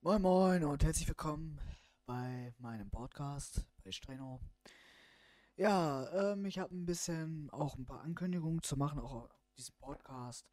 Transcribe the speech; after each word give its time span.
Moin 0.00 0.22
Moin 0.22 0.64
und 0.64 0.84
herzlich 0.84 1.08
willkommen 1.08 1.58
bei 2.06 2.54
meinem 2.58 2.88
Podcast 2.88 3.66
bei 3.82 3.90
Streno. 3.90 4.40
Ja, 5.56 6.08
ähm, 6.12 6.44
ich 6.44 6.60
habe 6.60 6.72
ein 6.72 6.86
bisschen 6.86 7.50
auch 7.50 7.76
ein 7.76 7.84
paar 7.84 8.02
Ankündigungen 8.02 8.62
zu 8.62 8.76
machen, 8.76 9.00
auch 9.00 9.24
auf 9.24 9.52
diesem 9.56 9.74
Podcast. 9.80 10.48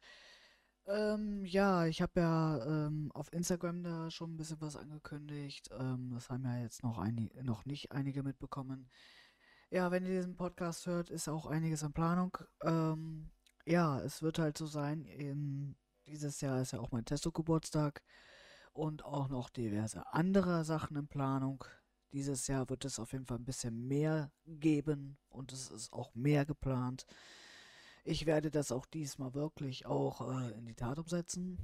Ähm, 0.86 1.44
ja, 1.44 1.86
ich 1.86 2.02
habe 2.02 2.20
ja 2.20 2.66
ähm, 2.66 3.12
auf 3.14 3.32
Instagram 3.32 3.84
da 3.84 4.10
schon 4.10 4.34
ein 4.34 4.36
bisschen 4.36 4.60
was 4.60 4.74
angekündigt. 4.74 5.70
Ähm, 5.78 6.10
das 6.12 6.28
haben 6.28 6.44
ja 6.44 6.58
jetzt 6.58 6.82
noch, 6.82 6.98
einige, 6.98 7.44
noch 7.44 7.64
nicht 7.66 7.92
einige 7.92 8.24
mitbekommen. 8.24 8.90
Ja, 9.70 9.92
wenn 9.92 10.04
ihr 10.04 10.16
diesen 10.16 10.34
Podcast 10.34 10.86
hört, 10.86 11.08
ist 11.08 11.28
auch 11.28 11.46
einiges 11.46 11.82
in 11.82 11.92
Planung. 11.92 12.36
Ähm, 12.64 13.30
ja, 13.64 14.00
es 14.00 14.22
wird 14.22 14.40
halt 14.40 14.58
so 14.58 14.66
sein, 14.66 15.04
in, 15.04 15.76
dieses 16.08 16.40
Jahr 16.40 16.60
ist 16.60 16.72
ja 16.72 16.80
auch 16.80 16.90
mein 16.90 17.04
Testo-Geburtstag 17.04 18.02
und 18.76 19.04
auch 19.04 19.28
noch 19.28 19.48
diverse 19.48 20.06
andere 20.12 20.64
Sachen 20.64 20.96
in 20.96 21.08
Planung. 21.08 21.64
Dieses 22.12 22.46
Jahr 22.46 22.68
wird 22.68 22.84
es 22.84 22.98
auf 22.98 23.12
jeden 23.12 23.26
Fall 23.26 23.38
ein 23.38 23.44
bisschen 23.44 23.86
mehr 23.88 24.30
geben 24.46 25.18
und 25.28 25.52
es 25.52 25.70
ist 25.70 25.92
auch 25.92 26.14
mehr 26.14 26.44
geplant. 26.44 27.06
Ich 28.04 28.26
werde 28.26 28.50
das 28.50 28.70
auch 28.70 28.86
diesmal 28.86 29.34
wirklich 29.34 29.86
auch 29.86 30.20
äh, 30.30 30.52
in 30.52 30.66
die 30.66 30.74
Tat 30.74 30.98
umsetzen. 30.98 31.58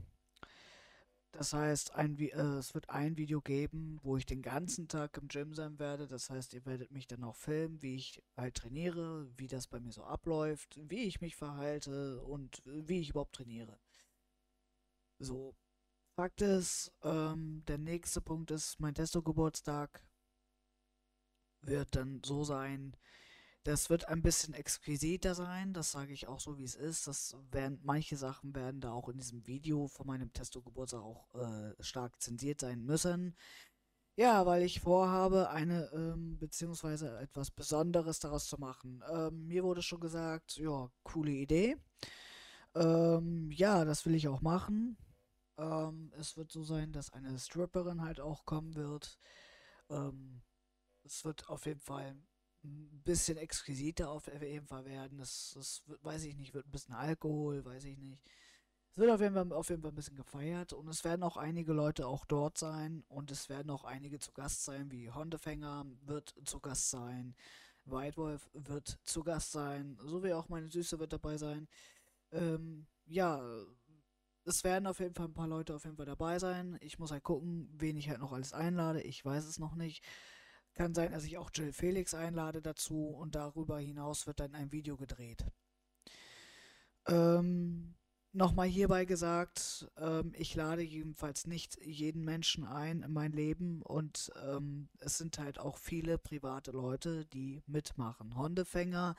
Das 1.33 1.55
heißt, 1.55 1.95
ein, 1.95 2.19
äh, 2.19 2.59
es 2.59 2.75
wird 2.75 2.91
ein 2.91 3.16
Video 3.16 3.41
geben, 3.41 3.99
wo 4.02 4.16
ich 4.16 4.27
den 4.27 4.43
ganzen 4.43 4.88
Tag 4.88 5.16
im 5.16 5.29
Gym 5.29 5.55
sein 5.55 5.79
werde. 5.79 6.07
Das 6.07 6.29
heißt, 6.29 6.52
ihr 6.52 6.66
werdet 6.66 6.91
mich 6.91 7.07
dann 7.07 7.24
auch 7.24 7.37
filmen, 7.37 7.80
wie 7.83 7.97
ich 7.97 8.23
halt 8.37 8.57
trainiere, 8.57 9.30
wie 9.37 9.47
das 9.47 9.66
bei 9.66 9.80
mir 9.80 9.93
so 9.93 10.05
abläuft, 10.05 10.79
wie 10.83 11.05
ich 11.05 11.21
mich 11.21 11.37
verhalte 11.37 12.23
und 12.23 12.63
wie 12.65 13.01
ich 13.01 13.10
überhaupt 13.10 13.37
trainiere. 13.37 13.79
So, 15.19 15.55
Fakt 16.15 16.43
ist, 16.43 16.93
ähm, 17.02 17.62
der 17.66 17.79
nächste 17.79 18.21
Punkt 18.21 18.51
ist, 18.51 18.79
mein 18.80 18.95
Testo-Geburtstag 18.95 20.07
wird 21.63 21.96
dann 21.96 22.21
so 22.24 22.45
sein, 22.45 22.95
das 23.65 23.88
wird 23.88 24.09
ein 24.09 24.23
bisschen 24.23 24.52
exquisiter 24.55 25.35
sein, 25.35 25.73
das 25.73 25.93
sage 25.93 26.13
ich 26.13 26.27
auch 26.27 26.40
so, 26.40 26.59
wie 26.59 26.65
es 26.65 26.74
ist. 26.74 27.07
Das 27.07 27.37
werden, 27.51 27.80
manche 27.83 28.16
Sachen 28.16 28.55
werden 28.55 28.80
da 28.80 28.93
auch 28.93 29.09
in 29.09 29.16
diesem 29.16 29.46
Video 29.46 29.87
von 29.87 30.07
meinem 30.07 30.33
Testo-Geburtstag 30.33 31.01
auch 31.01 31.35
äh, 31.35 31.74
stark 31.80 32.21
zensiert 32.21 32.60
sein 32.60 32.85
müssen. 32.85 33.37
Ja, 34.16 34.45
weil 34.45 34.63
ich 34.65 34.80
vorhabe, 34.80 35.49
eine, 35.51 35.90
ähm, 35.95 36.38
beziehungsweise 36.38 37.18
etwas 37.21 37.51
Besonderes 37.51 38.18
daraus 38.18 38.46
zu 38.49 38.59
machen. 38.59 39.02
Ähm, 39.10 39.46
mir 39.46 39.65
wurde 39.65 39.80
schon 39.83 40.01
gesagt, 40.01 40.57
ja, 40.57 40.90
coole 41.05 41.30
Idee. 41.30 41.77
Ähm, 42.74 43.51
ja, 43.52 43.85
das 43.87 44.05
will 44.05 44.15
ich 44.15 44.29
auch 44.29 44.43
machen. 44.43 44.99
Ähm, 45.59 46.13
es 46.19 46.37
wird 46.37 46.51
so 46.53 46.63
sein, 46.63 46.93
dass 46.93 47.13
eine 47.13 47.39
Stripperin 47.39 48.03
halt 48.03 48.21
auch 48.21 48.45
kommen 48.45 48.75
wird. 48.75 49.19
Ähm, 49.91 50.43
es 51.05 51.25
wird 51.25 51.49
auf 51.49 51.67
jeden 51.67 51.81
Fall 51.81 52.17
ein 52.65 53.03
bisschen 53.05 53.39
exquisiter 53.39 54.11
auf 54.11 54.29
jeden 54.29 54.67
Fall 54.67 54.85
werden. 54.85 55.19
Das, 55.19 55.53
das 55.55 55.83
weiß 56.03 56.25
ich 56.25 56.37
nicht, 56.37 56.55
wird 56.55 56.67
ein 56.67 56.71
bisschen 56.73 56.95
Alkohol, 56.95 57.65
weiß 57.65 57.85
ich 57.85 57.99
nicht. 57.99 58.23
Es 58.93 58.99
wird 58.99 59.11
auf 59.11 59.21
jeden, 59.21 59.35
Fall, 59.35 59.53
auf 59.53 59.71
jeden 59.71 59.83
Fall 59.83 59.91
ein 59.91 59.95
bisschen 59.97 60.17
gefeiert 60.17 60.73
und 60.75 60.87
es 60.89 61.03
werden 61.03 61.23
auch 61.23 61.39
einige 61.39 61.73
Leute 61.73 62.07
auch 62.07 62.27
dort 62.27 62.59
sein 62.59 63.05
und 63.09 63.30
es 63.30 63.49
werden 63.49 63.71
auch 63.71 63.85
einige 63.85 64.19
zu 64.19 64.33
Gast 64.33 64.65
sein, 64.65 64.91
wie 64.91 65.11
Hondefänger 65.11 65.87
wird 66.03 66.34
zu 66.45 66.61
Gast 66.61 66.91
sein, 66.91 67.34
White 67.87 68.19
Wolf 68.19 68.50
wird 68.53 68.99
zu 69.05 69.23
Gast 69.25 69.53
sein, 69.53 69.99
so 70.03 70.23
wie 70.23 70.34
auch 70.34 70.49
meine 70.50 70.69
Süße 70.69 70.99
wird 70.99 71.12
dabei 71.15 71.39
sein. 71.39 71.69
Ähm, 72.33 72.87
ja, 73.06 73.43
es 74.44 74.65
werden 74.65 74.87
auf 74.87 75.00
jeden 75.00 75.15
Fall 75.15 75.26
ein 75.26 75.34
paar 75.34 75.48
Leute 75.48 75.75
auf 75.75 75.84
jeden 75.84 75.97
Fall 75.97 76.06
dabei 76.06 76.38
sein. 76.38 76.78
Ich 76.81 76.98
muss 76.98 77.10
halt 77.10 77.22
gucken, 77.22 77.69
wen 77.72 77.97
ich 77.97 78.09
halt 78.09 78.21
noch 78.21 78.32
alles 78.32 78.53
einlade. 78.53 79.03
Ich 79.03 79.25
weiß 79.25 79.44
es 79.44 79.59
noch 79.59 79.75
nicht. 79.75 80.04
Kann 80.75 80.94
sein, 80.94 81.12
dass 81.12 81.25
ich 81.25 81.38
auch 81.38 81.50
Jill 81.54 81.72
Felix 81.72 82.15
einlade 82.15 82.62
dazu 82.62 83.09
und 83.09 83.34
darüber 83.34 83.78
hinaus 83.78 84.26
wird 84.26 84.41
dann 84.41 84.54
ein 84.54 84.72
Video 84.72 84.97
gedreht. 84.97 85.44
Ähm, 87.06 87.94
Nochmal 88.34 88.67
hierbei 88.67 89.05
gesagt, 89.05 89.91
ähm, 89.99 90.33
ich 90.34 90.55
lade 90.55 90.81
jedenfalls 90.81 91.47
nicht 91.47 91.77
jeden 91.84 92.25
Menschen 92.25 92.65
ein 92.65 93.03
in 93.03 93.12
mein 93.12 93.33
Leben 93.33 93.83
und 93.83 94.33
ähm, 94.43 94.88
es 95.00 95.19
sind 95.19 95.38
halt 95.38 95.59
auch 95.59 95.77
viele 95.77 96.17
private 96.17 96.71
Leute, 96.71 97.27
die 97.27 97.62
mitmachen. 97.67 98.34
Hondefänger 98.34 99.17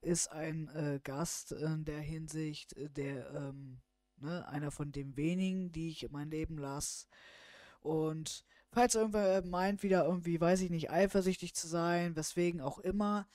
ist 0.00 0.32
ein 0.32 0.68
äh, 0.68 1.00
Gast 1.04 1.52
in 1.52 1.84
der 1.84 2.00
Hinsicht, 2.00 2.74
der 2.96 3.30
ähm, 3.34 3.82
Ne? 4.20 4.46
Einer 4.48 4.70
von 4.70 4.92
den 4.92 5.16
wenigen, 5.16 5.72
die 5.72 5.90
ich 5.90 6.04
in 6.04 6.12
mein 6.12 6.30
Leben 6.30 6.58
lasse. 6.58 7.06
Und 7.80 8.44
falls 8.72 8.94
irgendwer 8.94 9.44
meint, 9.44 9.82
wieder 9.82 10.04
irgendwie, 10.04 10.40
weiß 10.40 10.60
ich 10.62 10.70
nicht, 10.70 10.90
eifersüchtig 10.90 11.54
zu 11.54 11.66
sein, 11.68 12.16
weswegen 12.16 12.60
auch 12.60 12.78
immer, 12.78 13.26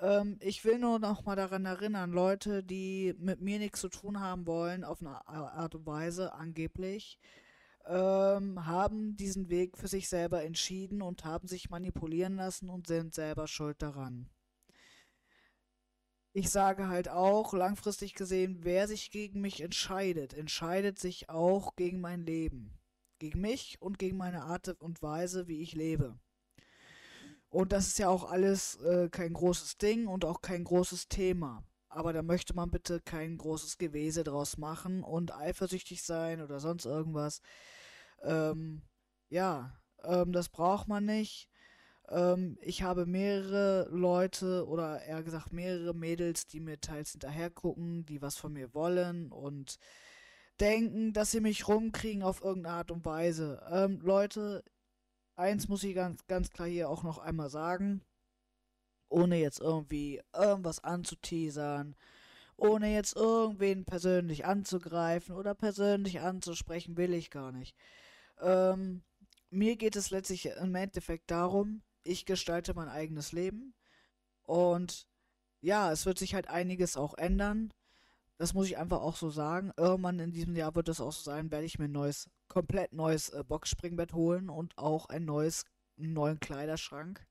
ähm, 0.00 0.38
ich 0.40 0.64
will 0.64 0.78
nur 0.78 0.98
noch 0.98 1.24
mal 1.24 1.36
daran 1.36 1.64
erinnern, 1.64 2.12
Leute, 2.12 2.62
die 2.62 3.14
mit 3.18 3.40
mir 3.40 3.58
nichts 3.58 3.80
zu 3.80 3.88
tun 3.88 4.20
haben 4.20 4.46
wollen, 4.46 4.84
auf 4.84 5.00
eine 5.00 5.26
Art 5.26 5.74
und 5.74 5.86
Weise, 5.86 6.34
angeblich, 6.34 7.18
ähm, 7.86 8.66
haben 8.66 9.16
diesen 9.16 9.48
Weg 9.48 9.76
für 9.78 9.88
sich 9.88 10.08
selber 10.08 10.44
entschieden 10.44 11.02
und 11.02 11.24
haben 11.24 11.48
sich 11.48 11.70
manipulieren 11.70 12.36
lassen 12.36 12.68
und 12.68 12.86
sind 12.86 13.14
selber 13.14 13.46
schuld 13.46 13.80
daran 13.82 14.28
ich 16.36 16.50
sage 16.50 16.88
halt 16.88 17.08
auch, 17.08 17.54
langfristig 17.54 18.12
gesehen, 18.12 18.58
wer 18.60 18.88
sich 18.88 19.10
gegen 19.10 19.40
mich 19.40 19.62
entscheidet, 19.62 20.34
entscheidet 20.34 20.98
sich 20.98 21.30
auch 21.30 21.76
gegen 21.76 22.02
mein 22.02 22.26
Leben. 22.26 22.78
Gegen 23.18 23.40
mich 23.40 23.80
und 23.80 23.98
gegen 23.98 24.18
meine 24.18 24.42
Art 24.42 24.68
und 24.82 25.00
Weise, 25.00 25.48
wie 25.48 25.62
ich 25.62 25.72
lebe. 25.72 26.18
Und 27.48 27.72
das 27.72 27.86
ist 27.86 27.98
ja 27.98 28.10
auch 28.10 28.30
alles 28.30 28.76
äh, 28.82 29.08
kein 29.08 29.32
großes 29.32 29.78
Ding 29.78 30.08
und 30.08 30.26
auch 30.26 30.42
kein 30.42 30.62
großes 30.62 31.08
Thema. 31.08 31.64
Aber 31.88 32.12
da 32.12 32.22
möchte 32.22 32.52
man 32.52 32.70
bitte 32.70 33.00
kein 33.00 33.38
großes 33.38 33.78
Gewese 33.78 34.22
draus 34.22 34.58
machen 34.58 35.02
und 35.04 35.34
eifersüchtig 35.34 36.02
sein 36.02 36.42
oder 36.42 36.60
sonst 36.60 36.84
irgendwas. 36.84 37.40
Ähm, 38.22 38.82
ja, 39.30 39.72
ähm, 40.04 40.32
das 40.32 40.50
braucht 40.50 40.86
man 40.86 41.06
nicht. 41.06 41.48
Ähm, 42.08 42.58
ich 42.60 42.82
habe 42.82 43.06
mehrere 43.06 43.88
Leute 43.90 44.66
oder 44.66 45.02
eher 45.02 45.22
gesagt 45.22 45.52
mehrere 45.52 45.94
Mädels, 45.94 46.46
die 46.46 46.60
mir 46.60 46.80
teils 46.80 47.12
hinterher 47.12 47.50
gucken, 47.50 48.04
die 48.06 48.22
was 48.22 48.36
von 48.36 48.52
mir 48.52 48.74
wollen 48.74 49.32
und 49.32 49.78
denken, 50.60 51.12
dass 51.12 51.30
sie 51.30 51.40
mich 51.40 51.68
rumkriegen 51.68 52.22
auf 52.22 52.42
irgendeine 52.42 52.76
Art 52.76 52.90
und 52.90 53.04
Weise. 53.04 53.62
Ähm, 53.70 54.00
Leute, 54.02 54.64
eins 55.36 55.68
muss 55.68 55.84
ich 55.84 55.94
ganz, 55.94 56.26
ganz 56.26 56.50
klar 56.50 56.68
hier 56.68 56.88
auch 56.88 57.02
noch 57.02 57.18
einmal 57.18 57.50
sagen, 57.50 58.02
ohne 59.08 59.36
jetzt 59.38 59.60
irgendwie 59.60 60.20
irgendwas 60.34 60.82
anzuteasern, 60.82 61.96
ohne 62.56 62.92
jetzt 62.92 63.16
irgendwen 63.16 63.84
persönlich 63.84 64.46
anzugreifen 64.46 65.34
oder 65.34 65.54
persönlich 65.54 66.20
anzusprechen, 66.20 66.96
will 66.96 67.14
ich 67.14 67.30
gar 67.30 67.52
nicht. 67.52 67.76
Ähm, 68.40 69.02
mir 69.50 69.76
geht 69.76 69.96
es 69.96 70.10
letztlich 70.10 70.46
im 70.46 70.74
Endeffekt 70.74 71.30
darum, 71.30 71.82
ich 72.06 72.24
gestalte 72.26 72.74
mein 72.74 72.88
eigenes 72.88 73.32
Leben. 73.32 73.74
Und 74.42 75.06
ja, 75.60 75.92
es 75.92 76.06
wird 76.06 76.18
sich 76.18 76.34
halt 76.34 76.48
einiges 76.48 76.96
auch 76.96 77.14
ändern. 77.14 77.72
Das 78.38 78.54
muss 78.54 78.66
ich 78.66 78.78
einfach 78.78 79.00
auch 79.00 79.16
so 79.16 79.30
sagen. 79.30 79.72
Irgendwann 79.76 80.18
in 80.18 80.32
diesem 80.32 80.56
Jahr 80.56 80.74
wird 80.74 80.88
es 80.88 81.00
auch 81.00 81.12
so 81.12 81.22
sein, 81.22 81.50
werde 81.50 81.66
ich 81.66 81.78
mir 81.78 81.86
ein 81.86 81.92
neues, 81.92 82.30
komplett 82.48 82.92
neues 82.92 83.30
äh, 83.30 83.42
Boxspringbett 83.46 84.12
holen 84.12 84.50
und 84.50 84.76
auch 84.78 85.06
ein 85.06 85.24
neues, 85.24 85.64
einen 85.98 86.12
neuen 86.12 86.38
Kleiderschrank. 86.40 87.26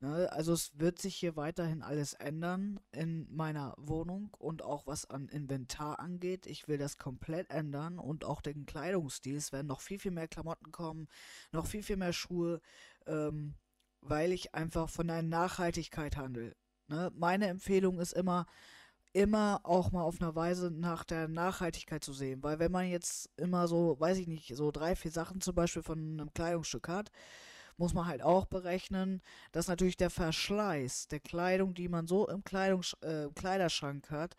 Ne, 0.00 0.30
also 0.30 0.52
es 0.52 0.78
wird 0.78 1.00
sich 1.00 1.16
hier 1.16 1.34
weiterhin 1.34 1.82
alles 1.82 2.12
ändern 2.14 2.78
in 2.92 3.26
meiner 3.34 3.74
Wohnung 3.78 4.30
und 4.38 4.62
auch 4.62 4.86
was 4.86 5.06
an 5.06 5.28
Inventar 5.28 5.98
angeht. 5.98 6.46
Ich 6.46 6.68
will 6.68 6.78
das 6.78 6.98
komplett 6.98 7.50
ändern 7.50 7.98
und 7.98 8.24
auch 8.24 8.40
den 8.40 8.64
Kleidungsstil. 8.64 9.34
Es 9.36 9.50
werden 9.50 9.66
noch 9.66 9.80
viel, 9.80 9.98
viel 9.98 10.12
mehr 10.12 10.28
Klamotten 10.28 10.70
kommen, 10.70 11.08
noch 11.50 11.66
viel, 11.66 11.82
viel 11.82 11.96
mehr 11.96 12.12
Schuhe. 12.12 12.60
Ähm, 13.06 13.54
weil 14.00 14.32
ich 14.32 14.54
einfach 14.54 14.88
von 14.88 15.08
der 15.08 15.22
Nachhaltigkeit 15.22 16.16
handle. 16.16 16.54
Ne? 16.88 17.10
Meine 17.14 17.48
Empfehlung 17.48 17.98
ist 18.00 18.12
immer, 18.12 18.46
immer 19.12 19.60
auch 19.64 19.92
mal 19.92 20.02
auf 20.02 20.20
einer 20.20 20.34
Weise 20.34 20.70
nach 20.70 21.04
der 21.04 21.28
Nachhaltigkeit 21.28 22.04
zu 22.04 22.12
sehen. 22.12 22.42
Weil 22.42 22.58
wenn 22.58 22.72
man 22.72 22.88
jetzt 22.88 23.30
immer 23.36 23.68
so, 23.68 23.98
weiß 23.98 24.18
ich 24.18 24.26
nicht, 24.26 24.54
so 24.56 24.70
drei, 24.70 24.96
vier 24.96 25.10
Sachen 25.10 25.40
zum 25.40 25.54
Beispiel 25.54 25.82
von 25.82 25.98
einem 25.98 26.32
Kleidungsstück 26.32 26.88
hat, 26.88 27.10
muss 27.78 27.94
man 27.94 28.06
halt 28.06 28.22
auch 28.22 28.46
berechnen, 28.46 29.22
dass 29.52 29.68
natürlich 29.68 29.96
der 29.96 30.10
Verschleiß 30.10 31.08
der 31.08 31.20
Kleidung, 31.20 31.74
die 31.74 31.88
man 31.88 32.08
so 32.08 32.28
im 32.28 32.42
Kleidungs 32.42 32.94
äh, 33.02 33.28
Kleiderschrank 33.34 34.10
hat, 34.10 34.34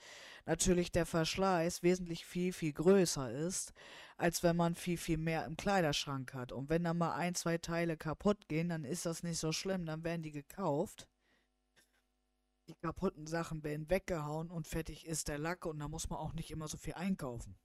natürlich 0.46 0.92
der 0.92 1.06
Verschleiß 1.06 1.82
wesentlich 1.82 2.26
viel, 2.26 2.52
viel 2.52 2.74
größer 2.74 3.32
ist, 3.32 3.74
als 4.20 4.44
wenn 4.44 4.56
man 4.56 4.76
viel, 4.76 4.98
viel 4.98 5.18
mehr 5.18 5.46
im 5.46 5.58
Kleiderschrank 5.58 6.34
hat. 6.34 6.52
Und 6.52 6.70
wenn 6.70 6.84
dann 6.84 6.98
mal 6.98 7.16
ein, 7.16 7.36
zwei 7.36 7.58
Teile 7.58 7.98
kaputt 7.98 8.48
gehen, 8.48 8.70
dann 8.70 8.84
ist 8.84 9.06
das 9.06 9.24
nicht 9.24 9.40
so 9.40 9.52
schlimm, 9.52 9.86
dann 9.86 10.04
werden 10.04 10.24
die 10.24 10.32
gekauft 10.32 11.08
die 12.70 12.76
kaputten 12.76 13.26
Sachen 13.26 13.64
werden 13.64 13.90
weggehauen 13.90 14.52
und 14.52 14.68
fertig 14.68 15.08
ist 15.08 15.28
der 15.28 15.40
Lack 15.40 15.66
und 15.66 15.80
da 15.80 15.88
muss 15.88 16.10
man 16.10 16.20
auch 16.20 16.34
nicht 16.34 16.52
immer 16.52 16.68
so 16.68 16.78
viel 16.78 16.94
einkaufen. 16.94 17.58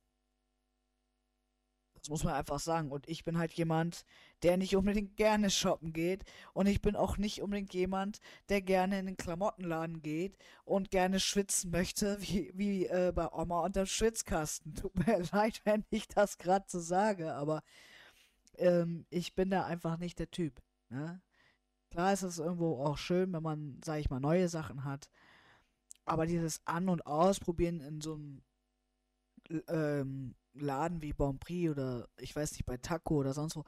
Das 2.05 2.11
muss 2.11 2.25
man 2.25 2.35
einfach 2.35 2.61
sagen. 2.61 2.91
Und 2.91 3.09
ich 3.09 3.25
bin 3.25 3.39
halt 3.39 3.55
jemand, 3.55 4.05
der 4.43 4.59
nicht 4.59 4.77
unbedingt 4.77 5.17
gerne 5.17 5.49
shoppen 5.49 5.95
geht. 5.95 6.25
Und 6.53 6.67
ich 6.67 6.83
bin 6.83 6.97
auch 6.97 7.17
nicht 7.17 7.41
unbedingt 7.41 7.73
jemand, 7.73 8.21
der 8.51 8.61
gerne 8.61 8.99
in 8.99 9.07
den 9.07 9.17
Klamottenladen 9.17 10.03
geht 10.03 10.37
und 10.67 10.91
gerne 10.91 11.19
schwitzen 11.19 11.71
möchte, 11.71 12.21
wie, 12.21 12.53
wie 12.55 12.87
äh, 12.87 13.11
bei 13.15 13.33
Oma 13.33 13.61
unterm 13.61 13.87
Schwitzkasten. 13.87 14.75
Tut 14.75 14.95
mir 15.07 15.23
leid, 15.33 15.63
wenn 15.65 15.87
ich 15.89 16.07
das 16.07 16.37
gerade 16.37 16.67
so 16.69 16.79
sage, 16.79 17.33
aber 17.33 17.63
ähm, 18.59 19.07
ich 19.09 19.35
bin 19.35 19.49
da 19.49 19.65
einfach 19.65 19.97
nicht 19.97 20.19
der 20.19 20.31
Typ. 20.31 20.61
Ne? 20.91 21.23
Klar 21.91 22.13
ist 22.13 22.23
es 22.23 22.39
irgendwo 22.39 22.85
auch 22.85 22.99
schön, 22.99 23.33
wenn 23.33 23.43
man, 23.43 23.81
sag 23.83 23.99
ich 23.99 24.11
mal, 24.11 24.21
neue 24.21 24.51
Sachen 24.51 24.85
hat. 24.85 25.09
Aber 26.05 26.27
dieses 26.27 26.61
An- 26.67 26.91
und 26.91 27.07
Ausprobieren 27.07 27.81
in 27.81 28.03
so 28.03 28.15
einem 28.15 28.43
ähm, 29.69 30.35
Laden 30.55 31.03
wie 31.03 31.13
Bon 31.13 31.39
Prix 31.39 31.71
oder 31.71 32.09
ich 32.19 32.35
weiß 32.35 32.53
nicht, 32.53 32.67
bei 32.67 32.77
Taco 32.77 33.17
oder 33.17 33.35
sonst 33.35 33.57
wo. 33.57 33.65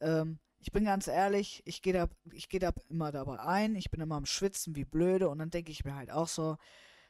Ähm, 0.00 0.38
ich 0.58 0.72
bin 0.72 0.84
ganz 0.84 1.08
ehrlich, 1.08 1.62
ich 1.66 1.82
gehe 1.82 1.92
da, 1.92 2.08
ich 2.32 2.48
gehe 2.48 2.60
da 2.60 2.72
immer 2.88 3.10
dabei 3.10 3.40
ein, 3.40 3.74
ich 3.74 3.90
bin 3.90 4.00
immer 4.00 4.16
am 4.16 4.26
Schwitzen 4.26 4.76
wie 4.76 4.84
blöde 4.84 5.28
und 5.28 5.38
dann 5.38 5.50
denke 5.50 5.72
ich 5.72 5.84
mir 5.84 5.96
halt 5.96 6.10
auch 6.10 6.28
so, 6.28 6.56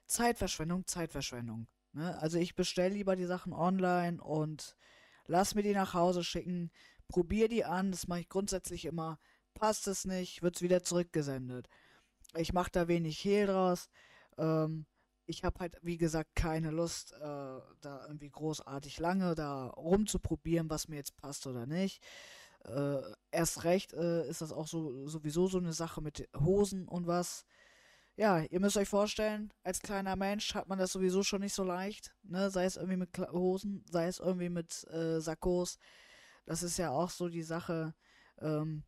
Zeitverschwendung, 0.07 0.87
Zeitverschwendung. 0.87 1.67
Ne? 1.93 2.19
Also 2.19 2.39
ich 2.39 2.55
bestelle 2.55 2.95
lieber 2.95 3.17
die 3.17 3.27
Sachen 3.27 3.53
online 3.53 4.23
und 4.23 4.77
lass 5.27 5.55
mir 5.55 5.63
die 5.63 5.75
nach 5.75 5.95
Hause 5.95 6.25
schicken, 6.25 6.71
probiere 7.09 7.49
die 7.49 7.65
an, 7.65 7.91
das 7.91 8.09
mache 8.09 8.21
ich 8.21 8.29
grundsätzlich 8.29 8.87
immer. 8.87 9.19
Passt 9.55 9.87
es 9.87 10.07
nicht, 10.07 10.43
wird 10.43 10.57
es 10.57 10.63
wieder 10.63 10.83
zurückgesendet. 10.83 11.69
Ich 12.35 12.53
mache 12.55 12.71
da 12.73 12.89
wenig 12.89 13.23
Hehl 13.23 13.47
draus. 13.47 13.91
Ähm, 14.39 14.87
ich 15.27 15.45
habe 15.45 15.61
halt, 15.61 15.79
wie 15.83 15.97
gesagt, 15.99 16.35
keine 16.35 16.71
Lust, 16.71 17.13
äh, 17.13 17.19
da 17.21 18.05
irgendwie 18.07 18.31
großartig 18.31 18.99
lange 18.99 19.35
da 19.35 19.67
rumzuprobieren, 19.69 20.71
was 20.71 20.89
mir 20.89 20.97
jetzt 20.97 21.17
passt 21.17 21.47
oder 21.47 21.67
nicht. 21.67 22.03
Äh, 22.65 23.01
erst 23.31 23.65
recht 23.65 23.93
äh, 23.93 24.29
ist 24.29 24.41
das 24.41 24.53
auch 24.53 24.69
so 24.69 25.07
sowieso 25.09 25.49
so 25.49 25.59
eine 25.59 25.73
Sache 25.73 26.01
mit 26.01 26.29
Hosen 26.39 26.87
und 26.89 27.07
was. 27.07 27.45
Ja, 28.17 28.41
ihr 28.41 28.61
müsst 28.61 28.77
euch 28.77 28.89
vorstellen, 28.89 29.53
als 29.65 29.81
kleiner 29.81 30.17
Mensch 30.17 30.55
hat 30.55 30.69
man 30.69 30.79
das 30.79 30.93
sowieso 30.93 31.23
schon 31.23 31.41
nicht 31.41 31.55
so 31.55 31.65
leicht, 31.65 32.15
ne? 32.23 32.51
Sei 32.51 32.65
es 32.67 32.77
irgendwie 32.77 32.99
mit 32.99 33.13
Kla 33.13 33.33
Hosen, 33.33 33.85
sei 33.91 34.07
es 34.07 34.21
irgendwie 34.21 34.51
mit 34.51 34.85
äh, 34.91 35.21
Sakkos. 35.21 35.79
Das 36.47 36.63
ist 36.63 36.79
ja 36.79 36.91
auch 36.91 37.11
so 37.11 37.29
die 37.29 37.43
Sache. 37.43 37.95
Ähm, 38.41 38.85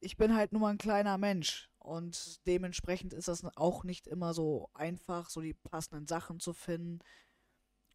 ich 0.00 0.16
bin 0.16 0.34
halt 0.36 0.52
nur 0.52 0.60
mal 0.62 0.70
ein 0.70 0.78
kleiner 0.78 1.18
Mensch 1.18 1.71
und 1.82 2.46
dementsprechend 2.46 3.12
ist 3.12 3.28
das 3.28 3.44
auch 3.56 3.84
nicht 3.84 4.06
immer 4.06 4.34
so 4.34 4.70
einfach, 4.74 5.30
so 5.30 5.40
die 5.40 5.54
passenden 5.54 6.06
Sachen 6.06 6.40
zu 6.40 6.52
finden 6.52 7.00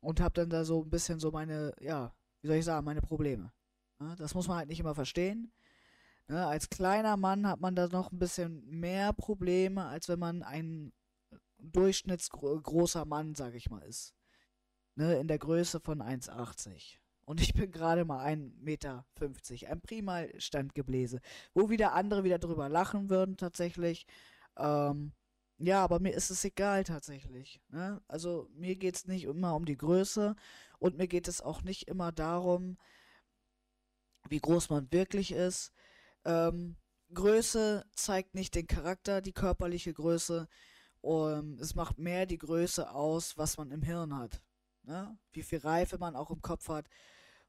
und 0.01 0.19
habe 0.19 0.33
dann 0.33 0.49
da 0.49 0.65
so 0.65 0.83
ein 0.83 0.89
bisschen 0.89 1.19
so 1.19 1.31
meine, 1.31 1.73
ja, 1.79 2.13
wie 2.41 2.47
soll 2.47 2.57
ich 2.57 2.65
sagen, 2.65 2.85
meine 2.85 3.01
Probleme. 3.01 3.51
Ja, 3.99 4.15
das 4.15 4.33
muss 4.35 4.47
man 4.47 4.57
halt 4.57 4.69
nicht 4.69 4.79
immer 4.79 4.95
verstehen. 4.95 5.51
Ne, 6.27 6.45
als 6.45 6.69
kleiner 6.69 7.15
Mann 7.15 7.47
hat 7.47 7.61
man 7.61 7.75
da 7.75 7.87
noch 7.87 8.11
ein 8.11 8.19
bisschen 8.19 8.67
mehr 8.69 9.13
Probleme, 9.13 9.85
als 9.85 10.09
wenn 10.09 10.19
man 10.19 10.43
ein 10.43 10.91
durchschnittsgroßer 11.59 13.05
Mann, 13.05 13.33
sag 13.35 13.55
ich 13.55 13.69
mal, 13.69 13.81
ist. 13.83 14.13
Ne, 14.95 15.17
in 15.19 15.27
der 15.27 15.39
Größe 15.39 15.79
von 15.79 16.01
1,80. 16.01 16.97
Und 17.27 17.41
ich 17.41 17.53
bin 17.53 17.71
gerade 17.71 18.05
mal 18.05 18.25
1,50 18.25 18.51
Meter. 18.63 19.05
Ein 19.69 19.81
prima 19.81 20.23
Standgebläse. 20.37 21.19
Wo 21.53 21.69
wieder 21.69 21.91
andere 21.91 22.23
wieder 22.23 22.39
drüber 22.39 22.69
lachen 22.69 23.09
würden, 23.09 23.35
tatsächlich. 23.35 24.07
Ähm, 24.55 25.11
ja, 25.57 25.83
aber 25.83 25.99
mir 25.99 26.13
ist 26.13 26.29
es 26.29 26.45
egal, 26.45 26.85
tatsächlich. 26.85 27.59
Ne? 27.67 28.01
Also, 28.07 28.47
mir 28.53 28.77
geht 28.77 28.95
es 28.95 29.07
nicht 29.07 29.25
immer 29.25 29.55
um 29.55 29.65
die 29.65 29.75
Größe. 29.75 30.37
Und 30.79 30.97
mir 30.97 31.07
geht 31.09 31.27
es 31.27 31.41
auch 31.41 31.63
nicht 31.63 31.89
immer 31.89 32.13
darum, 32.13 32.77
wie 34.29 34.39
groß 34.39 34.69
man 34.69 34.89
wirklich 34.93 35.33
ist. 35.33 35.73
Ähm, 36.23 36.77
Größe 37.13 37.85
zeigt 37.93 38.35
nicht 38.35 38.55
den 38.55 38.67
Charakter, 38.67 39.21
die 39.21 39.33
körperliche 39.33 39.93
Größe. 39.93 40.47
Um, 41.01 41.57
es 41.59 41.75
macht 41.75 41.99
mehr 41.99 42.25
die 42.25 42.37
Größe 42.37 42.89
aus, 42.89 43.37
was 43.37 43.57
man 43.57 43.71
im 43.71 43.81
Hirn 43.81 44.17
hat. 44.17 44.41
Ne? 44.83 45.17
Wie 45.33 45.43
viel 45.43 45.59
Reife 45.59 45.97
man 45.97 46.15
auch 46.15 46.31
im 46.31 46.41
Kopf 46.41 46.69
hat 46.69 46.87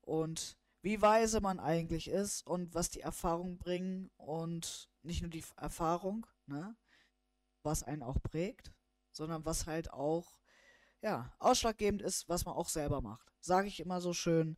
und 0.09 0.57
wie 0.81 1.03
weise 1.03 1.41
man 1.41 1.61
eigentlich 1.61 2.09
ist 2.09 2.47
und 2.47 2.75
was 2.75 2.89
die 2.89 3.01
Erfahrung 3.03 3.59
bringen 3.59 4.11
und 4.17 4.89
nicht 5.03 5.21
nur 5.23 5.31
die 5.31 5.45
Erfahrung, 5.57 6.27
ne, 6.47 6.75
was 7.63 7.83
einen 7.83 8.03
auch 8.03 8.21
prägt, 8.23 8.73
sondern 9.13 9.45
was 9.45 9.67
halt 9.67 9.93
auch, 9.93 10.41
ja, 11.03 11.33
ausschlaggebend 11.39 12.03
ist, 12.03 12.29
was 12.29 12.45
man 12.45 12.55
auch 12.55 12.69
selber 12.69 13.03
macht. 13.03 13.33
Sage 13.41 13.69
ich 13.69 13.81
immer 13.81 14.01
so 14.01 14.15
schön, 14.15 14.57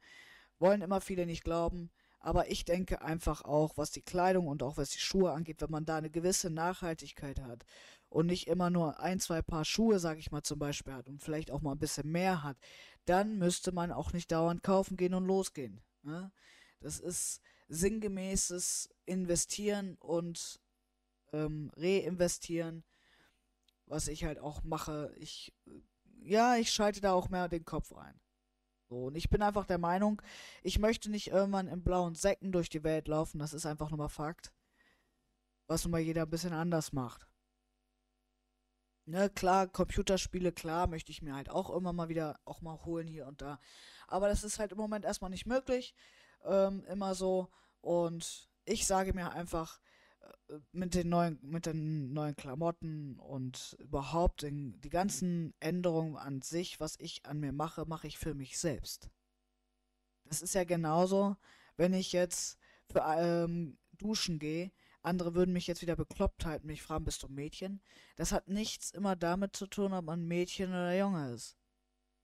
wollen 0.58 0.82
immer 0.82 1.00
viele 1.00 1.26
nicht 1.26 1.42
glauben, 1.42 1.90
aber 2.20 2.50
ich 2.50 2.64
denke 2.64 3.02
einfach 3.02 3.42
auch, 3.42 3.76
was 3.76 3.90
die 3.90 4.02
Kleidung 4.02 4.46
und 4.46 4.62
auch 4.62 4.76
was 4.76 4.90
die 4.90 4.98
Schuhe 5.00 5.32
angeht, 5.32 5.60
wenn 5.62 5.70
man 5.70 5.86
da 5.86 5.96
eine 5.96 6.10
gewisse 6.10 6.50
Nachhaltigkeit 6.50 7.40
hat 7.40 7.64
und 8.10 8.26
nicht 8.26 8.48
immer 8.48 8.68
nur 8.68 9.00
ein, 9.00 9.20
zwei 9.20 9.40
Paar 9.40 9.64
Schuhe, 9.64 9.98
sage 9.98 10.20
ich 10.20 10.30
mal 10.30 10.42
zum 10.42 10.58
Beispiel 10.58 10.92
hat 10.92 11.08
und 11.08 11.22
vielleicht 11.22 11.50
auch 11.50 11.62
mal 11.62 11.72
ein 11.72 11.78
bisschen 11.78 12.10
mehr 12.10 12.42
hat, 12.42 12.58
dann 13.06 13.38
müsste 13.38 13.72
man 13.72 13.92
auch 13.92 14.12
nicht 14.12 14.30
dauernd 14.30 14.62
kaufen 14.62 14.96
gehen 14.96 15.14
und 15.14 15.24
losgehen. 15.24 15.80
Ne? 16.02 16.30
Das 16.80 16.98
ist 16.98 17.40
sinngemäßes 17.68 18.90
Investieren 19.06 19.96
und 20.00 20.60
ähm, 21.32 21.70
Reinvestieren, 21.76 22.84
was 23.86 24.08
ich 24.08 24.24
halt 24.24 24.40
auch 24.40 24.64
mache. 24.64 25.14
Ich, 25.16 25.54
ja, 26.22 26.56
ich 26.56 26.72
schalte 26.72 27.00
da 27.00 27.12
auch 27.12 27.28
mehr 27.28 27.48
den 27.48 27.64
Kopf 27.64 27.92
ein. 27.92 28.20
So, 28.88 29.06
und 29.06 29.14
ich 29.14 29.30
bin 29.30 29.40
einfach 29.40 29.66
der 29.66 29.78
Meinung, 29.78 30.20
ich 30.64 30.80
möchte 30.80 31.12
nicht 31.12 31.28
irgendwann 31.28 31.68
in 31.68 31.84
blauen 31.84 32.16
Säcken 32.16 32.50
durch 32.50 32.68
die 32.68 32.82
Welt 32.82 33.06
laufen, 33.06 33.38
das 33.38 33.52
ist 33.52 33.66
einfach 33.66 33.90
nur 33.90 33.98
mal 33.98 34.08
Fakt. 34.08 34.52
Was 35.68 35.84
nun 35.84 35.92
mal 35.92 36.00
jeder 36.00 36.22
ein 36.22 36.30
bisschen 36.30 36.52
anders 36.52 36.92
macht. 36.92 37.29
Ne, 39.06 39.28
klar, 39.30 39.66
Computerspiele, 39.66 40.52
klar, 40.52 40.86
möchte 40.86 41.10
ich 41.10 41.22
mir 41.22 41.34
halt 41.34 41.50
auch 41.50 41.70
immer 41.70 41.92
mal 41.92 42.08
wieder 42.08 42.38
auch 42.44 42.60
mal 42.60 42.84
holen 42.84 43.08
hier 43.08 43.26
und 43.26 43.40
da. 43.42 43.58
Aber 44.06 44.28
das 44.28 44.44
ist 44.44 44.58
halt 44.58 44.72
im 44.72 44.78
Moment 44.78 45.04
erstmal 45.04 45.30
nicht 45.30 45.46
möglich. 45.46 45.94
Ähm, 46.44 46.84
immer 46.84 47.14
so. 47.14 47.48
Und 47.80 48.48
ich 48.64 48.86
sage 48.86 49.14
mir 49.14 49.32
einfach, 49.32 49.80
äh, 50.48 50.58
mit 50.72 50.94
den 50.94 51.08
neuen, 51.08 51.38
mit 51.42 51.66
den 51.66 52.12
neuen 52.12 52.36
Klamotten 52.36 53.18
und 53.18 53.76
überhaupt 53.80 54.42
den, 54.42 54.80
die 54.80 54.90
ganzen 54.90 55.54
Änderungen 55.60 56.16
an 56.16 56.42
sich, 56.42 56.78
was 56.80 56.96
ich 56.98 57.26
an 57.26 57.40
mir 57.40 57.52
mache, 57.52 57.86
mache 57.86 58.06
ich 58.06 58.18
für 58.18 58.34
mich 58.34 58.58
selbst. 58.58 59.10
Das 60.24 60.42
ist 60.42 60.54
ja 60.54 60.64
genauso, 60.64 61.36
wenn 61.76 61.92
ich 61.94 62.12
jetzt 62.12 62.58
für 62.86 63.02
ähm, 63.18 63.78
duschen 63.92 64.38
gehe 64.38 64.70
andere 65.02 65.34
würden 65.34 65.52
mich 65.52 65.66
jetzt 65.66 65.82
wieder 65.82 65.96
bekloppt 65.96 66.44
halten, 66.44 66.66
mich 66.66 66.82
fragen, 66.82 67.04
bist 67.04 67.22
du 67.22 67.28
Mädchen? 67.28 67.80
Das 68.16 68.32
hat 68.32 68.48
nichts 68.48 68.90
immer 68.90 69.16
damit 69.16 69.56
zu 69.56 69.66
tun, 69.66 69.92
ob 69.92 70.04
man 70.04 70.26
Mädchen 70.26 70.70
oder 70.70 70.96
Junge 70.96 71.32
ist. 71.32 71.56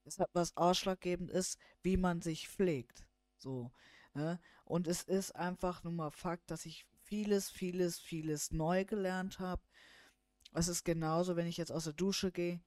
Es 0.05 0.19
hat 0.19 0.31
was 0.35 0.57
ausschlaggebend 0.57 1.31
ist, 1.31 1.59
wie 1.83 1.97
man 1.97 2.21
sich 2.21 2.49
pflegt. 2.49 3.07
So. 3.39 3.73
Ne? 4.15 4.41
Und 4.65 4.87
es 4.87 5.03
ist 5.03 5.35
einfach 5.35 5.85
nur 5.85 5.93
mal 5.93 6.11
Fakt, 6.11 6.51
dass 6.51 6.67
ich 6.67 6.87
vieles, 7.03 7.51
vieles, 7.51 7.99
vieles 7.99 8.51
neu 8.51 8.85
gelernt 8.85 9.39
habe. 9.39 9.63
Es 10.53 10.69
ist 10.69 10.85
genauso, 10.85 11.37
wenn 11.37 11.47
ich 11.47 11.57
jetzt 11.57 11.73
aus 11.73 11.85
der 11.85 11.93
Dusche 11.93 12.33
gehe, 12.33 12.61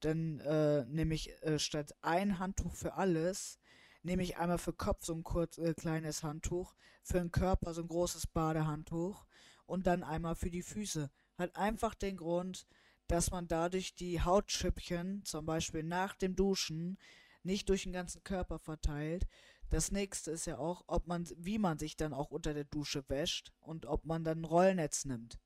dann 0.00 0.40
äh, 0.40 0.84
nehme 0.86 1.14
ich 1.14 1.30
äh, 1.42 1.58
statt 1.58 1.94
ein 2.02 2.38
Handtuch 2.38 2.74
für 2.74 2.94
alles, 2.94 3.58
nehme 4.02 4.22
ich 4.22 4.36
einmal 4.36 4.58
für 4.58 4.72
Kopf 4.72 5.04
so 5.04 5.14
ein 5.14 5.22
kurz, 5.22 5.58
äh, 5.58 5.74
kleines 5.74 6.22
Handtuch, 6.22 6.74
für 7.02 7.18
den 7.18 7.30
Körper 7.30 7.72
so 7.72 7.82
ein 7.82 7.88
großes 7.88 8.26
Badehandtuch 8.26 9.26
und 9.66 9.86
dann 9.86 10.02
einmal 10.02 10.34
für 10.34 10.50
die 10.50 10.62
Füße. 10.62 11.10
Hat 11.36 11.56
einfach 11.56 11.94
den 11.94 12.16
Grund, 12.16 12.66
dass 13.08 13.30
man 13.30 13.46
dadurch 13.46 13.94
die 13.94 14.20
Hautschüppchen, 14.20 15.24
zum 15.24 15.46
Beispiel 15.46 15.82
nach 15.82 16.14
dem 16.16 16.34
Duschen, 16.34 16.98
nicht 17.42 17.68
durch 17.68 17.84
den 17.84 17.92
ganzen 17.92 18.24
Körper 18.24 18.58
verteilt. 18.58 19.26
Das 19.70 19.92
nächste 19.92 20.30
ist 20.30 20.46
ja 20.46 20.58
auch, 20.58 20.84
ob 20.86 21.06
man, 21.06 21.28
wie 21.36 21.58
man 21.58 21.78
sich 21.78 21.96
dann 21.96 22.12
auch 22.12 22.30
unter 22.30 22.54
der 22.54 22.64
Dusche 22.64 23.04
wäscht 23.08 23.52
und 23.60 23.86
ob 23.86 24.04
man 24.04 24.24
dann 24.24 24.40
ein 24.40 24.44
Rollnetz 24.44 25.04
nimmt. 25.04 25.38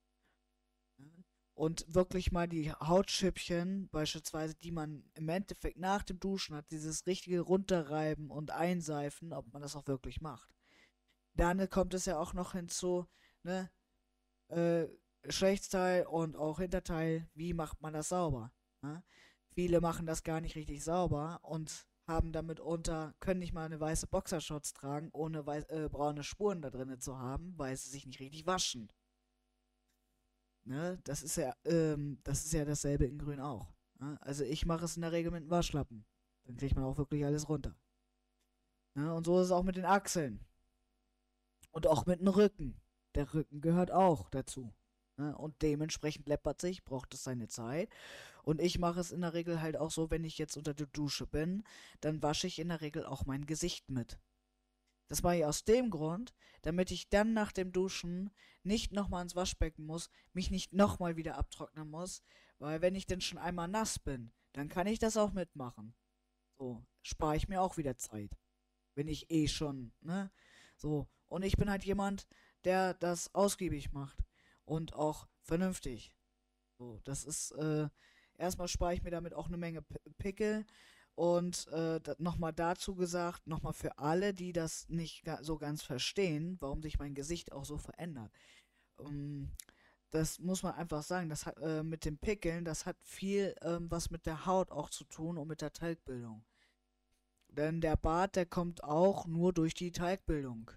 Und 1.55 1.85
wirklich 1.95 2.33
mal 2.33 2.49
die 2.49 2.73
Hautschüppchen, 2.73 3.89
beispielsweise, 3.91 4.55
die 4.55 4.73
man 4.73 5.05
im 5.15 5.29
Endeffekt 5.29 5.79
nach 5.79 6.03
dem 6.03 6.19
Duschen 6.19 6.57
hat, 6.57 6.71
dieses 6.71 7.07
richtige 7.07 7.41
Runterreiben 7.41 8.31
und 8.31 8.51
Einseifen, 8.51 9.33
ob 9.35 9.53
man 9.53 9.61
das 9.61 9.77
auch 9.77 9.87
wirklich 9.87 10.23
macht. 10.23 10.55
Dann 11.35 11.69
kommt 11.69 11.93
es 11.93 12.07
ja 12.07 12.19
auch 12.19 12.33
noch 12.33 12.53
hinzu, 12.53 13.07
ne, 13.43 13.71
äh, 14.51 14.89
Geschlechtsteil 15.23 16.07
und 16.07 16.37
auch 16.37 16.61
Hinterteil, 16.61 17.29
wie 17.35 17.55
macht 17.55 17.81
man 17.81 17.93
das 17.93 18.09
sauber? 18.09 18.53
Ne? 18.83 19.03
Viele 19.49 19.81
machen 19.81 20.07
das 20.07 20.23
gar 20.23 20.41
nicht 20.41 20.57
richtig 20.57 20.83
sauber 20.83 21.41
und 21.43 21.87
haben 22.07 22.33
damit 22.33 22.61
unter, 22.61 23.15
können 23.21 23.41
nicht 23.41 23.53
mal 23.53 23.67
eine 23.67 23.81
weiße 23.81 24.07
Boxershorts 24.07 24.73
tragen, 24.73 25.11
ohne 25.13 25.47
weiß, 25.47 25.65
äh, 25.65 25.89
braune 25.91 26.25
Spuren 26.25 26.63
da 26.63 26.71
drinnen 26.71 27.01
zu 27.01 27.19
haben, 27.19 27.55
weil 27.57 27.77
sie 27.77 27.91
sich 27.91 28.07
nicht 28.07 28.21
richtig 28.21 28.47
waschen. 28.47 28.93
Ne? 30.65 30.99
Das 31.05 31.23
ist 31.23 31.37
ja, 31.37 31.55
ähm, 31.65 32.19
das 32.25 32.45
ist 32.45 32.53
ja 32.53 32.65
dasselbe 32.65 33.07
in 33.07 33.19
Grün 33.19 33.41
auch. 33.41 33.73
Ne? 33.99 34.19
Also 34.23 34.45
ich 34.45 34.67
mache 34.67 34.85
es 34.85 34.97
in 34.97 35.03
der 35.03 35.13
Regel 35.13 35.31
mit 35.31 35.43
einem 35.43 35.51
Waschlappen. 35.51 36.05
Dann 36.45 36.57
kriegt 36.57 36.75
man 36.75 36.85
auch 36.85 36.99
wirklich 36.99 37.25
alles 37.25 37.49
runter. 37.49 37.77
Ne? 38.95 39.15
Und 39.15 39.25
so 39.25 39.39
ist 39.41 39.47
es 39.47 39.53
auch 39.53 39.63
mit 39.63 39.77
den 39.77 39.85
Achseln. 39.85 40.45
Und 41.71 41.87
auch 41.87 42.07
mit 42.07 42.21
dem 42.21 42.29
Rücken. 42.29 42.81
Der 43.15 43.33
Rücken 43.35 43.61
gehört 43.61 43.91
auch 43.91 44.29
dazu. 44.31 44.73
Ne? 45.17 45.37
Und 45.37 45.61
dementsprechend 45.63 46.29
läppert 46.29 46.61
sich, 46.61 46.85
braucht 46.85 47.15
es 47.15 47.25
seine 47.25 47.49
Zeit. 47.49 47.91
Und 48.43 48.61
ich 48.61 48.79
mache 48.79 49.01
es 49.01 49.13
in 49.13 49.21
der 49.21 49.35
Regel 49.35 49.61
halt 49.61 49.77
auch 49.77 49.91
so, 49.91 50.11
wenn 50.11 50.25
ich 50.25 50.39
jetzt 50.39 50.57
unter 50.57 50.75
der 50.75 50.87
Dusche 50.87 51.27
bin, 51.27 51.63
dann 52.01 52.23
wasche 52.23 52.47
ich 52.47 52.59
in 52.59 52.69
der 52.69 52.81
Regel 52.81 53.05
auch 53.05 53.27
mein 53.27 53.47
Gesicht 53.47 53.91
mit. 53.91 54.19
Das 55.09 55.23
mache 55.23 55.39
ich 55.39 55.45
aus 55.45 55.65
dem 55.65 55.91
Grund, 55.91 56.35
damit 56.63 56.93
ich 56.93 57.09
dann 57.09 57.33
nach 57.33 57.51
dem 57.51 57.73
Duschen 57.73 58.31
nicht 58.63 58.93
nochmal 58.93 59.23
ins 59.23 59.35
Waschbecken 59.35 59.85
muss, 59.85 60.09
mich 60.33 60.53
nicht 60.53 60.73
nochmal 60.73 61.17
wieder 61.17 61.37
abtrocknen 61.37 61.91
muss, 61.91 62.23
weil 62.59 62.81
wenn 62.81 62.95
ich 62.95 63.07
denn 63.07 63.21
schon 63.21 63.39
einmal 63.39 63.67
nass 63.67 63.99
bin, 63.99 64.33
dann 64.53 64.69
kann 64.69 64.87
ich 64.87 65.01
das 65.01 65.17
auch 65.17 65.33
mitmachen. 65.33 65.95
So, 66.59 66.85
spare 67.03 67.37
ich 67.37 67.49
mir 67.49 67.61
auch 67.61 67.77
wieder 67.77 67.97
Zeit. 67.97 68.37
Wenn 68.95 69.09
ich 69.09 69.31
eh 69.31 69.49
schon, 69.49 69.93
ne? 70.01 70.31
So, 70.77 71.09
und 71.27 71.43
ich 71.43 71.57
bin 71.57 71.71
halt 71.71 71.85
jemand, 71.85 72.29
der 72.65 72.95
das 72.95 73.35
ausgiebig 73.35 73.93
macht 73.93 74.19
und 74.65 74.95
auch 74.95 75.27
vernünftig. 75.43 76.15
So, 76.79 77.01
das 77.05 77.25
ist, 77.25 77.53
äh, 77.53 77.89
erstmal 78.39 78.69
spare 78.69 78.95
ich 78.95 79.03
mir 79.03 79.11
damit 79.11 79.35
auch 79.35 79.49
eine 79.49 79.57
Menge 79.57 79.83
P 79.83 79.99
Pickel 80.19 80.67
und 81.15 81.67
äh, 81.69 82.01
nochmal 82.19 82.53
dazu 82.53 82.95
gesagt, 82.95 83.47
nochmal 83.47 83.75
für 83.75 83.99
alle, 83.99 84.33
die 84.33 84.53
das 84.53 84.89
nicht 84.89 85.25
ga 85.25 85.43
so 85.43 85.59
ganz 85.59 85.83
verstehen, 85.83 86.57
warum 86.61 86.83
sich 86.83 86.99
mein 86.99 87.15
Gesicht 87.15 87.53
auch 87.53 87.65
so 87.65 87.77
verändert. 87.77 88.33
Um, 88.97 89.51
das 90.11 90.39
muss 90.39 90.63
man 90.63 90.75
einfach 90.75 91.03
sagen, 91.03 91.29
das 91.29 91.47
hat 91.47 91.59
äh, 91.59 91.83
mit 91.83 92.05
den 92.05 92.19
Pickeln, 92.19 92.65
das 92.65 92.87
hat 92.87 92.97
viel 93.03 93.55
ähm, 93.63 93.91
was 93.91 94.11
mit 94.11 94.27
der 94.27 94.47
Haut 94.47 94.71
auch 94.71 94.91
zu 94.91 95.05
tun 95.05 95.39
und 95.39 95.49
mit 95.49 95.61
der 95.61 95.73
Talgbildung. 95.73 96.45
Denn 97.49 97.81
der 97.81 97.97
Bart, 97.97 98.37
der 98.37 98.47
kommt 98.47 98.83
auch 98.83 99.27
nur 99.27 99.53
durch 99.53 99.75
die 99.75 99.93
Talgbildung. 99.93 100.71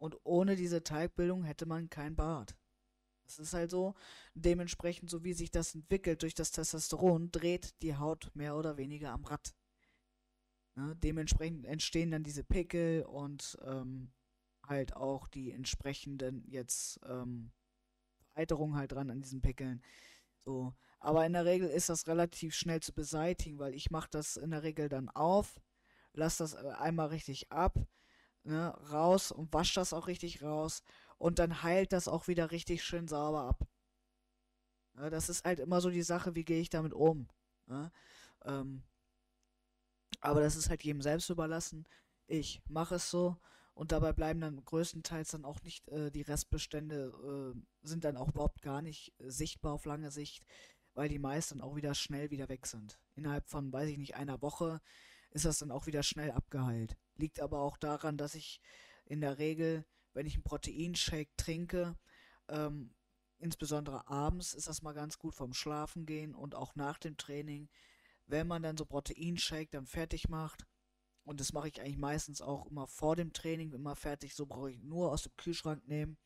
Und 0.00 0.16
ohne 0.24 0.56
diese 0.56 0.82
Talgbildung 0.82 1.44
hätte 1.44 1.66
man 1.66 1.90
kein 1.90 2.16
Bart. 2.16 2.56
Das 3.24 3.38
ist 3.38 3.52
halt 3.52 3.70
so. 3.70 3.94
Dementsprechend, 4.34 5.10
so 5.10 5.22
wie 5.22 5.34
sich 5.34 5.50
das 5.50 5.74
entwickelt 5.74 6.22
durch 6.22 6.34
das 6.34 6.50
Testosteron, 6.50 7.30
dreht 7.30 7.80
die 7.82 7.96
Haut 7.96 8.30
mehr 8.34 8.56
oder 8.56 8.78
weniger 8.78 9.12
am 9.12 9.24
Rad. 9.24 9.54
Ne? 10.74 10.96
Dementsprechend 10.96 11.66
entstehen 11.66 12.10
dann 12.10 12.24
diese 12.24 12.42
Pickel 12.42 13.02
und 13.04 13.58
ähm, 13.62 14.10
halt 14.66 14.96
auch 14.96 15.28
die 15.28 15.52
entsprechenden 15.52 16.44
jetzt 16.48 16.98
ähm, 17.04 17.52
Vereiterungen 18.32 18.76
halt 18.76 18.92
dran 18.92 19.10
an 19.10 19.20
diesen 19.20 19.42
Pickeln. 19.42 19.82
So. 20.44 20.74
Aber 20.98 21.26
in 21.26 21.34
der 21.34 21.44
Regel 21.44 21.68
ist 21.68 21.90
das 21.90 22.06
relativ 22.06 22.54
schnell 22.54 22.80
zu 22.80 22.94
beseitigen, 22.94 23.58
weil 23.58 23.74
ich 23.74 23.90
mache 23.90 24.08
das 24.10 24.36
in 24.36 24.50
der 24.50 24.62
Regel 24.62 24.88
dann 24.88 25.10
auf, 25.10 25.60
lasse 26.14 26.42
das 26.42 26.54
äh, 26.54 26.68
einmal 26.78 27.08
richtig 27.08 27.52
ab, 27.52 27.78
ne, 28.50 28.74
raus 28.90 29.32
und 29.32 29.52
wasche 29.52 29.74
das 29.74 29.92
auch 29.92 30.06
richtig 30.06 30.42
raus 30.42 30.82
und 31.18 31.38
dann 31.38 31.62
heilt 31.62 31.92
das 31.92 32.08
auch 32.08 32.28
wieder 32.28 32.50
richtig 32.50 32.82
schön 32.84 33.08
sauber 33.08 33.42
ab. 33.42 33.66
Ja, 34.96 35.08
das 35.08 35.28
ist 35.28 35.44
halt 35.44 35.60
immer 35.60 35.80
so 35.80 35.90
die 35.90 36.02
Sache, 36.02 36.34
wie 36.34 36.44
gehe 36.44 36.60
ich 36.60 36.68
damit 36.68 36.92
um. 36.92 37.28
Ne? 37.66 37.92
Ähm, 38.44 38.82
aber 40.20 40.40
das 40.40 40.56
ist 40.56 40.68
halt 40.68 40.82
jedem 40.82 41.00
selbst 41.00 41.30
überlassen. 41.30 41.86
Ich 42.26 42.60
mache 42.68 42.96
es 42.96 43.10
so 43.10 43.36
und 43.74 43.92
dabei 43.92 44.12
bleiben 44.12 44.40
dann 44.40 44.64
größtenteils 44.64 45.30
dann 45.30 45.44
auch 45.44 45.62
nicht 45.62 45.88
äh, 45.88 46.10
die 46.10 46.22
Restbestände, 46.22 47.54
äh, 47.54 47.86
sind 47.86 48.04
dann 48.04 48.16
auch 48.16 48.28
überhaupt 48.28 48.62
gar 48.62 48.82
nicht 48.82 49.14
äh, 49.20 49.30
sichtbar 49.30 49.72
auf 49.72 49.84
lange 49.84 50.10
Sicht, 50.10 50.44
weil 50.94 51.08
die 51.08 51.18
meisten 51.18 51.60
auch 51.60 51.76
wieder 51.76 51.94
schnell 51.94 52.30
wieder 52.30 52.48
weg 52.48 52.66
sind. 52.66 52.98
Innerhalb 53.14 53.48
von, 53.48 53.72
weiß 53.72 53.88
ich 53.88 53.98
nicht, 53.98 54.16
einer 54.16 54.42
Woche 54.42 54.80
ist 55.30 55.44
das 55.44 55.58
dann 55.58 55.70
auch 55.70 55.86
wieder 55.86 56.02
schnell 56.02 56.30
abgeheilt. 56.30 56.96
Liegt 57.16 57.40
aber 57.40 57.60
auch 57.60 57.76
daran, 57.76 58.16
dass 58.16 58.34
ich 58.34 58.60
in 59.04 59.20
der 59.20 59.38
Regel, 59.38 59.84
wenn 60.12 60.26
ich 60.26 60.34
einen 60.34 60.42
Proteinshake 60.42 61.30
trinke, 61.36 61.96
ähm, 62.48 62.94
insbesondere 63.38 64.08
abends 64.08 64.54
ist 64.54 64.68
das 64.68 64.82
mal 64.82 64.92
ganz 64.92 65.18
gut 65.18 65.34
vom 65.34 65.52
Schlafen 65.54 66.06
gehen 66.06 66.34
und 66.34 66.54
auch 66.54 66.74
nach 66.74 66.98
dem 66.98 67.16
Training, 67.16 67.68
wenn 68.26 68.46
man 68.46 68.62
dann 68.62 68.76
so 68.76 68.84
Proteinshake 68.84 69.70
dann 69.70 69.86
fertig 69.86 70.28
macht, 70.28 70.66
und 71.24 71.38
das 71.38 71.52
mache 71.52 71.68
ich 71.68 71.80
eigentlich 71.80 71.98
meistens 71.98 72.40
auch 72.40 72.66
immer 72.66 72.86
vor 72.86 73.14
dem 73.14 73.32
Training, 73.32 73.72
immer 73.72 73.94
fertig, 73.94 74.34
so 74.34 74.46
brauche 74.46 74.70
ich 74.70 74.82
nur 74.82 75.12
aus 75.12 75.22
dem 75.22 75.36
Kühlschrank 75.36 75.86
nehmen. 75.86 76.18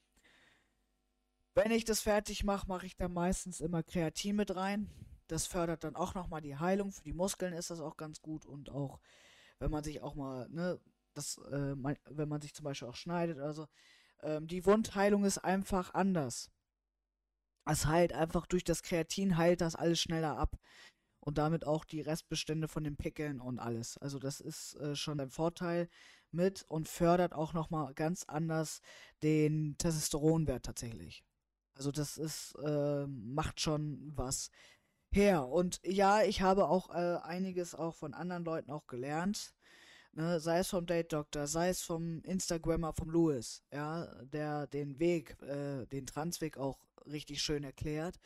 Wenn 1.55 1.71
ich 1.71 1.85
das 1.85 2.01
fertig 2.01 2.43
mache, 2.43 2.67
mache 2.67 2.87
ich 2.87 2.97
dann 2.97 3.13
meistens 3.13 3.61
immer 3.61 3.83
Kreatin 3.83 4.37
mit 4.37 4.55
rein. 4.57 4.91
Das 5.29 5.47
fördert 5.47 5.85
dann 5.85 5.97
auch 5.97 6.15
nochmal 6.15 6.41
die 6.41 6.57
Heilung. 6.57 6.93
Für 6.93 7.03
die 7.03 7.13
Muskeln 7.13 7.53
ist 7.53 7.71
das 7.71 7.81
auch 7.81 7.97
ganz 7.97 8.21
gut 8.21 8.47
und 8.47 8.71
auch, 8.71 9.01
wenn 9.59 9.71
man 9.71 9.85
sich 9.85 10.03
auch 10.03 10.15
mal, 10.15 10.49
ne, 10.51 10.81
das, 11.15 11.39
äh, 11.51 11.75
man, 11.75 11.97
wenn 12.11 12.29
man 12.29 12.41
sich 12.41 12.55
zum 12.55 12.65
Beispiel 12.65 12.89
auch 12.89 12.97
schneidet, 12.97 13.39
also 13.39 13.67
ähm, 14.23 14.47
die 14.47 14.67
Wundheilung 14.67 15.25
ist 15.25 15.39
einfach 15.39 15.95
anders. 15.95 16.51
Es 17.67 17.87
heilt 17.87 18.13
einfach 18.13 18.47
durch 18.47 18.65
das 18.65 18.83
Kreatin 18.83 19.37
heilt 19.37 19.61
das 19.61 19.75
alles 19.75 20.01
schneller 20.01 20.37
ab 20.37 20.59
und 21.21 21.39
damit 21.39 21.67
auch 21.67 21.85
die 21.85 22.03
Restbestände 22.03 22.69
von 22.69 22.85
den 22.85 22.97
Pickeln 22.97 23.41
und 23.41 23.59
alles. 23.59 23.97
Also 23.99 24.19
das 24.19 24.41
ist 24.41 24.75
äh, 24.77 24.95
schon 24.95 25.21
ein 25.21 25.31
Vorteil 25.31 25.89
mit 26.31 26.65
und 26.69 26.89
fördert 26.89 27.33
auch 27.33 27.55
nochmal 27.55 27.95
ganz 27.95 28.25
anders 28.25 28.81
den 29.23 29.77
Testosteronwert 29.79 30.65
tatsächlich. 30.67 31.25
Also 31.75 31.91
das 31.91 32.19
ist, 32.19 32.55
äh, 32.65 33.07
macht 33.07 33.61
schon 33.61 34.13
was 34.15 34.51
her. 35.15 35.49
Und 35.49 35.81
ja, 35.85 36.23
ich 36.23 36.43
habe 36.43 36.69
auch 36.69 36.91
äh, 36.91 37.19
einiges 37.23 37.75
auch 37.75 37.95
von 37.95 38.15
anderen 38.15 38.45
Leuten 38.45 38.71
auch 38.71 38.87
gelernt. 38.87 39.55
Ne, 40.13 40.39
sei 40.39 40.59
es 40.61 40.71
vom 40.71 40.87
Date 40.87 41.13
Doctor, 41.13 41.49
sei 41.49 41.71
es 41.71 41.83
vom 41.83 42.23
Instagrammer, 42.23 42.93
vom 42.93 43.11
Louis, 43.11 43.65
ja, 43.73 44.07
der 44.25 44.69
den 44.69 45.01
Weg, 45.01 45.37
äh, 45.43 45.87
den 45.87 46.07
Transweg 46.07 46.57
auch 46.57 46.79
richtig 47.07 47.43
schön 47.43 47.65
erklärt. 47.65 48.21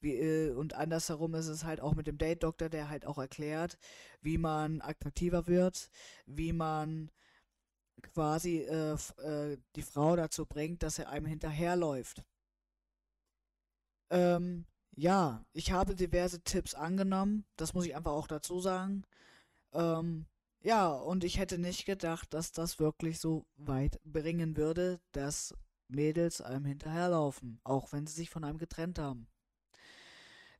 Wie, 0.00 0.14
äh, 0.14 0.52
und 0.52 0.74
andersherum 0.74 1.34
ist 1.34 1.48
es 1.48 1.64
halt 1.64 1.80
auch 1.80 1.94
mit 1.94 2.06
dem 2.06 2.18
Date 2.18 2.44
Doctor, 2.44 2.68
der 2.68 2.88
halt 2.88 3.04
auch 3.06 3.18
erklärt, 3.18 3.78
wie 4.20 4.38
man 4.38 4.80
attraktiver 4.80 5.48
wird, 5.48 5.90
wie 6.26 6.52
man 6.52 7.10
quasi 8.02 8.58
äh, 8.58 8.94
äh, 9.22 9.58
die 9.76 9.82
Frau 9.82 10.14
dazu 10.16 10.46
bringt, 10.46 10.82
dass 10.82 10.98
er 10.98 11.08
einem 11.08 11.26
hinterherläuft. 11.26 12.22
Ähm, 14.10 14.66
ja, 14.96 15.44
ich 15.52 15.72
habe 15.72 15.94
diverse 15.94 16.42
Tipps 16.42 16.74
angenommen, 16.74 17.44
das 17.56 17.74
muss 17.74 17.86
ich 17.86 17.96
einfach 17.96 18.12
auch 18.12 18.26
dazu 18.26 18.60
sagen. 18.60 19.04
Ähm, 19.72 20.26
ja, 20.62 20.88
und 20.88 21.24
ich 21.24 21.38
hätte 21.38 21.58
nicht 21.58 21.84
gedacht, 21.84 22.32
dass 22.32 22.52
das 22.52 22.78
wirklich 22.78 23.20
so 23.20 23.46
weit 23.56 24.00
bringen 24.04 24.56
würde, 24.56 25.00
dass 25.12 25.54
Mädels 25.88 26.40
einem 26.40 26.64
hinterherlaufen, 26.64 27.60
auch 27.64 27.92
wenn 27.92 28.06
sie 28.06 28.14
sich 28.14 28.30
von 28.30 28.44
einem 28.44 28.58
getrennt 28.58 28.98
haben. 28.98 29.26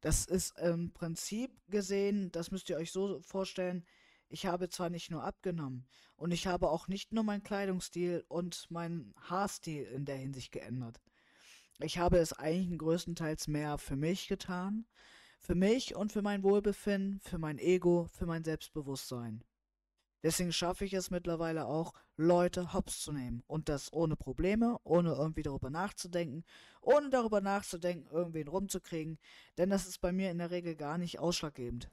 Das 0.00 0.26
ist 0.26 0.58
im 0.58 0.92
Prinzip 0.92 1.50
gesehen, 1.68 2.30
das 2.32 2.50
müsst 2.50 2.68
ihr 2.68 2.76
euch 2.76 2.92
so 2.92 3.20
vorstellen, 3.22 3.86
ich 4.28 4.46
habe 4.46 4.68
zwar 4.68 4.90
nicht 4.90 5.10
nur 5.10 5.24
abgenommen 5.24 5.86
und 6.16 6.32
ich 6.32 6.46
habe 6.46 6.70
auch 6.70 6.88
nicht 6.88 7.12
nur 7.12 7.24
meinen 7.24 7.42
Kleidungsstil 7.42 8.24
und 8.28 8.70
meinen 8.70 9.14
Haarstil 9.16 9.84
in 9.84 10.04
der 10.04 10.16
Hinsicht 10.16 10.52
geändert. 10.52 11.00
Ich 11.80 11.98
habe 11.98 12.18
es 12.18 12.32
eigentlich 12.32 12.78
größtenteils 12.78 13.48
mehr 13.48 13.78
für 13.78 13.96
mich 13.96 14.28
getan, 14.28 14.86
für 15.40 15.54
mich 15.54 15.96
und 15.96 16.12
für 16.12 16.22
mein 16.22 16.42
Wohlbefinden, 16.42 17.20
für 17.20 17.38
mein 17.38 17.58
Ego, 17.58 18.06
für 18.12 18.26
mein 18.26 18.44
Selbstbewusstsein. 18.44 19.42
Deswegen 20.22 20.52
schaffe 20.52 20.86
ich 20.86 20.94
es 20.94 21.10
mittlerweile 21.10 21.66
auch, 21.66 21.92
Leute 22.16 22.72
hops 22.72 23.00
zu 23.00 23.12
nehmen. 23.12 23.42
Und 23.46 23.68
das 23.68 23.92
ohne 23.92 24.16
Probleme, 24.16 24.78
ohne 24.82 25.12
irgendwie 25.12 25.42
darüber 25.42 25.68
nachzudenken, 25.68 26.44
ohne 26.80 27.10
darüber 27.10 27.42
nachzudenken, 27.42 28.08
irgendwen 28.10 28.48
rumzukriegen. 28.48 29.18
Denn 29.58 29.68
das 29.68 29.86
ist 29.86 30.00
bei 30.00 30.12
mir 30.12 30.30
in 30.30 30.38
der 30.38 30.50
Regel 30.50 30.76
gar 30.76 30.96
nicht 30.96 31.18
ausschlaggebend. 31.18 31.90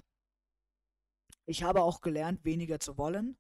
Ich 1.46 1.64
habe 1.64 1.82
auch 1.82 2.00
gelernt, 2.00 2.46
weniger 2.46 2.80
zu 2.80 2.98
wollen 2.98 3.36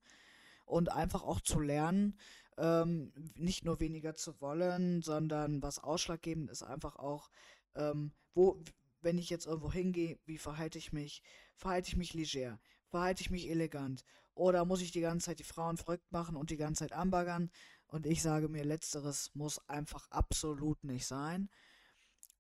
und 0.65 0.91
einfach 0.91 1.24
auch 1.24 1.39
zu 1.39 1.62
lernen, 1.62 2.17
ähm, 2.58 3.12
nicht 3.36 3.65
nur 3.65 3.79
weniger 3.79 4.15
zu 4.15 4.39
wollen, 4.41 5.01
sondern 5.01 5.62
was 5.62 5.79
ausschlaggebend 5.79 6.50
ist, 6.50 6.63
einfach 6.63 6.96
auch, 6.98 7.29
ähm, 7.75 8.12
wo, 8.34 8.62
wenn 9.01 9.17
ich 9.17 9.29
jetzt 9.29 9.46
irgendwo 9.46 9.72
hingehe, 9.72 10.20
wie 10.25 10.38
verhalte 10.38 10.77
ich 10.77 10.93
mich? 10.93 11.24
Verhalte 11.55 11.89
ich 11.89 11.98
mich 11.98 12.13
leger? 12.13 12.60
Verhalte 12.88 13.22
ich 13.22 13.31
mich 13.31 13.50
elegant? 13.50 14.03
Oder 14.34 14.65
muss 14.65 14.81
ich 14.81 14.91
die 14.91 15.01
ganze 15.01 15.27
Zeit 15.27 15.39
die 15.39 15.43
Frauen 15.43 15.77
verrückt 15.77 16.12
machen 16.12 16.36
und 16.36 16.50
die 16.50 16.58
ganze 16.58 16.84
Zeit 16.84 16.93
anbaggern? 16.93 17.51
Und 17.88 18.05
ich 18.05 18.22
sage 18.22 18.48
mir, 18.48 18.63
letzteres 18.63 19.31
muss 19.34 19.60
einfach 19.67 20.10
absolut 20.10 20.84
nicht 20.84 21.05
sein. 21.05 21.50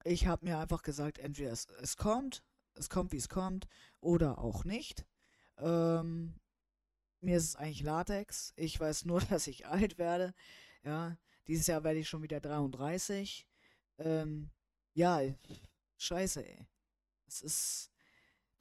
Ich 0.03 0.25
habe 0.27 0.45
mir 0.45 0.57
einfach 0.59 0.81
gesagt, 0.81 1.19
entweder 1.19 1.51
es, 1.51 1.67
es 1.81 1.97
kommt, 1.97 2.43
es 2.73 2.89
kommt, 2.89 3.11
wie 3.11 3.17
es 3.17 3.29
kommt, 3.29 3.67
oder 3.99 4.39
auch 4.39 4.63
nicht. 4.63 5.05
Ähm, 5.57 6.35
mir 7.21 7.37
ist 7.37 7.45
es 7.45 7.55
eigentlich 7.55 7.83
Latex. 7.83 8.53
Ich 8.55 8.79
weiß 8.79 9.05
nur, 9.05 9.21
dass 9.29 9.47
ich 9.47 9.67
alt 9.67 9.97
werde. 9.97 10.33
Ja, 10.83 11.17
dieses 11.47 11.67
Jahr 11.67 11.83
werde 11.83 11.99
ich 11.99 12.09
schon 12.09 12.23
wieder 12.23 12.39
33. 12.39 13.47
Ähm, 13.99 14.49
ja, 14.93 15.21
scheiße, 15.97 16.45
ey. 16.45 16.67
Es 17.27 17.41
ist 17.41 17.91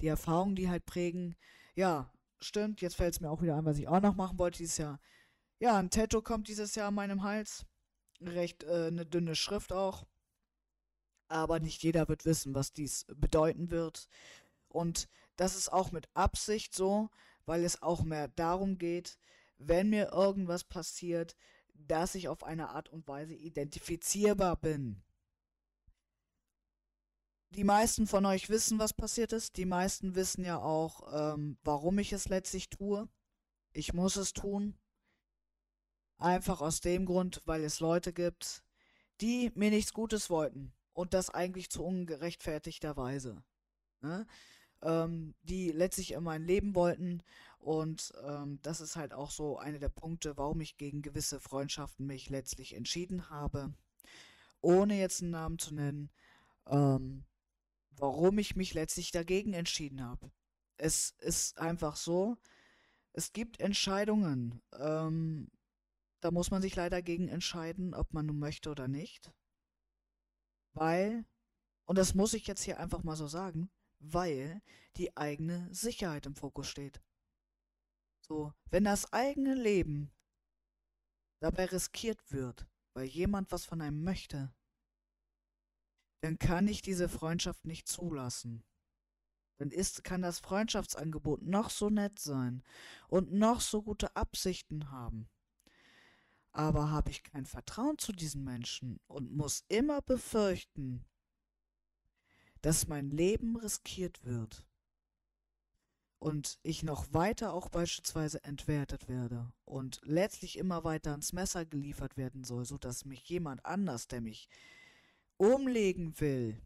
die 0.00 0.06
Erfahrungen, 0.06 0.54
die 0.54 0.68
halt 0.68 0.86
prägen. 0.86 1.36
Ja, 1.74 2.12
stimmt, 2.38 2.80
jetzt 2.80 2.96
fällt 2.96 3.14
es 3.14 3.20
mir 3.20 3.30
auch 3.30 3.42
wieder 3.42 3.56
ein, 3.56 3.64
was 3.64 3.78
ich 3.78 3.88
auch 3.88 4.00
noch 4.00 4.14
machen 4.14 4.38
wollte 4.38 4.58
dieses 4.58 4.78
Jahr. 4.78 5.00
Ja, 5.58 5.76
ein 5.76 5.90
Tattoo 5.90 6.22
kommt 6.22 6.48
dieses 6.48 6.74
Jahr 6.74 6.88
an 6.88 6.94
meinem 6.94 7.22
Hals. 7.22 7.66
Recht 8.20 8.64
äh, 8.64 8.86
eine 8.86 9.06
dünne 9.06 9.34
Schrift 9.34 9.72
auch. 9.72 10.06
Aber 11.28 11.60
nicht 11.60 11.82
jeder 11.82 12.08
wird 12.08 12.24
wissen, 12.24 12.54
was 12.54 12.72
dies 12.72 13.06
bedeuten 13.14 13.70
wird. 13.70 14.08
Und 14.68 15.08
das 15.36 15.56
ist 15.56 15.72
auch 15.72 15.92
mit 15.92 16.08
Absicht 16.14 16.74
so, 16.74 17.10
weil 17.46 17.64
es 17.64 17.82
auch 17.82 18.02
mehr 18.02 18.28
darum 18.28 18.78
geht, 18.78 19.18
wenn 19.58 19.90
mir 19.90 20.12
irgendwas 20.12 20.64
passiert, 20.64 21.36
dass 21.74 22.14
ich 22.14 22.28
auf 22.28 22.44
eine 22.44 22.70
Art 22.70 22.88
und 22.88 23.06
Weise 23.08 23.34
identifizierbar 23.34 24.56
bin. 24.56 25.02
Die 27.50 27.64
meisten 27.64 28.06
von 28.06 28.26
euch 28.26 28.48
wissen, 28.48 28.78
was 28.78 28.92
passiert 28.92 29.32
ist. 29.32 29.56
Die 29.56 29.66
meisten 29.66 30.14
wissen 30.14 30.44
ja 30.44 30.58
auch, 30.58 31.02
ähm, 31.12 31.58
warum 31.64 31.98
ich 31.98 32.12
es 32.12 32.28
letztlich 32.28 32.68
tue. 32.68 33.08
Ich 33.72 33.92
muss 33.92 34.16
es 34.16 34.32
tun. 34.32 34.78
Einfach 36.16 36.60
aus 36.60 36.80
dem 36.80 37.06
Grund, 37.06 37.42
weil 37.46 37.64
es 37.64 37.80
Leute 37.80 38.12
gibt, 38.12 38.62
die 39.20 39.50
mir 39.54 39.70
nichts 39.70 39.92
Gutes 39.92 40.30
wollten. 40.30 40.72
Und 40.92 41.12
das 41.12 41.30
eigentlich 41.30 41.70
zu 41.70 41.82
ungerechtfertigter 41.84 42.96
Weise. 42.96 43.42
Ne? 44.00 44.26
Ähm, 44.82 45.34
die 45.42 45.70
letztlich 45.72 46.12
in 46.12 46.22
mein 46.22 46.44
Leben 46.44 46.74
wollten. 46.74 47.22
Und 47.58 48.12
ähm, 48.26 48.58
das 48.62 48.80
ist 48.80 48.96
halt 48.96 49.12
auch 49.12 49.30
so 49.30 49.58
einer 49.58 49.78
der 49.78 49.90
Punkte, 49.90 50.36
warum 50.36 50.60
ich 50.60 50.78
gegen 50.78 51.02
gewisse 51.02 51.40
Freundschaften 51.40 52.06
mich 52.06 52.30
letztlich 52.30 52.74
entschieden 52.74 53.28
habe. 53.28 53.74
Ohne 54.62 54.98
jetzt 54.98 55.22
einen 55.22 55.32
Namen 55.32 55.58
zu 55.58 55.74
nennen. 55.74 56.10
Ähm, 56.66 57.24
warum 57.96 58.38
ich 58.38 58.56
mich 58.56 58.74
letztlich 58.74 59.10
dagegen 59.10 59.52
entschieden 59.52 60.02
habe. 60.02 60.30
Es 60.76 61.10
ist 61.18 61.58
einfach 61.58 61.96
so, 61.96 62.38
es 63.12 63.32
gibt 63.32 63.60
Entscheidungen. 63.60 64.62
Ähm, 64.78 65.50
da 66.20 66.30
muss 66.30 66.50
man 66.50 66.62
sich 66.62 66.76
leider 66.76 67.02
gegen 67.02 67.28
entscheiden, 67.28 67.94
ob 67.94 68.12
man 68.12 68.26
nun 68.26 68.38
möchte 68.38 68.70
oder 68.70 68.88
nicht. 68.88 69.32
Weil, 70.72 71.24
und 71.84 71.98
das 71.98 72.14
muss 72.14 72.34
ich 72.34 72.46
jetzt 72.46 72.62
hier 72.62 72.78
einfach 72.78 73.02
mal 73.02 73.16
so 73.16 73.26
sagen, 73.26 73.70
weil 74.00 74.62
die 74.96 75.16
eigene 75.16 75.72
Sicherheit 75.72 76.26
im 76.26 76.34
Fokus 76.34 76.68
steht. 76.68 77.00
So, 78.20 78.52
wenn 78.70 78.84
das 78.84 79.12
eigene 79.12 79.54
Leben 79.54 80.12
dabei 81.40 81.66
riskiert 81.66 82.32
wird, 82.32 82.66
weil 82.94 83.06
jemand 83.06 83.50
was 83.52 83.64
von 83.64 83.80
einem 83.80 84.02
möchte, 84.02 84.52
dann 86.22 86.38
kann 86.38 86.68
ich 86.68 86.82
diese 86.82 87.08
Freundschaft 87.08 87.64
nicht 87.66 87.88
zulassen. 87.88 88.62
Dann 89.58 89.70
ist, 89.70 90.04
kann 90.04 90.22
das 90.22 90.38
Freundschaftsangebot 90.38 91.42
noch 91.42 91.70
so 91.70 91.90
nett 91.90 92.18
sein 92.18 92.62
und 93.08 93.32
noch 93.32 93.60
so 93.60 93.82
gute 93.82 94.16
Absichten 94.16 94.90
haben. 94.90 95.28
Aber 96.52 96.90
habe 96.90 97.10
ich 97.10 97.22
kein 97.22 97.46
Vertrauen 97.46 97.98
zu 97.98 98.12
diesen 98.12 98.42
Menschen 98.42 99.00
und 99.06 99.32
muss 99.32 99.64
immer 99.68 100.02
befürchten, 100.02 101.04
dass 102.62 102.86
mein 102.86 103.10
Leben 103.10 103.56
riskiert 103.56 104.24
wird 104.24 104.66
und 106.18 106.58
ich 106.62 106.82
noch 106.82 107.12
weiter 107.12 107.54
auch 107.54 107.70
beispielsweise 107.70 108.44
entwertet 108.44 109.08
werde 109.08 109.52
und 109.64 110.00
letztlich 110.04 110.58
immer 110.58 110.84
weiter 110.84 111.12
ans 111.12 111.32
Messer 111.32 111.64
geliefert 111.64 112.16
werden 112.16 112.44
soll, 112.44 112.66
sodass 112.66 113.06
mich 113.06 113.26
jemand 113.28 113.64
anders, 113.64 114.06
der 114.06 114.20
mich 114.20 114.48
umlegen 115.38 116.20
will, 116.20 116.60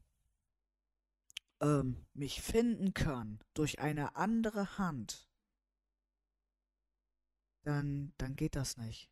ähm, 1.61 2.05
mich 2.13 2.43
finden 2.43 2.93
kann 2.95 3.39
durch 3.55 3.79
eine 3.79 4.17
andere 4.17 4.77
Hand, 4.79 5.31
dann, 7.63 8.13
dann 8.19 8.35
geht 8.35 8.57
das 8.57 8.77
nicht. 8.77 9.09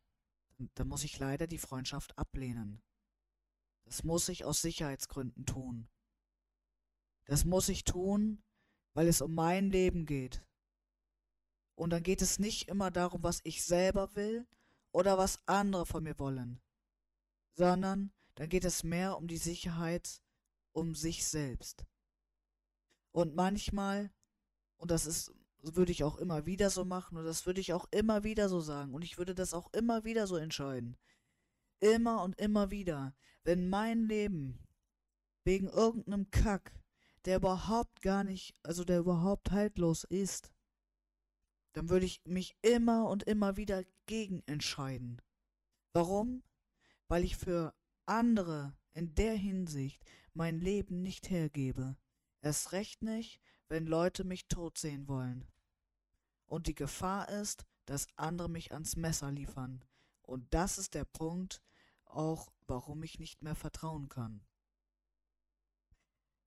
Dann 0.74 0.88
muss 0.88 1.04
ich 1.04 1.18
leider 1.18 1.46
die 1.46 1.58
Freundschaft 1.58 2.18
ablehnen. 2.18 2.82
Das 3.84 4.04
muss 4.04 4.28
ich 4.28 4.44
aus 4.44 4.60
Sicherheitsgründen 4.62 5.46
tun. 5.46 5.88
Das 7.26 7.44
muss 7.44 7.68
ich 7.68 7.84
tun, 7.84 8.42
weil 8.94 9.08
es 9.08 9.20
um 9.20 9.34
mein 9.34 9.70
Leben 9.70 10.06
geht. 10.06 10.44
Und 11.74 11.90
dann 11.90 12.02
geht 12.02 12.22
es 12.22 12.38
nicht 12.38 12.68
immer 12.68 12.90
darum, 12.90 13.22
was 13.22 13.40
ich 13.44 13.64
selber 13.64 14.14
will 14.14 14.46
oder 14.92 15.18
was 15.18 15.40
andere 15.46 15.86
von 15.86 16.04
mir 16.04 16.18
wollen, 16.18 16.60
sondern 17.54 18.12
dann 18.34 18.48
geht 18.48 18.64
es 18.64 18.84
mehr 18.84 19.16
um 19.16 19.26
die 19.26 19.38
Sicherheit 19.38 20.22
um 20.72 20.94
sich 20.94 21.26
selbst. 21.26 21.84
Und 23.10 23.34
manchmal, 23.34 24.10
und 24.76 24.90
das 24.90 25.06
ist, 25.06 25.34
würde 25.58 25.92
ich 25.92 26.04
auch 26.04 26.16
immer 26.16 26.46
wieder 26.46 26.70
so 26.70 26.84
machen, 26.84 27.16
und 27.16 27.24
das 27.24 27.46
würde 27.46 27.60
ich 27.60 27.72
auch 27.72 27.86
immer 27.90 28.24
wieder 28.24 28.48
so 28.48 28.60
sagen, 28.60 28.94
und 28.94 29.02
ich 29.02 29.18
würde 29.18 29.34
das 29.34 29.54
auch 29.54 29.72
immer 29.72 30.04
wieder 30.04 30.26
so 30.26 30.36
entscheiden. 30.36 30.96
Immer 31.80 32.22
und 32.22 32.38
immer 32.38 32.70
wieder, 32.70 33.14
wenn 33.44 33.68
mein 33.68 34.06
Leben 34.06 34.66
wegen 35.44 35.68
irgendeinem 35.68 36.30
Kack, 36.30 36.72
der 37.24 37.36
überhaupt 37.36 38.02
gar 38.02 38.24
nicht, 38.24 38.54
also 38.62 38.84
der 38.84 38.98
überhaupt 38.98 39.50
haltlos 39.50 40.04
ist, 40.04 40.52
dann 41.72 41.88
würde 41.88 42.06
ich 42.06 42.20
mich 42.24 42.56
immer 42.62 43.08
und 43.08 43.22
immer 43.22 43.56
wieder 43.56 43.84
gegen 44.06 44.42
entscheiden. 44.46 45.22
Warum? 45.92 46.42
Weil 47.08 47.24
ich 47.24 47.36
für 47.36 47.74
andere 48.06 48.76
in 48.94 49.14
der 49.14 49.34
Hinsicht 49.34 50.04
mein 50.34 50.60
Leben 50.60 51.02
nicht 51.02 51.30
hergebe. 51.30 51.96
Erst 52.40 52.72
recht 52.72 53.02
nicht, 53.02 53.40
wenn 53.68 53.86
Leute 53.86 54.24
mich 54.24 54.48
tot 54.48 54.78
sehen 54.78 55.08
wollen. 55.08 55.46
Und 56.46 56.66
die 56.66 56.74
Gefahr 56.74 57.28
ist, 57.28 57.64
dass 57.86 58.08
andere 58.16 58.48
mich 58.48 58.72
ans 58.72 58.96
Messer 58.96 59.30
liefern. 59.30 59.84
Und 60.22 60.52
das 60.52 60.78
ist 60.78 60.94
der 60.94 61.04
Punkt, 61.04 61.62
auch 62.04 62.52
warum 62.66 63.02
ich 63.02 63.18
nicht 63.18 63.42
mehr 63.42 63.54
vertrauen 63.54 64.08
kann. 64.08 64.44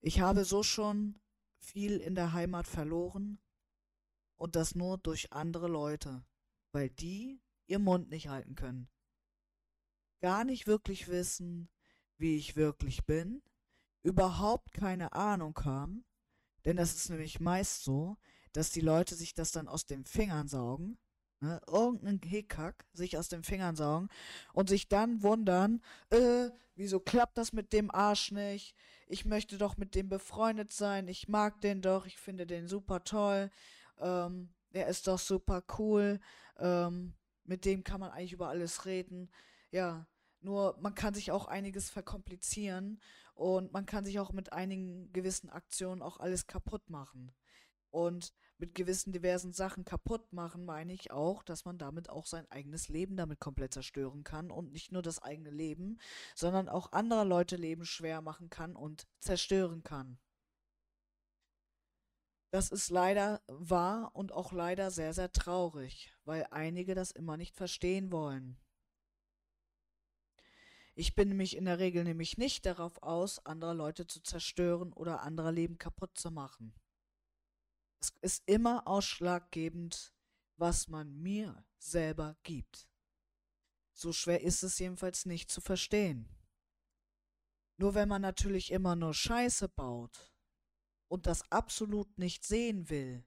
Ich 0.07 0.19
habe 0.19 0.45
so 0.45 0.61
schon 0.61 1.19
viel 1.57 1.97
in 1.97 2.13
der 2.13 2.31
Heimat 2.31 2.67
verloren 2.67 3.39
und 4.35 4.55
das 4.55 4.75
nur 4.75 4.99
durch 4.99 5.33
andere 5.33 5.67
Leute, 5.67 6.23
weil 6.71 6.91
die 6.91 7.41
ihr 7.65 7.79
Mund 7.79 8.11
nicht 8.11 8.27
halten 8.27 8.53
können. 8.53 8.87
Gar 10.21 10.43
nicht 10.43 10.67
wirklich 10.67 11.07
wissen, 11.07 11.71
wie 12.17 12.37
ich 12.37 12.55
wirklich 12.55 13.07
bin, 13.07 13.41
überhaupt 14.03 14.73
keine 14.73 15.13
Ahnung 15.13 15.59
haben, 15.63 16.05
denn 16.65 16.77
das 16.77 16.93
ist 16.93 17.09
nämlich 17.09 17.39
meist 17.39 17.83
so, 17.83 18.15
dass 18.53 18.69
die 18.69 18.81
Leute 18.81 19.15
sich 19.15 19.33
das 19.33 19.51
dann 19.53 19.67
aus 19.67 19.87
den 19.87 20.05
Fingern 20.05 20.47
saugen, 20.47 20.99
ne, 21.39 21.61
irgendeinen 21.67 22.21
Hickhack 22.21 22.85
sich 22.93 23.17
aus 23.17 23.29
den 23.29 23.43
Fingern 23.43 23.75
saugen 23.75 24.09
und 24.53 24.69
sich 24.69 24.87
dann 24.87 25.23
wundern, 25.23 25.81
äh, 26.09 26.49
wieso 26.75 26.99
klappt 26.99 27.37
das 27.37 27.53
mit 27.53 27.73
dem 27.73 27.91
Arsch 27.91 28.31
nicht? 28.31 28.75
Ich 29.07 29.25
möchte 29.25 29.57
doch 29.57 29.77
mit 29.77 29.95
dem 29.95 30.09
befreundet 30.09 30.71
sein, 30.71 31.07
ich 31.07 31.27
mag 31.27 31.61
den 31.61 31.81
doch, 31.81 32.05
ich 32.05 32.17
finde 32.17 32.45
den 32.47 32.67
super 32.67 33.03
toll, 33.03 33.49
ähm, 33.99 34.53
der 34.73 34.87
ist 34.87 35.07
doch 35.07 35.19
super 35.19 35.63
cool, 35.77 36.19
ähm, 36.57 37.13
mit 37.43 37.65
dem 37.65 37.83
kann 37.83 37.99
man 37.99 38.11
eigentlich 38.11 38.33
über 38.33 38.49
alles 38.49 38.85
reden. 38.85 39.29
Ja, 39.71 40.07
nur 40.41 40.77
man 40.79 40.95
kann 40.95 41.13
sich 41.13 41.31
auch 41.31 41.47
einiges 41.47 41.89
verkomplizieren 41.89 42.99
und 43.33 43.73
man 43.73 43.85
kann 43.85 44.05
sich 44.05 44.19
auch 44.19 44.31
mit 44.31 44.53
einigen 44.53 45.11
gewissen 45.11 45.49
Aktionen 45.49 46.01
auch 46.01 46.19
alles 46.19 46.47
kaputt 46.47 46.89
machen. 46.89 47.33
Und 47.95 48.33
mit 48.57 48.75
gewissen 48.75 49.13
diversen 49.13 49.53
Sachen 49.53 49.85
kaputt 49.85 50.33
machen 50.33 50.65
meine 50.65 50.91
ich 50.91 51.11
auch, 51.11 51.43
dass 51.43 51.63
man 51.63 51.77
damit 51.77 52.09
auch 52.09 52.25
sein 52.25 52.45
eigenes 52.51 52.89
Leben 52.89 53.15
damit 53.15 53.39
komplett 53.39 53.73
zerstören 53.73 54.25
kann 54.25 54.51
und 54.51 54.73
nicht 54.73 54.91
nur 54.91 55.01
das 55.01 55.23
eigene 55.23 55.49
Leben, 55.49 55.97
sondern 56.35 56.67
auch 56.67 56.91
anderer 56.91 57.23
Leute 57.23 57.55
Leben 57.55 57.85
schwer 57.85 58.21
machen 58.21 58.49
kann 58.49 58.75
und 58.75 59.07
zerstören 59.21 59.85
kann. 59.85 60.19
Das 62.51 62.69
ist 62.69 62.89
leider 62.89 63.41
wahr 63.47 64.11
und 64.13 64.33
auch 64.33 64.51
leider 64.51 64.91
sehr, 64.91 65.13
sehr 65.13 65.31
traurig, 65.31 66.13
weil 66.25 66.45
einige 66.51 66.95
das 66.95 67.11
immer 67.11 67.37
nicht 67.37 67.55
verstehen 67.55 68.11
wollen. 68.11 68.57
Ich 70.95 71.15
bin 71.15 71.29
nämlich 71.29 71.55
in 71.55 71.63
der 71.63 71.79
Regel 71.79 72.03
nämlich 72.03 72.37
nicht 72.37 72.65
darauf 72.65 73.01
aus, 73.01 73.45
andere 73.45 73.73
Leute 73.73 74.05
zu 74.05 74.21
zerstören 74.21 74.91
oder 74.91 75.21
anderer 75.21 75.53
Leben 75.53 75.77
kaputt 75.77 76.17
zu 76.17 76.29
machen. 76.29 76.75
Es 78.21 78.37
ist 78.37 78.43
immer 78.45 78.87
ausschlaggebend, 78.87 80.13
was 80.57 80.87
man 80.87 81.15
mir 81.21 81.65
selber 81.77 82.37
gibt. 82.43 82.87
So 83.93 84.13
schwer 84.13 84.41
ist 84.41 84.63
es 84.63 84.77
jedenfalls 84.79 85.25
nicht 85.25 85.49
zu 85.49 85.61
verstehen. 85.61 86.29
Nur 87.77 87.95
wenn 87.95 88.09
man 88.09 88.21
natürlich 88.21 88.71
immer 88.71 88.95
nur 88.95 89.13
Scheiße 89.13 89.69
baut 89.69 90.33
und 91.07 91.25
das 91.25 91.49
absolut 91.51 92.17
nicht 92.17 92.45
sehen 92.45 92.89
will 92.89 93.25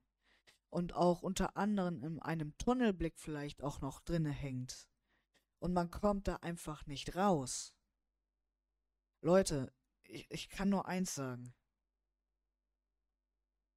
und 0.70 0.94
auch 0.94 1.22
unter 1.22 1.56
anderem 1.56 2.02
in 2.02 2.20
einem 2.20 2.56
Tunnelblick 2.58 3.18
vielleicht 3.18 3.62
auch 3.62 3.80
noch 3.80 4.00
drinne 4.00 4.30
hängt, 4.30 4.88
und 5.60 5.72
man 5.72 5.90
kommt 5.90 6.28
da 6.28 6.36
einfach 6.36 6.86
nicht 6.86 7.16
raus. 7.16 7.74
Leute, 9.20 9.72
ich, 10.04 10.30
ich 10.30 10.48
kann 10.48 10.68
nur 10.68 10.86
eins 10.86 11.14
sagen. 11.14 11.54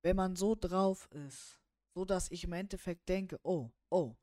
Wenn 0.03 0.15
man 0.15 0.35
so 0.35 0.55
drauf 0.55 1.07
ist, 1.11 1.59
so 1.93 2.05
dass 2.05 2.31
ich 2.31 2.43
im 2.43 2.53
Endeffekt 2.53 3.07
denke, 3.09 3.39
oh, 3.43 3.71
oh, 3.89 4.15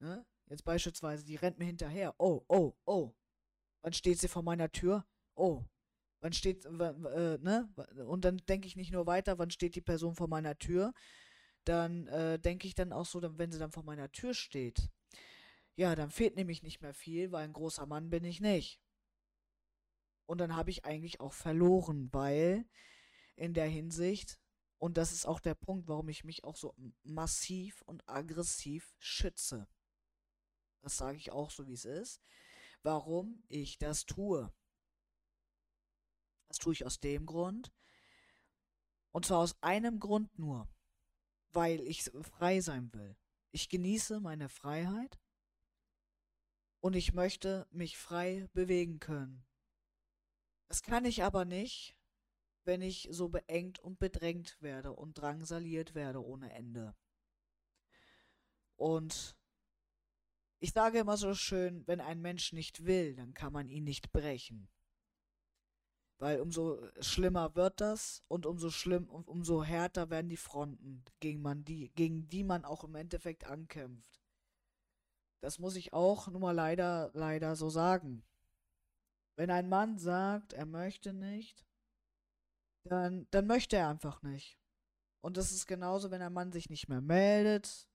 ne, 0.00 0.26
jetzt 0.46 0.64
beispielsweise, 0.64 1.24
die 1.24 1.36
rennt 1.36 1.58
mir 1.58 1.64
hinterher. 1.64 2.14
Oh, 2.18 2.44
oh, 2.48 2.74
oh. 2.84 3.14
Wann 3.82 3.92
steht 3.92 4.18
sie 4.18 4.28
vor 4.28 4.42
meiner 4.42 4.70
Tür? 4.70 5.06
Oh. 5.34 5.64
Wann 6.20 6.32
steht, 6.32 6.64
äh, 6.64 7.38
ne? 7.38 7.68
Und 8.06 8.24
dann 8.24 8.38
denke 8.48 8.66
ich 8.66 8.76
nicht 8.76 8.90
nur 8.90 9.06
weiter, 9.06 9.38
wann 9.38 9.50
steht 9.50 9.74
die 9.74 9.80
Person 9.80 10.14
vor 10.14 10.28
meiner 10.28 10.58
Tür, 10.58 10.92
dann 11.64 12.06
äh, 12.08 12.38
denke 12.38 12.66
ich 12.66 12.74
dann 12.74 12.92
auch 12.92 13.06
so, 13.06 13.20
wenn 13.38 13.52
sie 13.52 13.58
dann 13.58 13.72
vor 13.72 13.84
meiner 13.84 14.10
Tür 14.10 14.34
steht, 14.34 14.90
ja, 15.76 15.94
dann 15.94 16.10
fehlt 16.10 16.36
nämlich 16.36 16.62
nicht 16.62 16.80
mehr 16.80 16.94
viel, 16.94 17.32
weil 17.32 17.44
ein 17.44 17.52
großer 17.52 17.86
Mann 17.86 18.08
bin 18.08 18.24
ich 18.24 18.40
nicht. 18.40 18.80
Und 20.24 20.38
dann 20.38 20.56
habe 20.56 20.70
ich 20.70 20.84
eigentlich 20.84 21.20
auch 21.20 21.32
verloren, 21.32 22.08
weil 22.12 22.64
in 23.36 23.52
der 23.52 23.66
Hinsicht, 23.66 24.40
und 24.78 24.96
das 24.96 25.12
ist 25.12 25.26
auch 25.26 25.40
der 25.40 25.54
Punkt, 25.54 25.88
warum 25.88 26.08
ich 26.08 26.24
mich 26.24 26.44
auch 26.44 26.56
so 26.56 26.74
massiv 27.02 27.82
und 27.82 28.08
aggressiv 28.08 28.94
schütze. 28.98 29.68
Das 30.82 30.96
sage 30.96 31.16
ich 31.16 31.32
auch 31.32 31.50
so, 31.50 31.66
wie 31.66 31.72
es 31.72 31.84
ist. 31.84 32.20
Warum 32.82 33.42
ich 33.48 33.78
das 33.78 34.06
tue. 34.06 34.52
Das 36.48 36.58
tue 36.58 36.72
ich 36.74 36.86
aus 36.86 37.00
dem 37.00 37.26
Grund. 37.26 37.72
Und 39.10 39.26
zwar 39.26 39.38
aus 39.38 39.60
einem 39.62 39.98
Grund 39.98 40.38
nur 40.38 40.68
weil 41.56 41.80
ich 41.80 42.04
frei 42.04 42.60
sein 42.60 42.92
will. 42.92 43.16
Ich 43.50 43.68
genieße 43.70 44.20
meine 44.20 44.48
Freiheit 44.50 45.18
und 46.80 46.94
ich 46.94 47.14
möchte 47.14 47.66
mich 47.70 47.96
frei 47.96 48.46
bewegen 48.52 49.00
können. 49.00 49.44
Das 50.68 50.82
kann 50.82 51.06
ich 51.06 51.24
aber 51.24 51.46
nicht, 51.46 51.96
wenn 52.66 52.82
ich 52.82 53.08
so 53.10 53.28
beengt 53.28 53.78
und 53.78 53.98
bedrängt 53.98 54.60
werde 54.60 54.92
und 54.92 55.14
drangsaliert 55.14 55.94
werde 55.94 56.24
ohne 56.24 56.52
Ende. 56.52 56.94
Und 58.76 59.36
ich 60.58 60.72
sage 60.72 60.98
immer 60.98 61.16
so 61.16 61.34
schön, 61.34 61.86
wenn 61.86 62.00
ein 62.00 62.20
Mensch 62.20 62.52
nicht 62.52 62.84
will, 62.84 63.14
dann 63.14 63.34
kann 63.34 63.52
man 63.52 63.68
ihn 63.68 63.84
nicht 63.84 64.12
brechen. 64.12 64.68
Weil 66.18 66.40
umso 66.40 66.80
schlimmer 67.00 67.54
wird 67.54 67.80
das 67.80 68.22
und 68.28 68.46
umso 68.46 68.70
schlimm 68.70 69.08
und 69.08 69.28
umso 69.28 69.62
härter 69.62 70.08
werden 70.08 70.30
die 70.30 70.38
Fronten, 70.38 71.04
gegen, 71.20 71.42
man 71.42 71.64
die, 71.64 71.90
gegen 71.94 72.26
die 72.28 72.42
man 72.42 72.64
auch 72.64 72.84
im 72.84 72.94
Endeffekt 72.94 73.44
ankämpft. 73.44 74.22
Das 75.40 75.58
muss 75.58 75.76
ich 75.76 75.92
auch 75.92 76.28
nun 76.28 76.40
mal 76.40 76.52
leider, 76.52 77.10
leider 77.12 77.54
so 77.54 77.68
sagen. 77.68 78.24
Wenn 79.36 79.50
ein 79.50 79.68
Mann 79.68 79.98
sagt, 79.98 80.54
er 80.54 80.64
möchte 80.64 81.12
nicht, 81.12 81.66
dann, 82.86 83.26
dann 83.30 83.46
möchte 83.46 83.76
er 83.76 83.88
einfach 83.88 84.22
nicht. 84.22 84.58
Und 85.20 85.36
das 85.36 85.52
ist 85.52 85.66
genauso, 85.66 86.10
wenn 86.10 86.22
ein 86.22 86.32
Mann 86.32 86.52
sich 86.52 86.70
nicht 86.70 86.88
mehr 86.88 87.00
meldet, 87.00 87.88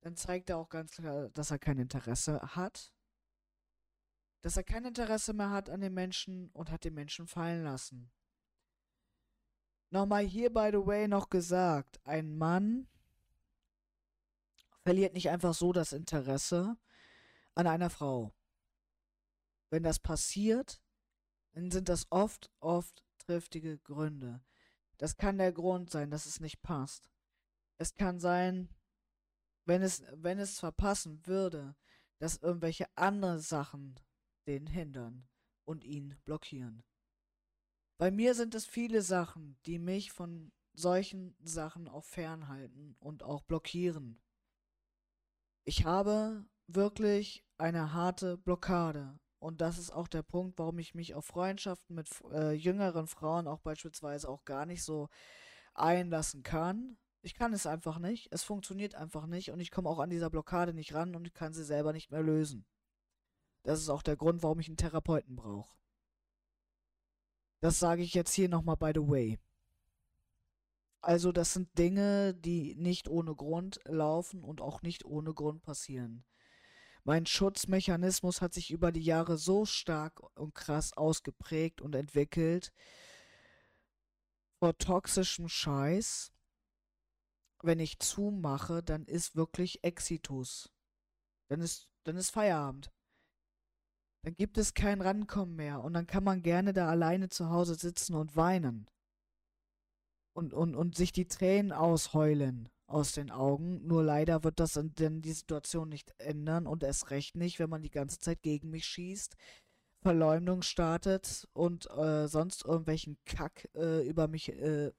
dann 0.00 0.16
zeigt 0.16 0.50
er 0.50 0.58
auch 0.58 0.68
ganz 0.68 0.92
klar, 0.92 1.28
dass 1.30 1.50
er 1.50 1.58
kein 1.58 1.78
Interesse 1.78 2.40
hat 2.54 2.92
dass 4.42 4.56
er 4.56 4.64
kein 4.64 4.84
Interesse 4.84 5.32
mehr 5.32 5.50
hat 5.50 5.68
an 5.68 5.80
den 5.80 5.94
Menschen 5.94 6.50
und 6.50 6.70
hat 6.70 6.84
den 6.84 6.94
Menschen 6.94 7.26
fallen 7.26 7.64
lassen. 7.64 8.10
Nochmal 9.90 10.24
hier, 10.24 10.52
by 10.52 10.70
the 10.72 10.86
way, 10.86 11.08
noch 11.08 11.28
gesagt, 11.28 12.00
ein 12.04 12.36
Mann 12.36 12.88
verliert 14.82 15.14
nicht 15.14 15.28
einfach 15.30 15.52
so 15.52 15.72
das 15.72 15.92
Interesse 15.92 16.76
an 17.54 17.66
einer 17.66 17.90
Frau. 17.90 18.32
Wenn 19.68 19.82
das 19.82 19.98
passiert, 19.98 20.80
dann 21.52 21.70
sind 21.70 21.88
das 21.88 22.06
oft, 22.10 22.50
oft 22.60 23.04
triftige 23.30 23.78
Gründe. 23.78 24.42
Das 24.98 25.16
kann 25.16 25.38
der 25.38 25.52
Grund 25.52 25.88
sein, 25.88 26.10
dass 26.10 26.26
es 26.26 26.40
nicht 26.40 26.62
passt. 26.62 27.12
Es 27.78 27.94
kann 27.94 28.18
sein, 28.18 28.68
wenn 29.66 29.82
es, 29.82 30.02
wenn 30.14 30.40
es 30.40 30.58
verpassen 30.58 31.24
würde, 31.26 31.76
dass 32.18 32.38
irgendwelche 32.38 32.86
andere 32.96 33.38
Sachen 33.38 34.00
den 34.48 34.66
hindern 34.66 35.28
und 35.64 35.84
ihn 35.84 36.18
blockieren. 36.24 36.82
Bei 37.98 38.10
mir 38.10 38.34
sind 38.34 38.56
es 38.56 38.66
viele 38.66 39.00
Sachen, 39.00 39.58
die 39.64 39.78
mich 39.78 40.10
von 40.10 40.50
solchen 40.72 41.36
Sachen 41.38 41.86
auch 41.86 42.04
fernhalten 42.04 42.96
und 42.98 43.22
auch 43.22 43.42
blockieren. 43.42 44.20
Ich 45.64 45.84
habe 45.84 46.44
wirklich 46.66 47.46
eine 47.58 47.92
harte 47.92 48.38
Blockade. 48.38 49.20
Und 49.40 49.62
das 49.62 49.78
ist 49.78 49.90
auch 49.90 50.06
der 50.06 50.22
Punkt, 50.22 50.58
warum 50.58 50.78
ich 50.78 50.94
mich 50.94 51.14
auf 51.14 51.24
Freundschaften 51.24 51.96
mit 51.96 52.08
äh, 52.30 52.52
jüngeren 52.52 53.06
Frauen 53.06 53.48
auch 53.48 53.60
beispielsweise 53.60 54.28
auch 54.28 54.44
gar 54.44 54.66
nicht 54.66 54.84
so 54.84 55.08
einlassen 55.72 56.42
kann. 56.42 56.98
Ich 57.22 57.34
kann 57.34 57.54
es 57.54 57.66
einfach 57.66 57.98
nicht. 57.98 58.28
Es 58.32 58.42
funktioniert 58.42 58.94
einfach 58.94 59.26
nicht 59.26 59.50
und 59.50 59.58
ich 59.60 59.70
komme 59.70 59.88
auch 59.88 59.98
an 59.98 60.10
dieser 60.10 60.28
Blockade 60.28 60.74
nicht 60.74 60.92
ran 60.94 61.16
und 61.16 61.32
kann 61.32 61.54
sie 61.54 61.64
selber 61.64 61.94
nicht 61.94 62.10
mehr 62.10 62.22
lösen. 62.22 62.66
Das 63.62 63.80
ist 63.80 63.88
auch 63.88 64.02
der 64.02 64.16
Grund, 64.16 64.42
warum 64.42 64.60
ich 64.60 64.68
einen 64.68 64.76
Therapeuten 64.76 65.36
brauche. 65.36 65.74
Das 67.60 67.78
sage 67.78 68.02
ich 68.02 68.12
jetzt 68.12 68.34
hier 68.34 68.50
nochmal 68.50 68.76
by 68.76 68.92
the 68.94 69.08
way. 69.08 69.38
Also 71.00 71.32
das 71.32 71.54
sind 71.54 71.78
Dinge, 71.78 72.34
die 72.34 72.74
nicht 72.74 73.08
ohne 73.08 73.34
Grund 73.34 73.80
laufen 73.84 74.44
und 74.44 74.60
auch 74.60 74.82
nicht 74.82 75.06
ohne 75.06 75.32
Grund 75.32 75.62
passieren. 75.62 76.24
Mein 77.10 77.26
Schutzmechanismus 77.26 78.40
hat 78.40 78.54
sich 78.54 78.70
über 78.70 78.92
die 78.92 79.02
Jahre 79.02 79.36
so 79.36 79.66
stark 79.66 80.20
und 80.38 80.54
krass 80.54 80.96
ausgeprägt 80.96 81.80
und 81.80 81.96
entwickelt 81.96 82.72
vor 84.60 84.78
toxischem 84.78 85.48
Scheiß. 85.48 86.32
Wenn 87.64 87.80
ich 87.80 87.98
zumache, 87.98 88.84
dann 88.84 89.06
ist 89.06 89.34
wirklich 89.34 89.82
Exitus. 89.82 90.72
Dann 91.48 91.60
ist, 91.60 91.88
dann 92.04 92.16
ist 92.16 92.30
Feierabend 92.30 92.92
dann 94.22 94.36
gibt 94.36 94.56
es 94.56 94.74
kein 94.74 95.00
Rankommen 95.00 95.56
mehr 95.56 95.82
und 95.82 95.94
dann 95.94 96.06
kann 96.06 96.22
man 96.22 96.42
gerne 96.42 96.72
da 96.72 96.88
alleine 96.88 97.28
zu 97.28 97.50
Hause 97.50 97.74
sitzen 97.74 98.14
und 98.14 98.36
weinen. 98.36 98.88
Und, 100.32 100.54
und, 100.54 100.76
und 100.76 100.94
sich 100.94 101.10
die 101.10 101.26
Tränen 101.26 101.72
ausheulen 101.72 102.68
aus 102.90 103.12
den 103.12 103.30
Augen. 103.30 103.86
Nur 103.86 104.02
leider 104.02 104.44
wird 104.44 104.60
das 104.60 104.72
dann 104.72 104.92
die 105.22 105.32
Situation 105.32 105.88
nicht 105.88 106.12
ändern 106.18 106.66
und 106.66 106.82
erst 106.82 107.10
recht 107.10 107.36
nicht, 107.36 107.58
wenn 107.58 107.70
man 107.70 107.82
die 107.82 107.90
ganze 107.90 108.18
Zeit 108.18 108.42
gegen 108.42 108.70
mich 108.70 108.86
schießt, 108.86 109.36
Verleumdung 110.02 110.62
startet 110.62 111.48
und 111.52 111.90
äh, 111.90 112.26
sonst 112.26 112.64
irgendwelchen 112.64 113.18
Kack 113.26 113.68
äh, 113.74 114.06
über 114.06 114.28
mich 114.28 114.48
äh, 114.50 114.92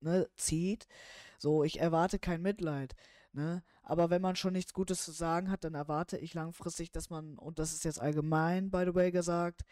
ne, 0.00 0.28
zieht. 0.36 0.86
So, 1.38 1.64
ich 1.64 1.80
erwarte 1.80 2.18
kein 2.18 2.42
Mitleid. 2.42 2.94
Ne? 3.32 3.62
Aber 3.82 4.10
wenn 4.10 4.22
man 4.22 4.36
schon 4.36 4.52
nichts 4.52 4.72
Gutes 4.72 5.04
zu 5.04 5.12
sagen 5.12 5.50
hat, 5.50 5.64
dann 5.64 5.74
erwarte 5.74 6.16
ich 6.16 6.34
langfristig, 6.34 6.90
dass 6.90 7.10
man, 7.10 7.36
und 7.38 7.58
das 7.58 7.72
ist 7.72 7.84
jetzt 7.84 8.00
allgemein, 8.00 8.70
by 8.70 8.84
the 8.86 8.94
way, 8.94 9.10
gesagt, 9.10 9.62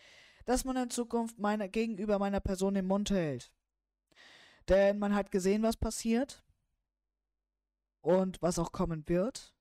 dass 0.45 0.65
man 0.65 0.77
in 0.77 0.91
Zukunft 0.91 1.39
meine, 1.39 1.69
gegenüber 1.69 2.19
meiner 2.19 2.41
Person 2.41 2.75
den 2.75 2.87
Mund 2.87 3.11
hält. 3.11 3.53
Denn 4.69 4.99
man 4.99 5.15
hat 5.15 5.31
gesehen, 5.31 5.63
was 5.63 5.77
passiert 5.77 6.43
und 8.01 8.41
was 8.43 8.59
auch 8.59 8.73
kommen 8.73 9.09
wird. 9.09 9.55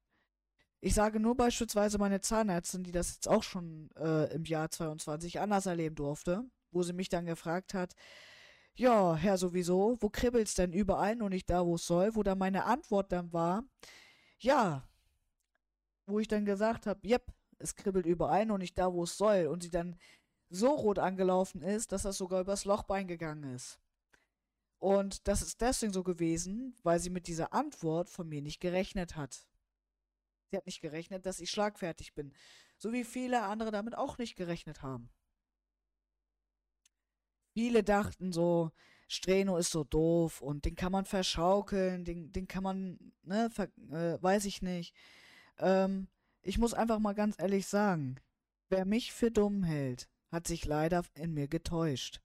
Ich 0.80 0.94
sage 0.94 1.20
nur 1.20 1.36
beispielsweise 1.36 1.98
meine 1.98 2.22
Zahnärztin, 2.22 2.84
die 2.84 2.92
das 2.92 3.16
jetzt 3.16 3.28
auch 3.28 3.44
schon 3.44 3.90
äh, 3.98 4.34
im 4.34 4.46
Jahr 4.46 4.70
22 4.70 5.40
anders 5.40 5.66
erleben 5.66 5.96
durfte, 5.96 6.44
wo 6.72 6.84
sie 6.84 6.94
mich 6.94 7.10
dann 7.10 7.26
gefragt 7.26 7.74
hat, 7.74 7.94
ja, 8.76 9.16
Herr 9.16 9.38
sowieso, 9.38 9.98
wo 10.02 10.10
kribbelt's 10.10 10.54
denn 10.54 10.72
überall, 10.72 11.16
nur 11.16 11.30
nicht 11.30 11.50
da, 11.50 11.66
wo 11.66 11.76
es 11.76 11.88
soll, 11.88 12.16
wo 12.16 12.22
dann 12.22 12.38
meine 12.38 12.66
Antwort 12.66 13.12
dann 13.12 13.34
war, 13.34 13.64
ja, 14.38 14.88
wo 16.06 16.20
ich 16.20 16.28
dann 16.28 16.46
gesagt 16.46 16.86
habe, 16.86 17.06
yep, 17.08 17.34
es 17.60 17.76
kribbelt 17.76 18.06
überall, 18.06 18.46
nur 18.46 18.60
nicht 18.60 18.78
da, 18.78 18.94
wo 18.94 19.04
es 19.04 19.18
soll, 19.18 19.48
und 19.48 19.64
sie 19.64 19.72
dann 19.72 19.98
so 20.50 20.70
rot 20.74 21.00
angelaufen 21.00 21.62
ist, 21.64 21.92
dass 21.92 22.04
das 22.04 22.18
sogar 22.18 22.42
übers 22.42 22.66
Lochbein 22.66 23.08
gegangen 23.08 23.56
ist. 23.56 23.80
Und 24.80 25.28
das 25.28 25.42
ist 25.42 25.62
deswegen 25.62 25.94
so 25.94 26.04
gewesen, 26.04 26.76
weil 26.84 27.00
sie 27.00 27.10
mit 27.10 27.28
dieser 27.28 27.54
Antwort 27.54 28.10
von 28.10 28.28
mir 28.30 28.42
nicht 28.42 28.60
gerechnet 28.60 29.16
hat. 29.16 29.48
Sie 30.50 30.58
hat 30.58 30.66
nicht 30.66 30.82
gerechnet, 30.82 31.26
dass 31.26 31.40
ich 31.40 31.50
schlagfertig 31.50 32.14
bin. 32.14 32.34
So 32.78 32.94
wie 32.94 33.04
viele 33.04 33.44
andere 33.44 33.72
damit 33.72 33.96
auch 33.96 34.18
nicht 34.18 34.36
gerechnet 34.36 34.82
haben. 34.82 35.10
Viele 37.54 37.84
dachten 37.84 38.32
so, 38.32 38.72
Streno 39.08 39.58
ist 39.58 39.72
so 39.72 39.84
doof 39.84 40.42
und 40.42 40.66
den 40.66 40.76
kann 40.76 40.92
man 40.92 41.06
verschaukeln, 41.06 42.06
den, 42.06 42.32
den 42.32 42.48
kann 42.48 42.62
man, 42.62 43.14
ne, 43.24 43.50
ver, 43.50 43.70
äh, 43.90 44.22
weiß 44.22 44.46
ich 44.46 44.62
nicht. 44.62 44.94
Ähm, 45.58 46.08
ich 46.44 46.58
muss 46.58 46.74
einfach 46.74 47.00
mal 47.00 47.16
ganz 47.16 47.36
ehrlich 47.40 47.66
sagen, 47.66 48.18
wer 48.70 48.86
mich 48.86 49.12
für 49.12 49.32
dumm 49.32 49.64
hält, 49.64 50.08
hat 50.30 50.46
sich 50.46 50.66
leider 50.66 51.04
in 51.16 51.34
mir 51.34 51.48
getäuscht. 51.48 52.22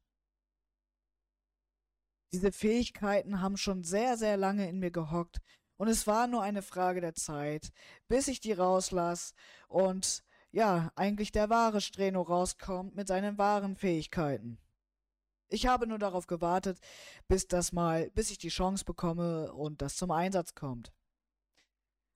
Diese 2.32 2.50
Fähigkeiten 2.50 3.42
haben 3.42 3.58
schon 3.58 3.84
sehr, 3.84 4.16
sehr 4.16 4.38
lange 4.38 4.68
in 4.68 4.78
mir 4.78 4.90
gehockt 4.90 5.38
und 5.76 5.88
es 5.88 6.06
war 6.06 6.26
nur 6.26 6.42
eine 6.42 6.62
Frage 6.62 7.02
der 7.02 7.14
Zeit, 7.14 7.72
bis 8.08 8.26
ich 8.26 8.40
die 8.40 8.52
rauslass 8.52 9.34
und 9.68 10.24
ja, 10.50 10.90
eigentlich 10.96 11.32
der 11.32 11.50
wahre 11.50 11.80
Streno 11.80 12.22
rauskommt 12.22 12.94
mit 12.94 13.08
seinen 13.08 13.36
wahren 13.36 13.76
Fähigkeiten. 13.76 14.58
Ich 15.48 15.66
habe 15.66 15.86
nur 15.86 15.98
darauf 15.98 16.26
gewartet, 16.26 16.78
bis 17.28 17.46
das 17.46 17.72
mal, 17.72 18.10
bis 18.12 18.30
ich 18.30 18.38
die 18.38 18.48
Chance 18.48 18.84
bekomme 18.84 19.52
und 19.52 19.82
das 19.82 19.96
zum 19.96 20.10
Einsatz 20.10 20.54
kommt. 20.54 20.92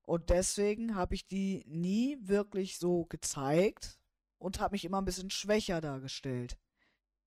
Und 0.06 0.30
deswegen 0.30 0.94
habe 0.94 1.14
ich 1.14 1.26
die 1.26 1.64
nie 1.66 2.16
wirklich 2.20 2.78
so 2.78 3.04
gezeigt 3.04 3.98
und 4.38 4.60
habe 4.60 4.74
mich 4.74 4.84
immer 4.86 5.02
ein 5.02 5.04
bisschen 5.04 5.30
schwächer 5.30 5.82
dargestellt. 5.82 6.56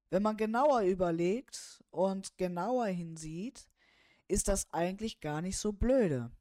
Wenn 0.10 0.24
man 0.24 0.38
genauer 0.38 0.82
überlegt 0.82 1.84
und 1.91 2.38
genauer 2.38 2.88
hinsieht, 2.88 3.69
ist 4.28 4.48
das 4.48 4.72
eigentlich 4.72 5.19
gar 5.19 5.41
nicht 5.41 5.58
so 5.58 5.72
blöde. 5.72 6.32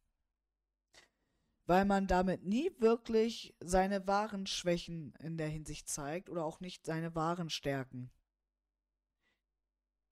Weil 1.66 1.84
man 1.84 2.06
damit 2.06 2.44
nie 2.44 2.70
wirklich 2.78 3.54
seine 3.60 4.06
wahren 4.06 4.46
Schwächen 4.46 5.14
in 5.20 5.36
der 5.36 5.48
Hinsicht 5.48 5.88
zeigt 5.88 6.30
oder 6.30 6.44
auch 6.44 6.60
nicht 6.60 6.86
seine 6.86 7.14
wahren 7.14 7.50
Stärken. 7.50 8.10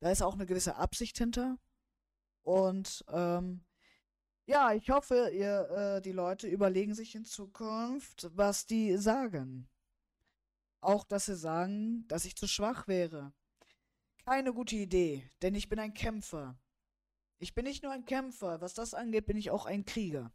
Da 0.01 0.11
ist 0.11 0.23
auch 0.23 0.35
eine 0.35 0.47
gewisse 0.47 0.77
Absicht 0.77 1.17
hinter. 1.17 1.59
Und 2.43 3.05
ähm, 3.09 3.65
ja, 4.45 4.73
ich 4.73 4.91
hoffe, 4.91 5.31
ihr, 5.33 5.69
äh, 5.71 6.03
die 6.03 6.13
Leute 6.13 6.47
überlegen 6.47 6.95
sich 6.95 7.15
in 7.15 7.25
Zukunft, 7.25 8.29
was 8.37 8.67
die 8.67 8.97
sagen. 8.97 9.69
Auch, 10.81 11.05
dass 11.05 11.27
sie 11.27 11.37
sagen, 11.37 12.07
dass 12.07 12.27
ich 12.27 12.37
zu 12.37 12.47
schwach 12.47 12.87
wäre. 12.87 13.33
Keine 14.27 14.53
gute 14.53 14.75
Idee, 14.75 15.31
denn 15.41 15.55
ich 15.55 15.69
bin 15.69 15.79
ein 15.79 15.95
Kämpfer. 15.95 16.59
Ich 17.39 17.55
bin 17.55 17.65
nicht 17.65 17.85
nur 17.85 17.93
ein 17.93 18.05
Kämpfer, 18.07 18.61
was 18.61 18.75
das 18.75 18.93
angeht, 18.93 19.27
bin 19.27 19.37
ich 19.37 19.53
auch 19.53 19.67
ein 19.67 19.85
Krieger. 19.85 20.35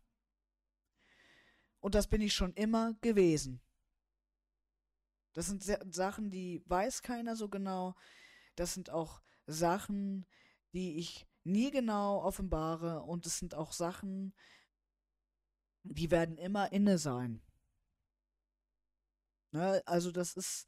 Und 1.82 1.94
das 1.94 2.08
bin 2.08 2.22
ich 2.22 2.34
schon 2.34 2.54
immer 2.54 2.94
gewesen. 3.02 3.62
Das 5.34 5.48
sind 5.48 5.64
Sachen, 5.94 6.32
die 6.32 6.64
weiß 6.68 7.02
keiner 7.02 7.36
so 7.36 7.50
genau. 7.50 7.96
Das 8.56 8.74
sind 8.74 8.90
auch 8.90 9.22
Sachen, 9.46 10.26
die 10.72 10.98
ich 10.98 11.28
nie 11.44 11.70
genau 11.70 12.24
offenbare. 12.24 13.02
Und 13.02 13.26
es 13.26 13.40
sind 13.40 13.56
auch 13.56 13.74
Sachen, 13.74 14.34
die 15.84 16.12
werden 16.12 16.38
immer 16.38 16.72
inne 16.72 16.98
sein. 16.98 17.42
Ne? 19.52 19.82
Also 19.86 20.14
das 20.14 20.34
ist, 20.38 20.66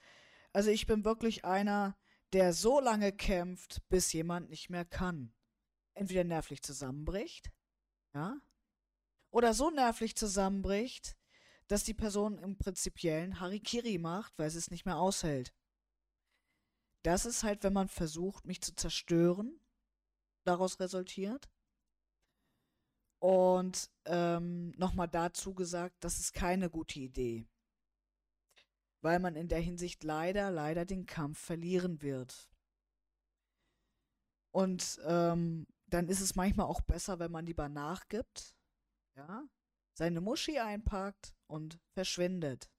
also 0.51 0.71
ich 0.71 0.87
bin 0.87 1.05
wirklich 1.05 1.45
einer, 1.45 1.97
der 2.33 2.53
so 2.53 2.79
lange 2.79 3.11
kämpft, 3.11 3.87
bis 3.89 4.11
jemand 4.13 4.49
nicht 4.49 4.69
mehr 4.69 4.85
kann. 4.85 5.33
Entweder 5.93 6.23
nervlich 6.23 6.63
zusammenbricht, 6.63 7.51
ja, 8.13 8.41
oder 9.29 9.53
so 9.53 9.69
nervlich 9.69 10.15
zusammenbricht, 10.15 11.15
dass 11.67 11.83
die 11.83 11.93
Person 11.93 12.37
im 12.37 12.57
Prinzipiellen 12.57 13.39
Harikiri 13.39 13.97
macht, 13.97 14.37
weil 14.37 14.49
sie 14.49 14.57
es 14.57 14.71
nicht 14.71 14.85
mehr 14.85 14.97
aushält. 14.97 15.53
Das 17.03 17.25
ist 17.25 17.43
halt, 17.43 17.63
wenn 17.63 17.73
man 17.73 17.87
versucht, 17.87 18.45
mich 18.45 18.61
zu 18.61 18.75
zerstören, 18.75 19.59
daraus 20.43 20.79
resultiert. 20.79 21.49
Und 23.19 23.89
ähm, 24.05 24.71
nochmal 24.77 25.07
dazu 25.07 25.53
gesagt, 25.53 26.03
das 26.03 26.19
ist 26.19 26.33
keine 26.33 26.69
gute 26.69 26.99
Idee. 26.99 27.47
Weil 29.03 29.19
man 29.19 29.35
in 29.35 29.49
der 29.49 29.59
Hinsicht 29.59 30.03
leider, 30.03 30.49
leider 30.49 30.85
den 30.85 31.05
Kampf 31.05 31.37
verlieren 31.37 32.01
wird. 32.01 32.49
Und 34.51 35.01
ähm, 35.05 35.67
dann 35.87 36.07
ist 36.07 36.21
es 36.21 36.35
manchmal 36.35 36.67
auch 36.67 36.81
besser, 36.81 37.19
wenn 37.19 37.31
man 37.31 37.45
lieber 37.45 37.67
nachgibt, 37.67 38.55
ja, 39.15 39.47
seine 39.93 40.21
Muschi 40.21 40.59
einpackt 40.59 41.35
und 41.47 41.79
verschwindet. 41.91 42.71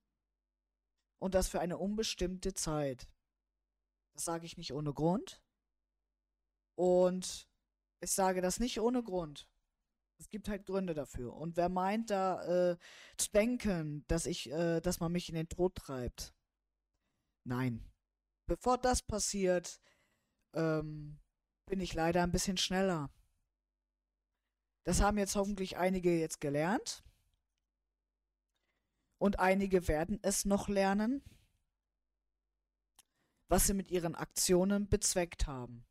Und 1.20 1.34
das 1.34 1.48
für 1.48 1.60
eine 1.60 1.78
unbestimmte 1.78 2.54
Zeit. 2.54 3.08
Das 4.14 4.24
sage 4.24 4.46
ich 4.46 4.56
nicht 4.56 4.72
ohne 4.72 4.94
Grund. 4.94 5.42
Und 6.76 7.48
ich 8.00 8.12
sage 8.12 8.40
das 8.40 8.60
nicht 8.60 8.80
ohne 8.80 9.02
Grund. 9.02 9.48
Es 10.24 10.30
gibt 10.30 10.48
halt 10.48 10.64
Gründe 10.64 10.94
dafür. 10.94 11.34
Und 11.34 11.58
wer 11.58 11.68
meint 11.68 12.08
da 12.08 12.70
äh, 12.70 12.78
zu 13.18 13.30
denken, 13.32 14.06
dass 14.08 14.24
ich, 14.24 14.50
äh, 14.50 14.80
dass 14.80 14.98
man 14.98 15.12
mich 15.12 15.28
in 15.28 15.34
den 15.34 15.50
Tod 15.50 15.74
treibt, 15.74 16.34
nein. 17.44 17.84
Bevor 18.46 18.78
das 18.78 19.02
passiert, 19.02 19.82
ähm, 20.54 21.20
bin 21.66 21.78
ich 21.78 21.92
leider 21.92 22.22
ein 22.22 22.32
bisschen 22.32 22.56
schneller. 22.56 23.10
Das 24.84 25.02
haben 25.02 25.18
jetzt 25.18 25.36
hoffentlich 25.36 25.76
einige 25.76 26.18
jetzt 26.18 26.40
gelernt. 26.40 27.04
Und 29.18 29.40
einige 29.40 29.88
werden 29.88 30.18
es 30.22 30.46
noch 30.46 30.68
lernen, 30.68 31.22
was 33.48 33.66
sie 33.66 33.74
mit 33.74 33.90
ihren 33.90 34.14
Aktionen 34.14 34.88
bezweckt 34.88 35.46
haben. 35.46 35.84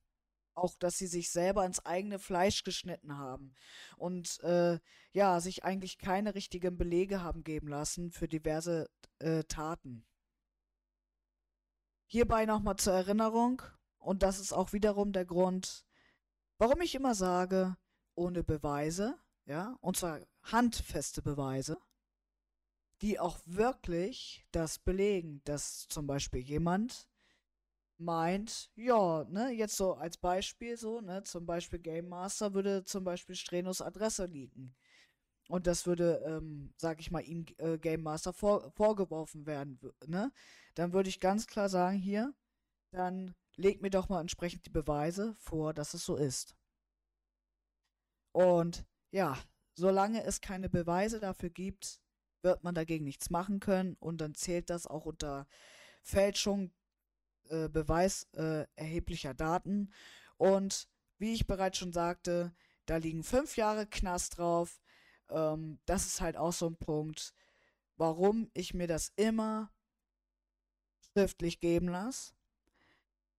Auch, 0.55 0.75
dass 0.75 0.97
sie 0.97 1.07
sich 1.07 1.31
selber 1.31 1.65
ins 1.65 1.85
eigene 1.85 2.19
Fleisch 2.19 2.63
geschnitten 2.63 3.17
haben 3.17 3.55
und 3.97 4.39
äh, 4.41 4.79
ja, 5.11 5.39
sich 5.39 5.63
eigentlich 5.63 5.97
keine 5.97 6.35
richtigen 6.35 6.77
Belege 6.77 7.21
haben 7.21 7.43
geben 7.43 7.67
lassen 7.67 8.11
für 8.11 8.27
diverse 8.27 8.89
äh, 9.19 9.43
Taten. 9.45 10.05
Hierbei 12.05 12.45
nochmal 12.45 12.75
zur 12.75 12.93
Erinnerung, 12.93 13.63
und 13.97 14.21
das 14.21 14.39
ist 14.39 14.53
auch 14.53 14.73
wiederum 14.73 15.13
der 15.13 15.25
Grund, 15.25 15.85
warum 16.57 16.81
ich 16.81 16.93
immer 16.93 17.15
sage, 17.15 17.75
ohne 18.15 18.43
Beweise, 18.43 19.17
ja, 19.45 19.75
und 19.81 19.97
zwar 19.97 20.19
handfeste 20.43 21.21
Beweise, 21.21 21.77
die 23.01 23.19
auch 23.19 23.39
wirklich 23.45 24.45
das 24.51 24.77
belegen, 24.77 25.41
dass 25.45 25.87
zum 25.87 26.05
Beispiel 26.05 26.41
jemand 26.41 27.09
meint, 28.03 28.71
ja, 28.75 29.25
ne, 29.25 29.51
jetzt 29.51 29.77
so 29.77 29.93
als 29.93 30.17
Beispiel 30.17 30.77
so, 30.77 31.01
ne, 31.01 31.23
zum 31.23 31.45
Beispiel 31.45 31.79
Game 31.79 32.09
Master 32.09 32.53
würde 32.53 32.83
zum 32.85 33.03
Beispiel 33.03 33.35
Strenos 33.35 33.81
Adresse 33.81 34.25
liegen. 34.25 34.75
Und 35.49 35.67
das 35.67 35.85
würde, 35.85 36.23
ähm, 36.25 36.73
sag 36.77 36.99
ich 36.99 37.11
mal, 37.11 37.21
ihm 37.21 37.45
äh, 37.57 37.77
Game 37.77 38.01
Master 38.03 38.33
vor, 38.33 38.71
vorgeworfen 38.71 39.45
werden, 39.45 39.79
ne? 40.07 40.31
Dann 40.75 40.93
würde 40.93 41.09
ich 41.09 41.19
ganz 41.19 41.47
klar 41.47 41.69
sagen, 41.69 41.97
hier, 41.97 42.33
dann 42.91 43.35
leg 43.57 43.81
mir 43.81 43.89
doch 43.89 44.09
mal 44.09 44.21
entsprechend 44.21 44.65
die 44.65 44.71
Beweise 44.71 45.35
vor, 45.39 45.73
dass 45.73 45.93
es 45.93 46.05
so 46.05 46.15
ist. 46.15 46.55
Und 48.31 48.85
ja, 49.11 49.37
solange 49.75 50.23
es 50.23 50.41
keine 50.41 50.69
Beweise 50.69 51.19
dafür 51.19 51.49
gibt, 51.49 52.01
wird 52.41 52.63
man 52.63 52.75
dagegen 52.75 53.05
nichts 53.05 53.29
machen 53.29 53.59
können 53.59 53.95
und 53.99 54.19
dann 54.21 54.35
zählt 54.35 54.69
das 54.69 54.87
auch 54.87 55.05
unter 55.05 55.47
Fälschung 56.01 56.71
äh, 57.49 57.69
Beweis 57.69 58.27
äh, 58.33 58.65
erheblicher 58.75 59.33
Daten. 59.33 59.91
Und 60.37 60.87
wie 61.17 61.33
ich 61.33 61.47
bereits 61.47 61.77
schon 61.77 61.93
sagte, 61.93 62.53
da 62.85 62.97
liegen 62.97 63.23
fünf 63.23 63.55
Jahre 63.55 63.87
Knast 63.87 64.37
drauf. 64.37 64.81
Ähm, 65.29 65.79
das 65.85 66.05
ist 66.05 66.21
halt 66.21 66.37
auch 66.37 66.53
so 66.53 66.67
ein 66.67 66.77
Punkt, 66.77 67.33
warum 67.95 68.49
ich 68.53 68.73
mir 68.73 68.87
das 68.87 69.11
immer 69.15 69.71
schriftlich 71.13 71.59
geben 71.59 71.87
lasse. 71.87 72.33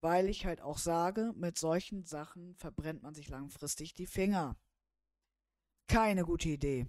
Weil 0.00 0.28
ich 0.28 0.44
halt 0.44 0.60
auch 0.60 0.78
sage, 0.78 1.32
mit 1.34 1.58
solchen 1.58 2.04
Sachen 2.04 2.54
verbrennt 2.56 3.02
man 3.02 3.14
sich 3.14 3.28
langfristig 3.28 3.94
die 3.94 4.06
Finger. 4.06 4.56
Keine 5.88 6.24
gute 6.24 6.48
Idee. 6.50 6.86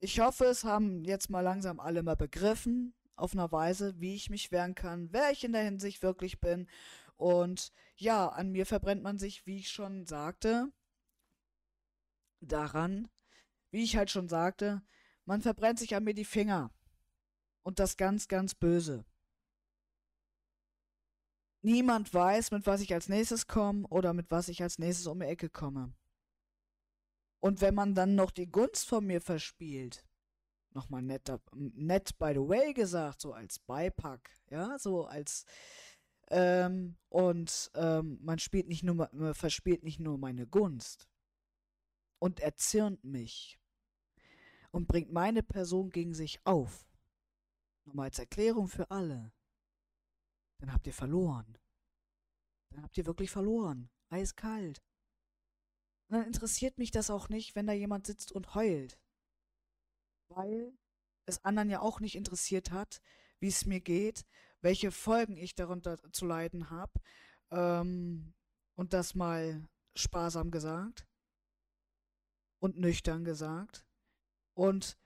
Ich 0.00 0.20
hoffe, 0.20 0.44
es 0.46 0.64
haben 0.64 1.04
jetzt 1.04 1.30
mal 1.30 1.40
langsam 1.40 1.80
alle 1.80 2.02
mal 2.02 2.16
begriffen, 2.16 2.94
auf 3.16 3.32
einer 3.32 3.50
Weise, 3.52 4.00
wie 4.00 4.14
ich 4.14 4.30
mich 4.30 4.50
wehren 4.52 4.74
kann, 4.74 5.12
wer 5.12 5.30
ich 5.30 5.44
in 5.44 5.52
der 5.52 5.62
Hinsicht 5.62 6.02
wirklich 6.02 6.40
bin. 6.40 6.68
Und 7.16 7.72
ja, 7.96 8.28
an 8.28 8.50
mir 8.50 8.66
verbrennt 8.66 9.02
man 9.02 9.18
sich, 9.18 9.46
wie 9.46 9.58
ich 9.58 9.70
schon 9.70 10.06
sagte, 10.06 10.72
daran, 12.40 13.08
wie 13.70 13.82
ich 13.82 13.96
halt 13.96 14.10
schon 14.10 14.28
sagte, 14.28 14.82
man 15.24 15.42
verbrennt 15.42 15.78
sich 15.78 15.94
an 15.94 16.04
mir 16.04 16.14
die 16.14 16.24
Finger. 16.24 16.70
Und 17.62 17.78
das 17.78 17.96
ganz, 17.96 18.28
ganz 18.28 18.54
böse. 18.54 19.06
Niemand 21.62 22.12
weiß, 22.12 22.50
mit 22.50 22.66
was 22.66 22.82
ich 22.82 22.92
als 22.92 23.08
nächstes 23.08 23.46
komme 23.46 23.86
oder 23.88 24.12
mit 24.12 24.30
was 24.30 24.48
ich 24.48 24.62
als 24.62 24.78
nächstes 24.78 25.06
um 25.06 25.20
die 25.20 25.26
Ecke 25.26 25.48
komme. 25.48 25.94
Und 27.40 27.62
wenn 27.62 27.74
man 27.74 27.94
dann 27.94 28.14
noch 28.14 28.30
die 28.30 28.50
Gunst 28.50 28.86
von 28.86 29.06
mir 29.06 29.22
verspielt, 29.22 30.04
nochmal 30.74 31.02
nett, 31.02 31.30
nett 31.52 32.18
by 32.18 32.32
the 32.34 32.40
way 32.40 32.72
gesagt, 32.72 33.20
so 33.20 33.32
als 33.32 33.58
Beipack, 33.58 34.30
ja, 34.50 34.78
so 34.78 35.06
als 35.06 35.44
ähm, 36.28 36.96
und 37.10 37.70
ähm, 37.74 38.18
man 38.22 38.38
spielt 38.38 38.68
nicht 38.68 38.82
nur, 38.82 39.08
man 39.12 39.34
verspielt 39.34 39.82
nicht 39.82 40.00
nur 40.00 40.18
meine 40.18 40.46
Gunst 40.46 41.08
und 42.18 42.40
erzürnt 42.40 43.04
mich 43.04 43.58
und 44.70 44.88
bringt 44.88 45.12
meine 45.12 45.42
Person 45.42 45.90
gegen 45.90 46.14
sich 46.14 46.44
auf. 46.44 46.88
Nochmal 47.84 48.06
als 48.06 48.18
Erklärung 48.18 48.68
für 48.68 48.90
alle. 48.90 49.32
Dann 50.58 50.72
habt 50.72 50.86
ihr 50.86 50.94
verloren. 50.94 51.58
Dann 52.70 52.82
habt 52.82 52.96
ihr 52.96 53.06
wirklich 53.06 53.30
verloren. 53.30 53.90
Eiskalt. 54.08 54.82
Und 56.08 56.16
dann 56.16 56.26
interessiert 56.26 56.78
mich 56.78 56.90
das 56.90 57.10
auch 57.10 57.28
nicht, 57.28 57.54
wenn 57.54 57.66
da 57.66 57.74
jemand 57.74 58.06
sitzt 58.06 58.32
und 58.32 58.54
heult 58.54 58.98
weil 60.28 60.72
es 61.26 61.44
anderen 61.44 61.70
ja 61.70 61.80
auch 61.80 62.00
nicht 62.00 62.16
interessiert 62.16 62.70
hat, 62.70 63.00
wie 63.40 63.48
es 63.48 63.66
mir 63.66 63.80
geht, 63.80 64.24
welche 64.60 64.90
Folgen 64.90 65.36
ich 65.36 65.54
darunter 65.54 65.98
zu 66.12 66.26
leiden 66.26 66.70
habe. 66.70 66.92
Ähm, 67.50 68.34
und 68.74 68.92
das 68.92 69.14
mal 69.14 69.66
sparsam 69.94 70.50
gesagt 70.50 71.06
und 72.58 72.78
nüchtern 72.78 73.24
gesagt. 73.24 73.84
und 74.54 74.96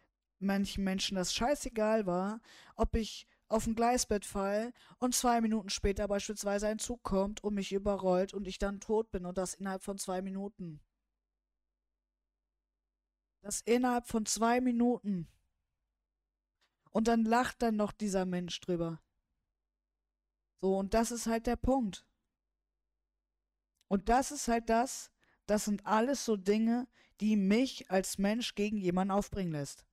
manchen 0.40 0.84
Menschen 0.84 1.16
das 1.16 1.34
scheißegal 1.34 2.06
war, 2.06 2.40
ob 2.76 2.94
ich 2.94 3.26
auf 3.48 3.66
ein 3.66 3.74
Gleisbett 3.74 4.24
fall 4.26 4.72
und 4.98 5.14
zwei 5.14 5.40
Minuten 5.40 5.70
später 5.70 6.06
beispielsweise 6.08 6.68
ein 6.68 6.78
Zug 6.78 7.02
kommt 7.02 7.42
und 7.42 7.54
mich 7.54 7.72
überrollt 7.72 8.34
und 8.34 8.46
ich 8.46 8.58
dann 8.58 8.80
tot 8.80 9.10
bin 9.10 9.26
und 9.26 9.38
das 9.38 9.54
innerhalb 9.54 9.82
von 9.82 9.98
zwei 9.98 10.22
Minuten. 10.22 10.80
Das 13.40 13.60
innerhalb 13.62 14.06
von 14.06 14.26
zwei 14.26 14.60
Minuten. 14.60 15.28
Und 16.90 17.08
dann 17.08 17.24
lacht 17.24 17.62
dann 17.62 17.76
noch 17.76 17.92
dieser 17.92 18.24
Mensch 18.24 18.60
drüber. 18.60 19.00
So, 20.60 20.76
und 20.76 20.94
das 20.94 21.10
ist 21.10 21.26
halt 21.26 21.46
der 21.46 21.56
Punkt. 21.56 22.04
Und 23.86 24.08
das 24.08 24.32
ist 24.32 24.48
halt 24.48 24.68
das, 24.68 25.10
das 25.46 25.64
sind 25.64 25.86
alles 25.86 26.24
so 26.24 26.36
Dinge, 26.36 26.88
die 27.20 27.36
mich 27.36 27.90
als 27.90 28.18
Mensch 28.18 28.54
gegen 28.54 28.76
jemanden 28.76 29.12
aufbringen 29.12 29.52
lässt. 29.52 29.86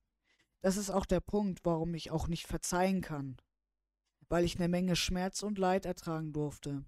Das 0.60 0.76
ist 0.76 0.90
auch 0.90 1.06
der 1.06 1.20
Punkt, 1.20 1.64
warum 1.64 1.94
ich 1.94 2.10
auch 2.10 2.28
nicht 2.28 2.46
verzeihen 2.46 3.00
kann. 3.00 3.36
Weil 4.28 4.44
ich 4.44 4.56
eine 4.56 4.68
Menge 4.68 4.96
Schmerz 4.96 5.42
und 5.42 5.58
Leid 5.58 5.86
ertragen 5.86 6.32
durfte. 6.32 6.84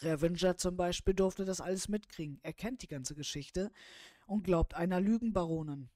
Revenger 0.00 0.56
zum 0.56 0.76
Beispiel 0.76 1.14
durfte 1.14 1.44
das 1.44 1.60
alles 1.60 1.88
mitkriegen. 1.88 2.38
Er 2.42 2.52
kennt 2.52 2.82
die 2.82 2.88
ganze 2.88 3.14
Geschichte 3.14 3.72
und 4.26 4.42
glaubt 4.42 4.74
einer 4.74 5.00
Lügenbaronin. 5.00 5.90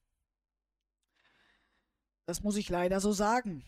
Das 2.25 2.41
muss 2.41 2.55
ich 2.55 2.69
leider 2.69 2.99
so 2.99 3.11
sagen. 3.11 3.63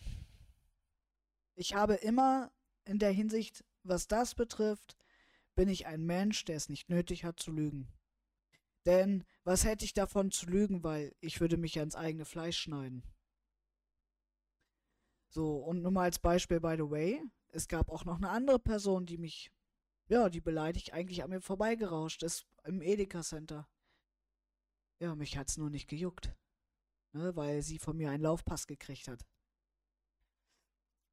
Ich 1.54 1.74
habe 1.74 1.94
immer 1.94 2.50
in 2.84 2.98
der 2.98 3.12
Hinsicht, 3.12 3.64
was 3.82 4.08
das 4.08 4.34
betrifft, 4.34 4.96
bin 5.54 5.68
ich 5.68 5.86
ein 5.86 6.04
Mensch, 6.04 6.44
der 6.44 6.56
es 6.56 6.68
nicht 6.68 6.88
nötig 6.88 7.24
hat 7.24 7.38
zu 7.38 7.52
lügen. 7.52 7.92
Denn 8.86 9.24
was 9.44 9.64
hätte 9.64 9.84
ich 9.84 9.92
davon 9.92 10.30
zu 10.30 10.46
lügen, 10.46 10.82
weil 10.82 11.14
ich 11.20 11.40
würde 11.40 11.56
mich 11.56 11.74
ja 11.74 11.82
ins 11.82 11.96
eigene 11.96 12.24
Fleisch 12.24 12.58
schneiden. 12.58 13.02
So, 15.28 15.56
und 15.56 15.82
nur 15.82 15.90
mal 15.90 16.04
als 16.04 16.18
Beispiel, 16.18 16.60
by 16.60 16.74
the 16.76 16.90
way, 16.90 17.22
es 17.48 17.68
gab 17.68 17.88
auch 17.90 18.04
noch 18.04 18.16
eine 18.16 18.30
andere 18.30 18.58
Person, 18.58 19.06
die 19.06 19.18
mich, 19.18 19.50
ja, 20.08 20.28
die 20.28 20.40
beleidigt 20.40 20.92
eigentlich 20.92 21.22
an 21.22 21.30
mir 21.30 21.40
vorbeigerauscht 21.40 22.22
ist 22.22 22.46
im 22.64 22.82
Edeka 22.82 23.22
Center. 23.22 23.68
Ja, 25.04 25.14
mich 25.14 25.36
hat's 25.36 25.58
nur 25.58 25.68
nicht 25.68 25.86
gejuckt. 25.86 26.34
Ne, 27.12 27.36
weil 27.36 27.60
sie 27.60 27.78
von 27.78 27.94
mir 27.94 28.10
einen 28.10 28.22
Laufpass 28.22 28.66
gekriegt 28.66 29.06
hat. 29.06 29.26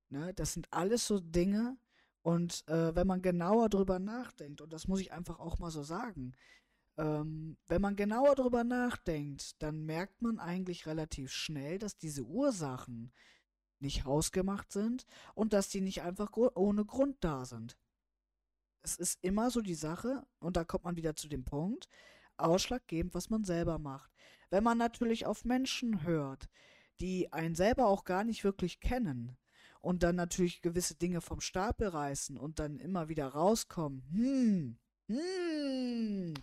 Ne, 0.10 0.34
das 0.34 0.54
sind 0.54 0.72
alles 0.72 1.06
so 1.06 1.20
Dinge, 1.20 1.78
und 2.22 2.66
äh, 2.70 2.96
wenn 2.96 3.06
man 3.06 3.22
genauer 3.22 3.68
drüber 3.68 4.00
nachdenkt, 4.00 4.62
und 4.62 4.72
das 4.72 4.88
muss 4.88 5.02
ich 5.02 5.12
einfach 5.12 5.40
auch 5.40 5.60
mal 5.60 5.72
so 5.72 5.84
sagen, 5.84 6.34
ähm, 6.98 7.58
wenn 7.68 7.82
man 7.82 7.98
genauer 7.98 8.36
drüber 8.36 8.64
nachdenkt, 8.64 9.62
dann 9.62 9.86
merkt 9.86 10.22
man 10.22 10.40
eigentlich 10.40 10.86
relativ 10.86 11.34
schnell, 11.34 11.78
dass 11.78 11.98
diese 11.98 12.24
Ursachen 12.24 13.12
nicht 13.80 14.06
hausgemacht 14.06 14.72
sind 14.72 15.06
und 15.36 15.52
dass 15.52 15.68
die 15.68 15.82
nicht 15.82 16.02
einfach 16.02 16.32
gru 16.32 16.50
ohne 16.56 16.86
Grund 16.86 17.18
da 17.26 17.44
sind. 17.44 17.78
Es 18.84 18.96
ist 18.96 19.22
immer 19.22 19.52
so 19.52 19.60
die 19.60 19.76
Sache, 19.76 20.26
und 20.40 20.56
da 20.56 20.64
kommt 20.64 20.86
man 20.86 20.96
wieder 20.96 21.18
zu 21.18 21.28
dem 21.28 21.44
Punkt, 21.44 21.90
ausschlaggebend, 22.44 23.14
was 23.14 23.30
man 23.30 23.44
selber 23.44 23.80
macht. 23.80 24.12
Wenn 24.50 24.64
man 24.64 24.78
natürlich 24.78 25.26
auf 25.26 25.46
Menschen 25.46 26.04
hört, 26.04 26.50
die 27.00 27.32
einen 27.34 27.56
selber 27.56 27.88
auch 27.88 28.04
gar 28.04 28.24
nicht 28.24 28.44
wirklich 28.44 28.80
kennen, 28.80 29.38
und 29.82 30.04
dann 30.04 30.16
natürlich 30.16 30.62
gewisse 30.62 30.96
Dinge 30.96 31.22
vom 31.22 31.42
Stapel 31.42 31.88
reißen 31.90 32.38
und 32.38 32.60
dann 32.60 32.80
immer 32.80 33.10
wieder 33.10 33.28
rauskommen. 33.28 34.04
Hm, 34.12 34.78
hm, 35.08 36.34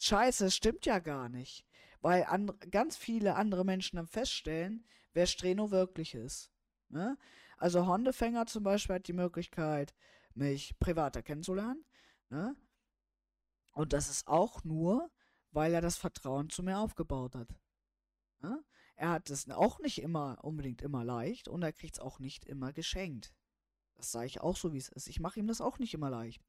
scheiße, 0.00 0.50
stimmt 0.50 0.86
ja 0.86 0.98
gar 0.98 1.28
nicht. 1.28 1.66
Weil 2.00 2.26
ganz 2.70 2.96
viele 2.96 3.36
andere 3.36 3.64
Menschen 3.64 3.96
dann 3.96 4.06
feststellen, 4.06 4.86
wer 5.12 5.26
Streno 5.26 5.70
wirklich 5.70 6.14
ist. 6.14 6.50
Ne? 6.88 7.16
Also 7.56 7.86
Hondefänger 7.86 8.46
zum 8.46 8.62
Beispiel 8.62 8.96
hat 8.96 9.08
die 9.08 9.14
Möglichkeit, 9.14 9.94
mich 10.34 10.78
privater 10.78 11.22
kennenzulernen. 11.22 11.84
Ne? 12.30 12.56
Und 13.72 13.92
das 13.92 14.10
ist 14.10 14.26
auch 14.26 14.64
nur, 14.64 15.10
weil 15.54 15.72
er 15.72 15.80
das 15.80 15.96
Vertrauen 15.96 16.50
zu 16.50 16.62
mir 16.62 16.78
aufgebaut 16.78 17.34
hat. 17.34 17.48
Ne? 18.40 18.62
Er 18.96 19.10
hat 19.10 19.30
es 19.30 19.48
auch 19.50 19.78
nicht 19.80 20.02
immer 20.02 20.38
unbedingt 20.42 20.82
immer 20.82 21.04
leicht 21.04 21.48
und 21.48 21.62
er 21.62 21.72
kriegt 21.72 21.94
es 21.94 22.00
auch 22.00 22.18
nicht 22.18 22.44
immer 22.44 22.72
geschenkt. 22.72 23.32
Das 23.94 24.12
sage 24.12 24.26
ich 24.26 24.40
auch 24.40 24.56
so, 24.56 24.72
wie 24.72 24.78
es 24.78 24.88
ist. 24.88 25.08
Ich 25.08 25.20
mache 25.20 25.38
ihm 25.38 25.46
das 25.46 25.60
auch 25.60 25.78
nicht 25.78 25.94
immer 25.94 26.10
leicht. 26.10 26.44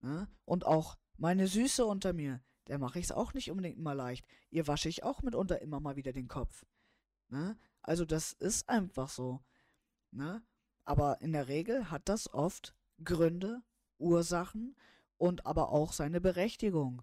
Ne? 0.00 0.28
Und 0.44 0.66
auch 0.66 0.96
meine 1.16 1.46
Süße 1.46 1.84
unter 1.86 2.12
mir, 2.12 2.42
der 2.66 2.78
mache 2.78 2.98
ich 2.98 3.06
es 3.06 3.12
auch 3.12 3.32
nicht 3.34 3.50
unbedingt 3.50 3.78
immer 3.78 3.94
leicht. 3.94 4.26
Ihr 4.50 4.66
wasche 4.66 4.88
ich 4.88 5.02
auch 5.02 5.22
mitunter 5.22 5.60
immer 5.62 5.80
mal 5.80 5.96
wieder 5.96 6.12
den 6.12 6.28
Kopf. 6.28 6.64
Ne? 7.28 7.58
Also 7.82 8.04
das 8.04 8.32
ist 8.32 8.68
einfach 8.68 9.08
so. 9.08 9.42
Aber 10.84 11.20
in 11.22 11.32
der 11.32 11.48
Regel 11.48 11.90
hat 11.90 12.08
das 12.08 12.32
oft 12.32 12.74
Gründe, 13.02 13.62
Ursachen 13.98 14.76
und 15.16 15.46
aber 15.46 15.70
auch 15.70 15.92
seine 15.92 16.20
Berechtigung. 16.20 17.02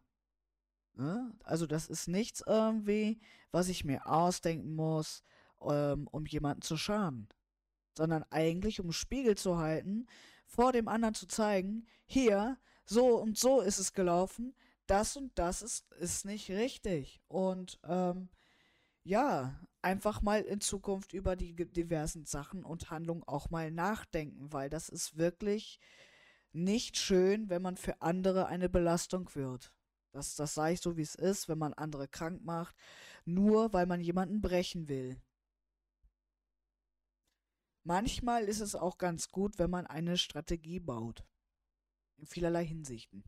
Ne? 1.02 1.34
Also 1.44 1.66
das 1.66 1.88
ist 1.88 2.08
nichts 2.08 2.44
irgendwie, 2.46 3.20
was 3.52 3.70
ich 3.70 3.84
mir 3.84 4.06
ausdenken 4.06 4.76
muss, 4.76 5.24
ähm, 5.62 6.08
um 6.12 6.28
jemanden 6.28 6.62
zu 6.62 6.78
schaden. 6.78 7.28
Sondern 7.98 8.24
eigentlich, 8.30 8.80
um 8.80 8.92
Spiegel 8.92 9.36
zu 9.36 9.58
halten, 9.58 10.06
vor 10.46 10.72
dem 10.72 10.88
anderen 10.88 11.16
zu 11.16 11.28
zeigen, 11.28 11.88
hier, 12.06 12.60
so 12.86 13.18
und 13.18 13.38
so 13.38 13.62
ist 13.62 13.80
es 13.80 13.94
gelaufen, 13.94 14.54
das 14.86 15.18
und 15.18 15.32
das 15.40 15.64
ist, 15.64 15.92
ist 15.94 16.26
nicht 16.26 16.52
richtig. 16.52 17.20
Und 17.28 17.80
ähm, 17.84 18.30
ja, 19.04 19.60
einfach 19.82 20.22
mal 20.22 20.42
in 20.42 20.62
Zukunft 20.62 21.14
über 21.14 21.36
die 21.36 21.56
diversen 21.56 22.26
Sachen 22.26 22.64
und 22.64 22.92
Handlungen 22.92 23.24
auch 23.24 23.50
mal 23.50 23.72
nachdenken, 23.72 24.54
weil 24.54 24.70
das 24.70 24.88
ist 24.88 25.18
wirklich 25.18 25.80
nicht 26.54 26.98
schön, 26.98 27.50
wenn 27.50 27.64
man 27.64 27.78
für 27.78 28.02
andere 28.04 28.46
eine 28.46 28.70
Belastung 28.70 29.34
wird. 29.34 29.74
Das, 30.12 30.36
das 30.36 30.54
sage 30.54 30.74
ich 30.74 30.82
so, 30.82 30.98
wie 30.98 31.02
es 31.02 31.16
ist, 31.16 31.48
wenn 31.48 31.58
man 31.58 31.74
andere 31.74 32.08
krank 32.08 32.44
macht, 32.44 32.76
nur 33.26 33.72
weil 33.74 33.86
man 33.86 34.02
jemanden 34.02 34.42
brechen 34.42 34.88
will. 34.90 35.22
Manchmal 37.84 38.44
ist 38.44 38.60
es 38.60 38.76
auch 38.76 38.98
ganz 38.98 39.30
gut, 39.30 39.58
wenn 39.58 39.70
man 39.70 39.88
eine 39.88 40.18
Strategie 40.18 40.80
baut. 40.80 41.26
In 42.18 42.26
vielerlei 42.26 42.66
Hinsichten. 42.66 43.24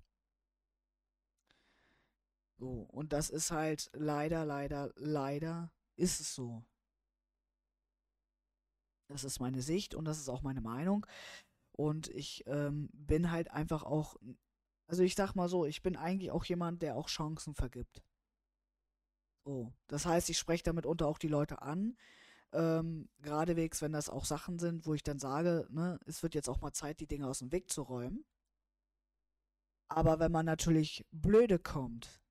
So, 2.60 2.88
und 2.92 3.14
das 3.14 3.30
ist 3.30 3.50
halt 3.52 3.90
leider, 3.94 4.46
leider, 4.46 4.92
leider 4.96 5.72
ist 5.96 6.20
es 6.20 6.36
so. 6.36 6.64
Das 9.08 9.24
ist 9.24 9.40
meine 9.40 9.62
Sicht 9.62 9.96
und 9.96 10.06
das 10.06 10.20
ist 10.20 10.30
auch 10.30 10.44
meine 10.44 10.62
Meinung. 10.62 11.06
Und 11.72 12.10
ich 12.10 12.44
ähm, 12.46 12.90
bin 12.94 13.32
halt 13.32 13.52
einfach 13.52 13.84
auch 13.84 14.16
also 14.88 15.04
ich 15.04 15.16
sag 15.16 15.36
mal 15.36 15.50
so, 15.50 15.66
ich 15.66 15.82
bin 15.82 15.96
eigentlich 15.96 16.32
auch 16.32 16.46
jemand, 16.46 16.82
der 16.82 16.96
auch 16.96 17.08
Chancen 17.08 17.54
vergibt. 17.56 18.04
So, 19.46 19.74
das 19.88 20.06
heißt, 20.06 20.30
ich 20.30 20.38
spreche 20.38 20.64
damit 20.64 20.86
unter 20.86 21.08
auch 21.08 21.18
die 21.18 21.28
Leute 21.28 21.62
an. 21.62 21.98
Ähm, 22.54 23.10
geradewegs, 23.22 23.82
wenn 23.82 23.92
das 23.92 24.10
auch 24.10 24.26
Sachen 24.26 24.60
sind, 24.60 24.86
wo 24.86 24.94
ich 24.94 25.04
dann 25.04 25.20
sage, 25.20 25.68
ne, 25.70 26.00
es 26.06 26.22
wird 26.24 26.36
jetzt 26.36 26.50
auch 26.50 26.62
mal 26.62 26.72
Zeit, 26.72 27.00
die 27.00 27.08
Dinge 27.08 27.28
aus 27.28 27.40
dem 27.40 27.52
Weg 27.52 27.72
zu 27.72 27.82
räumen. 27.82 28.26
Aber 29.90 30.20
wenn 30.20 30.32
man 30.32 30.46
natürlich 30.46 31.06
blöde 31.12 31.60
kommt 31.60 32.22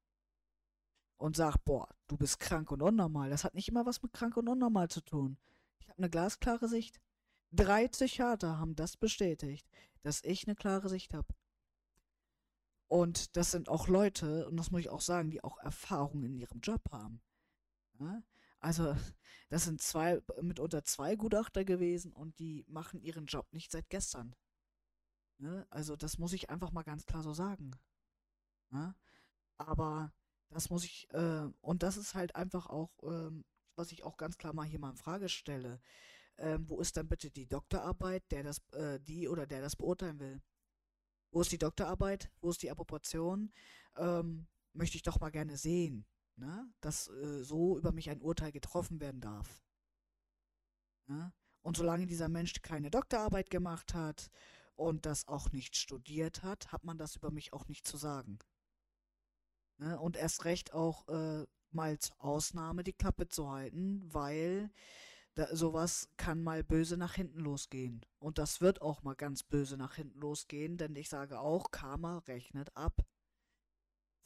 und 1.16 1.36
sagt, 1.36 1.64
boah, 1.64 1.88
du 2.06 2.16
bist 2.16 2.40
krank 2.40 2.70
und 2.70 2.82
unnormal, 2.82 3.30
das 3.30 3.44
hat 3.44 3.54
nicht 3.54 3.68
immer 3.68 3.84
was 3.84 4.02
mit 4.02 4.12
krank 4.12 4.36
und 4.36 4.48
unnormal 4.48 4.88
zu 4.88 5.00
tun. 5.00 5.38
Ich 5.80 5.88
habe 5.88 5.98
eine 5.98 6.10
glasklare 6.10 6.68
Sicht. 6.68 7.00
Drei 7.50 7.86
Psychiater 7.88 8.58
haben 8.58 8.74
das 8.74 8.96
bestätigt, 8.96 9.68
dass 10.02 10.24
ich 10.24 10.46
eine 10.46 10.56
klare 10.56 10.88
Sicht 10.88 11.14
habe. 11.14 11.34
Und 12.92 13.38
das 13.38 13.52
sind 13.52 13.70
auch 13.70 13.88
Leute, 13.88 14.46
und 14.46 14.58
das 14.58 14.70
muss 14.70 14.82
ich 14.82 14.90
auch 14.90 15.00
sagen, 15.00 15.30
die 15.30 15.42
auch 15.42 15.56
Erfahrung 15.56 16.24
in 16.24 16.34
ihrem 16.34 16.60
Job 16.60 16.82
haben. 16.90 17.22
Ja? 17.98 18.22
Also, 18.60 18.94
das 19.48 19.64
sind 19.64 19.80
zwei, 19.80 20.20
mitunter 20.42 20.84
zwei 20.84 21.16
Gutachter 21.16 21.64
gewesen 21.64 22.12
und 22.12 22.38
die 22.38 22.66
machen 22.68 23.00
ihren 23.00 23.24
Job 23.24 23.50
nicht 23.50 23.72
seit 23.72 23.88
gestern. 23.88 24.36
Ne? 25.38 25.66
Also, 25.70 25.96
das 25.96 26.18
muss 26.18 26.34
ich 26.34 26.50
einfach 26.50 26.70
mal 26.70 26.82
ganz 26.82 27.06
klar 27.06 27.22
so 27.22 27.32
sagen. 27.32 27.70
Ja? 28.72 28.94
Aber 29.56 30.12
das 30.50 30.68
muss 30.68 30.84
ich, 30.84 31.08
äh, 31.14 31.48
und 31.62 31.82
das 31.82 31.96
ist 31.96 32.12
halt 32.14 32.36
einfach 32.36 32.66
auch, 32.66 32.90
ähm, 33.04 33.46
was 33.74 33.90
ich 33.92 34.04
auch 34.04 34.18
ganz 34.18 34.36
klar 34.36 34.52
mal 34.52 34.66
hier 34.66 34.80
mal 34.80 34.90
in 34.90 34.96
Frage 34.98 35.30
stelle. 35.30 35.80
Ähm, 36.36 36.68
wo 36.68 36.78
ist 36.78 36.98
dann 36.98 37.08
bitte 37.08 37.30
die 37.30 37.46
Doktorarbeit, 37.48 38.30
der 38.30 38.42
das, 38.42 38.58
äh, 38.72 39.00
die 39.00 39.28
oder 39.28 39.46
der 39.46 39.62
das 39.62 39.76
beurteilen 39.76 40.20
will? 40.20 40.42
Wo 41.32 41.40
ist 41.40 41.50
die 41.50 41.58
Doktorarbeit? 41.58 42.30
Wo 42.40 42.50
ist 42.50 42.62
die 42.62 42.70
Approbation? 42.70 43.52
Ähm, 43.96 44.46
möchte 44.74 44.96
ich 44.96 45.02
doch 45.02 45.18
mal 45.18 45.30
gerne 45.30 45.56
sehen, 45.56 46.06
ne? 46.36 46.70
dass 46.80 47.08
äh, 47.08 47.42
so 47.42 47.78
über 47.78 47.92
mich 47.92 48.10
ein 48.10 48.20
Urteil 48.20 48.52
getroffen 48.52 49.00
werden 49.00 49.20
darf. 49.20 49.62
Ne? 51.06 51.32
Und 51.62 51.76
solange 51.76 52.06
dieser 52.06 52.28
Mensch 52.28 52.60
keine 52.62 52.90
Doktorarbeit 52.90 53.50
gemacht 53.50 53.94
hat 53.94 54.30
und 54.76 55.06
das 55.06 55.26
auch 55.26 55.52
nicht 55.52 55.76
studiert 55.76 56.42
hat, 56.42 56.70
hat 56.70 56.84
man 56.84 56.98
das 56.98 57.16
über 57.16 57.30
mich 57.30 57.52
auch 57.52 57.66
nicht 57.68 57.86
zu 57.86 57.96
sagen. 57.96 58.38
Ne? 59.78 59.98
Und 59.98 60.16
erst 60.16 60.44
recht 60.44 60.74
auch, 60.74 61.08
äh, 61.08 61.46
mal 61.70 61.98
zur 61.98 62.22
Ausnahme 62.22 62.84
die 62.84 62.92
Klappe 62.92 63.28
zu 63.28 63.50
halten, 63.50 64.02
weil 64.12 64.70
da, 65.34 65.54
sowas 65.54 66.10
kann 66.16 66.42
mal 66.42 66.62
böse 66.62 66.96
nach 66.96 67.14
hinten 67.14 67.40
losgehen. 67.40 68.04
Und 68.18 68.38
das 68.38 68.60
wird 68.60 68.82
auch 68.82 69.02
mal 69.02 69.14
ganz 69.14 69.42
böse 69.42 69.76
nach 69.76 69.94
hinten 69.94 70.20
losgehen, 70.20 70.76
denn 70.76 70.94
ich 70.96 71.08
sage 71.08 71.40
auch, 71.40 71.70
Karma 71.70 72.18
rechnet 72.18 72.76
ab. 72.76 73.04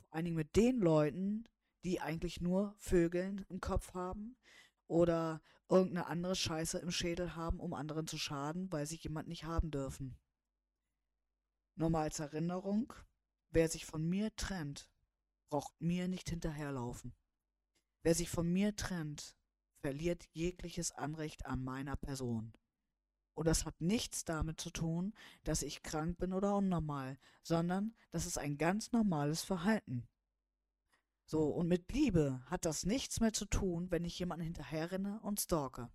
Vor 0.01 0.15
allen 0.15 0.25
Dingen 0.25 0.37
mit 0.37 0.57
den 0.57 0.79
Leuten, 0.79 1.49
die 1.85 2.01
eigentlich 2.01 2.41
nur 2.41 2.75
Vögeln 2.79 3.45
im 3.49 3.61
Kopf 3.61 3.95
haben 3.95 4.37
oder 4.89 5.41
irgendeine 5.69 6.07
andere 6.07 6.35
Scheiße 6.35 6.79
im 6.79 6.91
Schädel 6.91 7.37
haben, 7.37 7.61
um 7.61 7.75
anderen 7.75 8.07
zu 8.07 8.19
schaden, 8.19 8.71
weil 8.73 8.87
sie 8.87 8.97
jemand 8.97 9.29
nicht 9.29 9.45
haben 9.45 9.71
dürfen. 9.71 10.19
Nur 11.77 11.91
mal 11.91 12.03
als 12.03 12.19
Erinnerung, 12.21 12.93
wer 13.51 13.69
sich 13.69 13.85
von 13.85 14.09
mir 14.09 14.35
trennt, 14.37 14.91
braucht 15.51 15.81
mir 15.81 16.09
nicht 16.09 16.31
hinterherlaufen. 16.31 17.15
Wer 18.03 18.15
sich 18.15 18.31
von 18.31 18.53
mir 18.53 18.75
trennt, 18.77 19.37
verliert 19.87 20.27
jegliches 20.33 20.91
Anrecht 20.91 21.47
an 21.47 21.63
meiner 21.63 21.95
Person. 21.95 22.53
Und 23.35 23.47
das 23.47 23.65
hat 23.65 23.81
nichts 23.81 24.25
damit 24.25 24.61
zu 24.61 24.71
tun, 24.71 25.15
dass 25.45 25.63
ich 25.63 25.85
krank 25.85 26.19
bin 26.19 26.33
oder 26.33 26.57
unnormal, 26.57 27.21
sondern 27.45 27.95
das 28.11 28.27
ist 28.27 28.37
ein 28.37 28.59
ganz 28.59 28.91
normales 28.91 29.45
Verhalten. 29.45 30.09
So, 31.25 31.45
und 31.51 31.69
mit 31.69 31.93
Liebe 31.93 32.43
hat 32.47 32.65
das 32.65 32.85
nichts 32.85 33.21
mehr 33.21 33.33
zu 33.33 33.45
tun, 33.45 33.93
wenn 33.93 34.05
ich 34.05 34.19
jemanden 34.19 34.47
hinterherrenne 34.47 35.21
und 35.23 35.41
stalke. 35.41 35.89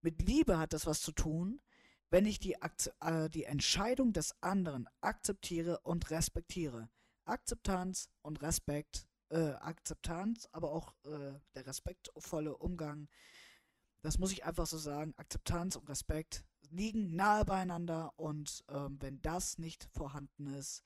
Mit 0.00 0.22
Liebe 0.22 0.56
hat 0.56 0.72
das 0.72 0.86
was 0.86 1.00
zu 1.00 1.10
tun, 1.10 1.60
wenn 2.10 2.26
ich 2.26 2.38
die, 2.38 2.58
äh, 3.00 3.28
die 3.28 3.42
Entscheidung 3.42 4.12
des 4.12 4.40
anderen 4.40 4.88
akzeptiere 5.00 5.80
und 5.80 6.12
respektiere. 6.12 6.90
Akzeptanz 7.24 8.08
und 8.22 8.40
Respekt, 8.40 9.07
äh, 9.30 9.52
Akzeptanz, 9.52 10.48
aber 10.52 10.72
auch 10.72 10.94
äh, 11.04 11.38
der 11.54 11.66
respektvolle 11.66 12.56
Umgang. 12.56 13.08
Das 14.02 14.18
muss 14.18 14.32
ich 14.32 14.44
einfach 14.44 14.66
so 14.66 14.78
sagen. 14.78 15.14
Akzeptanz 15.16 15.76
und 15.76 15.88
Respekt 15.88 16.44
liegen 16.70 17.16
nahe 17.16 17.44
beieinander 17.44 18.12
und 18.16 18.64
ähm, 18.68 18.96
wenn 19.00 19.20
das 19.22 19.58
nicht 19.58 19.88
vorhanden 19.92 20.46
ist, 20.46 20.82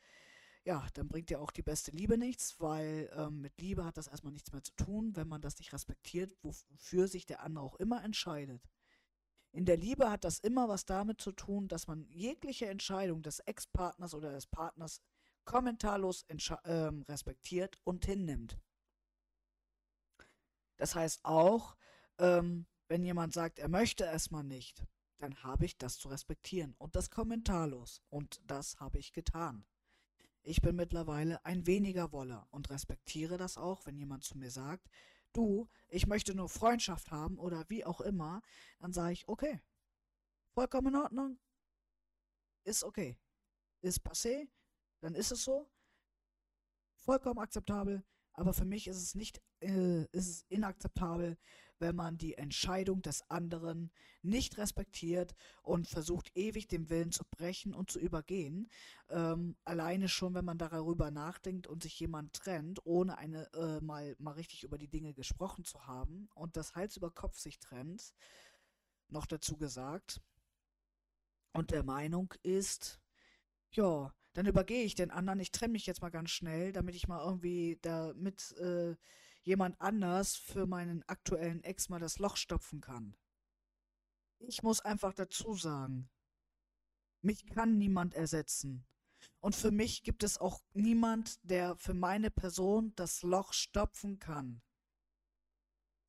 ja, 0.65 0.87
dann 0.95 1.09
bringt 1.09 1.31
ja 1.31 1.39
auch 1.39 1.51
die 1.51 1.63
beste 1.63 1.91
Liebe 1.91 2.17
nichts, 2.17 2.61
weil 2.61 3.11
ähm, 3.17 3.41
mit 3.41 3.61
Liebe 3.61 3.85
hat 3.85 3.97
das 3.97 4.07
erstmal 4.07 4.33
nichts 4.33 4.53
mehr 4.53 4.63
zu 4.63 4.73
tun, 4.77 5.17
wenn 5.17 5.27
man 5.27 5.41
das 5.41 5.59
nicht 5.59 5.73
respektiert, 5.73 6.37
wofür 6.43 7.09
sich 7.09 7.27
der 7.27 7.43
andere 7.43 7.65
auch 7.65 7.77
immer 7.77 8.03
entscheidet. 8.05 8.63
In 9.51 9.67
der 9.67 9.77
Liebe 9.77 10.11
hat 10.11 10.25
das 10.25 10.39
immer 10.39 10.69
was 10.69 10.85
damit 10.85 11.21
zu 11.21 11.33
tun, 11.33 11.69
dass 11.69 11.87
man 11.87 12.07
jegliche 12.11 12.67
Entscheidung 12.67 13.23
des 13.23 13.41
Ex-Partners 13.41 14.15
oder 14.15 14.31
des 14.31 14.47
Partners 14.47 15.03
kommentarlos 15.45 16.25
ähm, 16.65 17.03
respektiert 17.03 17.79
und 17.85 18.05
hinnimmt. 18.05 18.59
Das 20.77 20.95
heißt 20.95 21.25
auch, 21.25 21.77
ähm, 22.19 22.67
wenn 22.89 23.05
jemand 23.05 23.33
sagt, 23.33 23.59
er 23.59 23.69
möchte 23.69 24.05
erstmal 24.05 24.45
nicht, 24.45 24.85
dann 25.19 25.43
habe 25.43 25.65
ich 25.65 25.79
das 25.79 25.99
zu 25.99 26.09
respektieren 26.09 26.75
und 26.79 26.97
das 26.97 27.11
kommentarlos. 27.11 28.03
Und 28.09 28.41
das 28.45 28.81
habe 28.81 28.99
ich 28.99 29.13
getan. 29.13 29.65
Ich 30.43 30.61
bin 30.61 30.75
mittlerweile 30.75 31.45
ein 31.45 31.67
weniger 31.67 32.11
Woller 32.11 32.49
und 32.51 32.71
respektiere 32.71 33.37
das 33.37 33.57
auch, 33.57 33.87
wenn 33.87 33.97
jemand 33.97 34.25
zu 34.25 34.37
mir 34.37 34.51
sagt, 34.51 34.89
du, 35.33 35.69
ich 35.89 36.07
möchte 36.09 36.35
nur 36.35 36.49
Freundschaft 36.49 37.13
haben 37.13 37.39
oder 37.39 37.65
wie 37.69 37.85
auch 37.85 38.01
immer, 38.01 38.43
dann 38.81 38.93
sage 38.93 39.13
ich, 39.13 39.29
okay, 39.29 39.61
vollkommen 40.55 40.89
in 40.89 41.01
Ordnung, 41.01 41.39
ist 42.65 42.83
okay, 42.83 43.17
ist 43.81 44.05
passé, 44.05 44.49
dann 45.03 45.15
ist 45.15 45.33
es 45.33 45.45
so, 45.45 45.69
vollkommen 46.97 47.41
akzeptabel, 47.41 48.05
aber 48.35 48.55
für 48.55 48.65
mich 48.65 48.87
ist 48.87 49.03
es 49.03 49.15
nicht, 49.15 49.43
äh, 49.61 50.05
ist 50.13 50.29
es 50.29 50.45
inakzeptabel, 50.49 51.37
wenn 51.81 51.97
man 51.97 52.17
die 52.17 52.39
Entscheidung 52.39 53.03
des 53.03 53.29
anderen 53.29 53.91
nicht 54.23 54.57
respektiert 54.57 55.35
und 55.63 55.89
versucht 55.89 56.31
ewig 56.37 56.69
den 56.69 56.89
Willen 56.89 57.11
zu 57.11 57.25
brechen 57.31 57.75
und 57.75 57.91
zu 57.91 57.99
übergehen. 57.99 58.71
Ähm, 59.09 59.57
alleine 59.65 60.09
schon, 60.09 60.35
wenn 60.35 60.45
man 60.45 60.59
darüber 60.59 61.11
nachdenkt 61.11 61.67
und 61.67 61.83
sich 61.83 61.99
jemand 61.99 62.33
trennt, 62.35 62.87
ohne 62.87 63.19
eine 63.19 63.53
äh, 63.55 63.81
mal, 63.81 64.15
mal 64.21 64.35
richtig 64.35 64.63
über 64.63 64.79
die 64.79 64.89
Dinge 64.89 65.13
gesprochen 65.13 65.65
zu 65.65 65.87
haben 65.87 66.29
und 66.35 66.57
das 66.57 66.77
Hals 66.77 66.97
über 66.97 67.11
Kopf 67.11 67.39
sich 67.39 67.59
trennt, 67.59 68.15
noch 69.09 69.27
dazu 69.27 69.57
gesagt. 69.57 70.23
Und 71.53 71.73
der 71.73 71.83
Meinung 71.83 72.33
ist, 72.45 73.01
ja, 73.73 74.15
dann 74.33 74.47
übergehe 74.47 74.85
ich 74.85 74.95
den 74.95 75.11
anderen, 75.11 75.41
ich 75.41 75.53
trenne 75.53 75.73
mich 75.73 75.87
jetzt 75.87 76.01
mal 76.01 76.11
ganz 76.11 76.31
schnell, 76.31 76.73
damit 76.73 76.95
ich 76.95 77.09
mal 77.09 77.25
irgendwie 77.25 77.79
damit 77.83 78.53
äh, 78.59 78.97
jemand 79.43 79.81
anders 79.81 80.37
für 80.37 80.67
meinen 80.67 81.03
aktuellen 81.09 81.63
Ex 81.65 81.89
mal 81.89 81.99
das 82.01 82.19
Loch 82.19 82.37
stopfen 82.37 82.81
kann. 82.81 83.17
Ich 84.39 84.63
muss 84.63 84.81
einfach 84.81 85.13
dazu 85.13 85.55
sagen, 85.55 86.09
mich 87.21 87.47
kann 87.47 87.79
niemand 87.79 88.15
ersetzen. 88.15 88.85
Und 89.41 89.55
für 89.55 89.71
mich 89.71 90.03
gibt 90.03 90.23
es 90.23 90.39
auch 90.39 90.63
niemand, 90.73 91.39
der 91.49 91.77
für 91.77 91.95
meine 91.95 92.31
Person 92.31 92.93
das 92.97 93.23
Loch 93.23 93.53
stopfen 93.53 94.19
kann. 94.19 94.63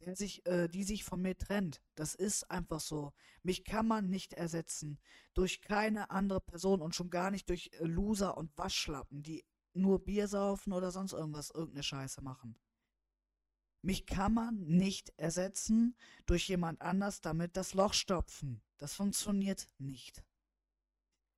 Der 0.05 0.15
sich, 0.15 0.45
äh, 0.45 0.67
die 0.67 0.83
sich 0.83 1.03
von 1.03 1.21
mir 1.21 1.37
trennt. 1.37 1.81
Das 1.95 2.15
ist 2.15 2.49
einfach 2.51 2.79
so. 2.79 3.13
Mich 3.41 3.63
kann 3.63 3.87
man 3.87 4.09
nicht 4.09 4.33
ersetzen. 4.33 4.99
Durch 5.33 5.61
keine 5.61 6.09
andere 6.09 6.41
Person 6.41 6.81
und 6.81 6.95
schon 6.95 7.09
gar 7.09 7.31
nicht 7.31 7.49
durch 7.49 7.71
äh, 7.79 7.85
Loser 7.85 8.37
und 8.37 8.57
Waschlappen, 8.57 9.23
die 9.23 9.45
nur 9.73 10.03
Bier 10.03 10.27
saufen 10.27 10.73
oder 10.73 10.91
sonst 10.91 11.13
irgendwas, 11.13 11.49
irgendeine 11.51 11.83
Scheiße 11.83 12.21
machen. 12.21 12.57
Mich 13.81 14.05
kann 14.05 14.33
man 14.33 14.65
nicht 14.65 15.11
ersetzen 15.17 15.95
durch 16.25 16.47
jemand 16.47 16.81
anders 16.81 17.19
damit 17.19 17.57
das 17.57 17.73
Loch 17.73 17.93
stopfen. 17.93 18.61
Das 18.77 18.93
funktioniert 18.93 19.67
nicht. 19.77 20.23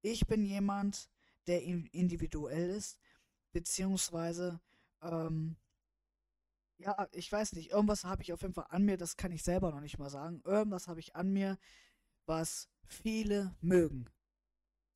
Ich 0.01 0.27
bin 0.27 0.45
jemand, 0.45 1.09
der 1.47 1.63
individuell 1.63 2.69
ist, 2.69 2.99
beziehungsweise, 3.51 4.59
ähm, 5.01 5.55
ja, 6.77 7.07
ich 7.11 7.31
weiß 7.31 7.53
nicht, 7.53 7.71
irgendwas 7.71 8.03
habe 8.03 8.21
ich 8.23 8.33
auf 8.33 8.41
jeden 8.41 8.53
Fall 8.53 8.67
an 8.69 8.83
mir, 8.83 8.97
das 8.97 9.17
kann 9.17 9.31
ich 9.31 9.43
selber 9.43 9.71
noch 9.71 9.81
nicht 9.81 9.97
mal 9.97 10.09
sagen. 10.09 10.41
Irgendwas 10.45 10.87
habe 10.87 10.99
ich 10.99 11.15
an 11.15 11.31
mir, 11.31 11.57
was 12.25 12.69
viele 12.87 13.55
mögen. 13.61 14.09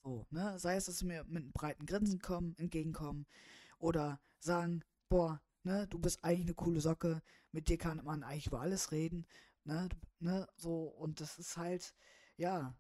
So, 0.04 0.26
ne? 0.30 0.58
Sei 0.60 0.76
es, 0.76 0.86
dass 0.86 1.00
sie 1.00 1.06
mir 1.06 1.24
mit 1.26 1.44
einem 1.44 1.52
breiten 1.52 1.86
Grinsen 1.86 2.20
kommen, 2.20 2.56
entgegenkommen 2.58 3.26
oder 3.78 4.20
sagen, 4.40 4.84
boah, 5.10 5.42
ne, 5.64 5.88
du 5.88 6.00
bist 6.00 6.24
eigentlich 6.24 6.46
eine 6.46 6.56
coole 6.56 6.82
Socke, 6.82 7.22
mit 7.52 7.70
dir 7.70 7.78
kann 7.78 8.04
man 8.04 8.24
eigentlich 8.24 8.48
über 8.48 8.62
alles 8.62 8.92
reden, 8.92 9.26
ne, 9.64 9.90
ne, 10.20 10.48
so, 10.56 10.84
und 10.84 11.22
das 11.22 11.38
ist 11.40 11.58
halt, 11.58 11.94
ja, 12.38 12.78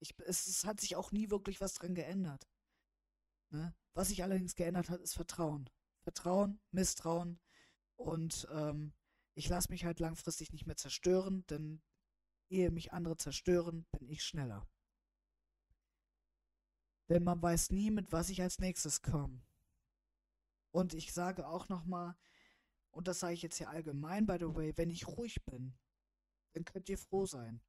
ich, 0.00 0.14
es, 0.26 0.46
es 0.46 0.64
hat 0.64 0.80
sich 0.80 0.96
auch 0.96 1.12
nie 1.12 1.30
wirklich 1.30 1.60
was 1.60 1.74
dran 1.74 1.94
geändert. 1.94 2.48
Ne? 3.50 3.74
Was 3.94 4.08
sich 4.08 4.22
allerdings 4.22 4.56
geändert 4.56 4.90
hat, 4.90 5.00
ist 5.00 5.14
Vertrauen. 5.14 5.70
Vertrauen, 6.02 6.60
Misstrauen 6.72 7.38
und 8.02 8.46
ähm, 8.52 8.92
ich 9.34 9.48
lasse 9.48 9.70
mich 9.70 9.84
halt 9.84 10.00
langfristig 10.00 10.52
nicht 10.52 10.66
mehr 10.66 10.76
zerstören, 10.76 11.46
denn 11.46 11.82
ehe 12.48 12.70
mich 12.70 12.92
andere 12.92 13.16
zerstören, 13.16 13.86
bin 13.92 14.08
ich 14.08 14.22
schneller. 14.22 14.68
Denn 17.08 17.24
man 17.24 17.42
weiß 17.42 17.70
nie, 17.70 17.90
mit 17.90 18.12
was 18.12 18.28
ich 18.28 18.42
als 18.42 18.58
nächstes 18.58 19.02
komme. 19.02 19.42
Und 20.70 20.94
ich 20.94 21.12
sage 21.12 21.46
auch 21.46 21.68
nochmal, 21.68 22.16
und 22.90 23.08
das 23.08 23.20
sage 23.20 23.34
ich 23.34 23.42
jetzt 23.42 23.56
hier 23.56 23.70
allgemein, 23.70 24.26
by 24.26 24.36
the 24.38 24.54
way, 24.54 24.72
wenn 24.76 24.90
ich 24.90 25.06
ruhig 25.06 25.44
bin, 25.44 25.74
dann 26.52 26.64
könnt 26.64 26.88
ihr 26.88 26.98
froh 26.98 27.26
sein. 27.26 27.62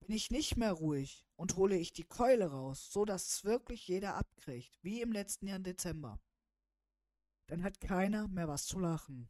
Bin 0.00 0.14
ich 0.14 0.30
nicht 0.30 0.56
mehr 0.56 0.72
ruhig 0.72 1.26
und 1.36 1.56
hole 1.56 1.76
ich 1.76 1.92
die 1.92 2.06
Keule 2.06 2.50
raus, 2.50 2.90
so 2.92 3.04
dass 3.04 3.26
es 3.28 3.44
wirklich 3.44 3.86
jeder 3.86 4.14
abkriegt, 4.14 4.78
wie 4.82 5.00
im 5.00 5.12
letzten 5.12 5.46
Jahr 5.46 5.56
im 5.56 5.64
Dezember, 5.64 6.20
dann 7.48 7.64
hat 7.64 7.80
keiner 7.80 8.28
mehr 8.28 8.46
was 8.46 8.66
zu 8.66 8.78
lachen. 8.78 9.28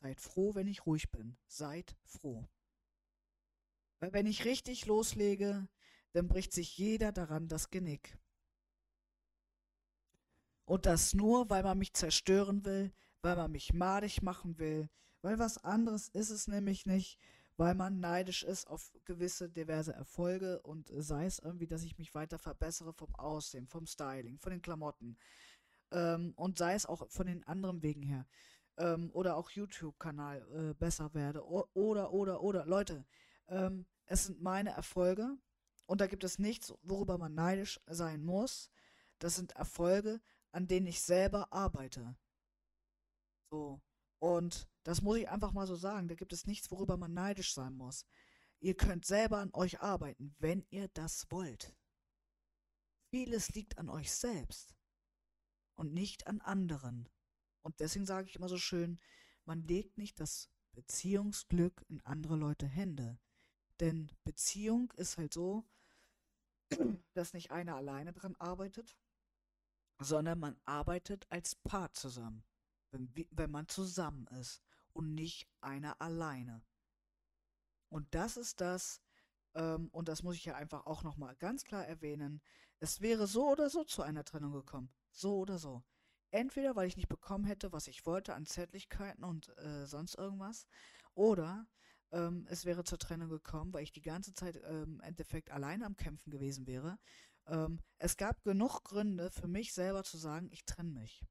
Seid 0.00 0.20
froh, 0.20 0.54
wenn 0.54 0.68
ich 0.68 0.86
ruhig 0.86 1.10
bin. 1.10 1.36
Seid 1.48 1.96
froh. 2.04 2.48
Weil 3.98 4.12
wenn 4.12 4.26
ich 4.26 4.44
richtig 4.44 4.86
loslege, 4.86 5.68
dann 6.12 6.28
bricht 6.28 6.52
sich 6.52 6.78
jeder 6.78 7.10
daran 7.10 7.48
das 7.48 7.70
Genick. 7.70 8.16
Und 10.64 10.86
das 10.86 11.14
nur, 11.14 11.48
weil 11.50 11.62
man 11.62 11.78
mich 11.78 11.94
zerstören 11.94 12.64
will, 12.64 12.92
weil 13.22 13.36
man 13.36 13.50
mich 13.50 13.72
madig 13.72 14.22
machen 14.22 14.58
will, 14.58 14.88
weil 15.22 15.38
was 15.38 15.58
anderes 15.58 16.08
ist 16.08 16.30
es 16.30 16.46
nämlich 16.46 16.86
nicht, 16.86 17.18
weil 17.56 17.74
man 17.74 17.98
neidisch 17.98 18.44
ist 18.44 18.68
auf 18.68 18.92
gewisse 19.04 19.48
diverse 19.48 19.92
Erfolge 19.92 20.60
und 20.62 20.92
sei 20.94 21.26
es 21.26 21.40
irgendwie, 21.40 21.66
dass 21.66 21.82
ich 21.82 21.98
mich 21.98 22.14
weiter 22.14 22.38
verbessere 22.38 22.92
vom 22.92 23.14
Aussehen, 23.16 23.66
vom 23.66 23.86
Styling, 23.86 24.38
von 24.38 24.52
den 24.52 24.62
Klamotten 24.62 25.16
ähm, 25.90 26.32
und 26.36 26.58
sei 26.58 26.74
es 26.74 26.86
auch 26.86 27.08
von 27.10 27.26
den 27.26 27.44
anderen 27.44 27.82
Wegen 27.82 28.02
her 28.02 28.26
ähm, 28.76 29.10
oder 29.12 29.36
auch 29.36 29.50
YouTube-Kanal 29.50 30.70
äh, 30.70 30.74
besser 30.74 31.12
werde 31.14 31.44
o 31.46 31.68
oder, 31.74 32.12
oder, 32.12 32.42
oder. 32.42 32.66
Leute, 32.66 33.04
ähm, 33.48 33.86
es 34.06 34.26
sind 34.26 34.40
meine 34.40 34.70
Erfolge 34.70 35.36
und 35.86 36.00
da 36.00 36.06
gibt 36.06 36.24
es 36.24 36.38
nichts, 36.38 36.74
worüber 36.82 37.18
man 37.18 37.34
neidisch 37.34 37.80
sein 37.86 38.22
muss. 38.22 38.70
Das 39.18 39.36
sind 39.36 39.52
Erfolge, 39.52 40.20
an 40.52 40.66
denen 40.66 40.86
ich 40.86 41.02
selber 41.02 41.52
arbeite. 41.52 42.16
So. 43.50 43.80
Und 44.20 44.68
das 44.84 45.02
muss 45.02 45.18
ich 45.18 45.28
einfach 45.28 45.52
mal 45.52 45.66
so 45.66 45.76
sagen. 45.76 46.08
Da 46.08 46.14
gibt 46.14 46.32
es 46.32 46.46
nichts, 46.46 46.70
worüber 46.70 46.96
man 46.96 47.12
neidisch 47.14 47.54
sein 47.54 47.74
muss. 47.74 48.06
Ihr 48.60 48.76
könnt 48.76 49.04
selber 49.04 49.38
an 49.38 49.50
euch 49.52 49.80
arbeiten, 49.80 50.34
wenn 50.38 50.66
ihr 50.70 50.88
das 50.88 51.26
wollt. 51.30 51.74
Vieles 53.10 53.50
liegt 53.50 53.78
an 53.78 53.88
euch 53.88 54.12
selbst 54.12 54.77
und 55.78 55.94
nicht 55.94 56.26
an 56.26 56.40
anderen. 56.40 57.08
Und 57.62 57.78
deswegen 57.80 58.04
sage 58.04 58.28
ich 58.28 58.36
immer 58.36 58.48
so 58.48 58.58
schön, 58.58 58.98
man 59.44 59.62
legt 59.62 59.96
nicht 59.96 60.18
das 60.18 60.50
Beziehungsglück 60.72 61.84
in 61.88 62.00
andere 62.04 62.36
Leute 62.36 62.66
Hände. 62.66 63.18
Denn 63.78 64.10
Beziehung 64.24 64.92
ist 64.96 65.18
halt 65.18 65.32
so, 65.32 65.64
dass 67.14 67.32
nicht 67.32 67.52
einer 67.52 67.76
alleine 67.76 68.12
dran 68.12 68.34
arbeitet, 68.36 68.98
sondern 70.00 70.40
man 70.40 70.60
arbeitet 70.64 71.26
als 71.30 71.54
Paar 71.54 71.92
zusammen, 71.92 72.44
wenn, 72.90 73.12
wenn 73.30 73.50
man 73.50 73.68
zusammen 73.68 74.26
ist 74.40 74.60
und 74.92 75.14
nicht 75.14 75.48
einer 75.60 76.00
alleine. 76.00 76.64
Und 77.88 78.14
das 78.14 78.36
ist 78.36 78.60
das, 78.60 79.00
ähm, 79.54 79.88
und 79.92 80.08
das 80.08 80.24
muss 80.24 80.34
ich 80.34 80.44
ja 80.44 80.56
einfach 80.56 80.86
auch 80.86 81.04
nochmal 81.04 81.36
ganz 81.36 81.64
klar 81.64 81.86
erwähnen, 81.86 82.42
es 82.80 83.00
wäre 83.00 83.28
so 83.28 83.48
oder 83.48 83.70
so 83.70 83.84
zu 83.84 84.02
einer 84.02 84.24
Trennung 84.24 84.52
gekommen. 84.52 84.92
So 85.10 85.38
oder 85.38 85.58
so. 85.58 85.82
Entweder 86.30 86.76
weil 86.76 86.88
ich 86.88 86.96
nicht 86.96 87.08
bekommen 87.08 87.44
hätte, 87.44 87.72
was 87.72 87.86
ich 87.86 88.04
wollte 88.04 88.34
an 88.34 88.46
Zärtlichkeiten 88.46 89.24
und 89.24 89.48
äh, 89.58 89.86
sonst 89.86 90.14
irgendwas, 90.16 90.66
oder 91.14 91.66
ähm, 92.10 92.46
es 92.48 92.64
wäre 92.64 92.84
zur 92.84 92.98
Trennung 92.98 93.28
gekommen, 93.28 93.72
weil 93.72 93.82
ich 93.82 93.92
die 93.92 94.02
ganze 94.02 94.34
Zeit 94.34 94.56
ähm, 94.64 94.94
im 94.94 95.00
Endeffekt 95.00 95.50
alleine 95.50 95.86
am 95.86 95.96
Kämpfen 95.96 96.30
gewesen 96.30 96.66
wäre. 96.66 96.98
Ähm, 97.46 97.80
es 97.98 98.16
gab 98.16 98.42
genug 98.44 98.84
Gründe 98.84 99.30
für 99.30 99.48
mich 99.48 99.72
selber 99.72 100.04
zu 100.04 100.18
sagen, 100.18 100.48
ich 100.52 100.64
trenne 100.64 100.90
mich. 100.90 101.24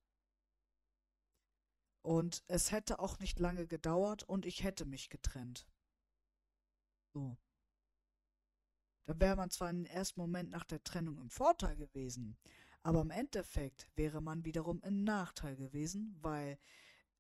Und 2.02 2.44
es 2.48 2.72
hätte 2.72 3.00
auch 3.00 3.20
nicht 3.20 3.40
lange 3.40 3.68
gedauert 3.68 4.24
und 4.24 4.46
ich 4.46 4.64
hätte 4.64 4.86
mich 4.86 5.10
getrennt. 5.10 5.68
So. 7.14 7.38
Da 9.06 9.20
wäre 9.20 9.36
man 9.36 9.50
zwar 9.50 9.70
im 9.70 9.86
ersten 9.86 10.20
Moment 10.20 10.50
nach 10.50 10.66
der 10.66 10.84
Trennung 10.84 11.18
im 11.20 11.30
Vorteil 11.30 11.76
gewesen, 11.76 12.38
aber 12.88 13.02
im 13.02 13.12
Endeffekt 13.12 13.90
wäre 13.96 14.22
man 14.22 14.46
wiederum 14.46 14.82
im 14.82 15.04
Nachteil 15.04 15.58
gewesen, 15.58 16.16
weil 16.22 16.58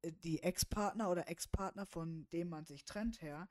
äh, 0.01 0.13
die 0.13 0.41
Ex-Partner 0.41 1.11
oder 1.11 1.27
Ex-Partner, 1.27 1.85
von 1.85 2.25
dem 2.31 2.47
man 2.47 2.65
sich 2.65 2.85
trennt, 2.85 3.21
her, 3.21 3.49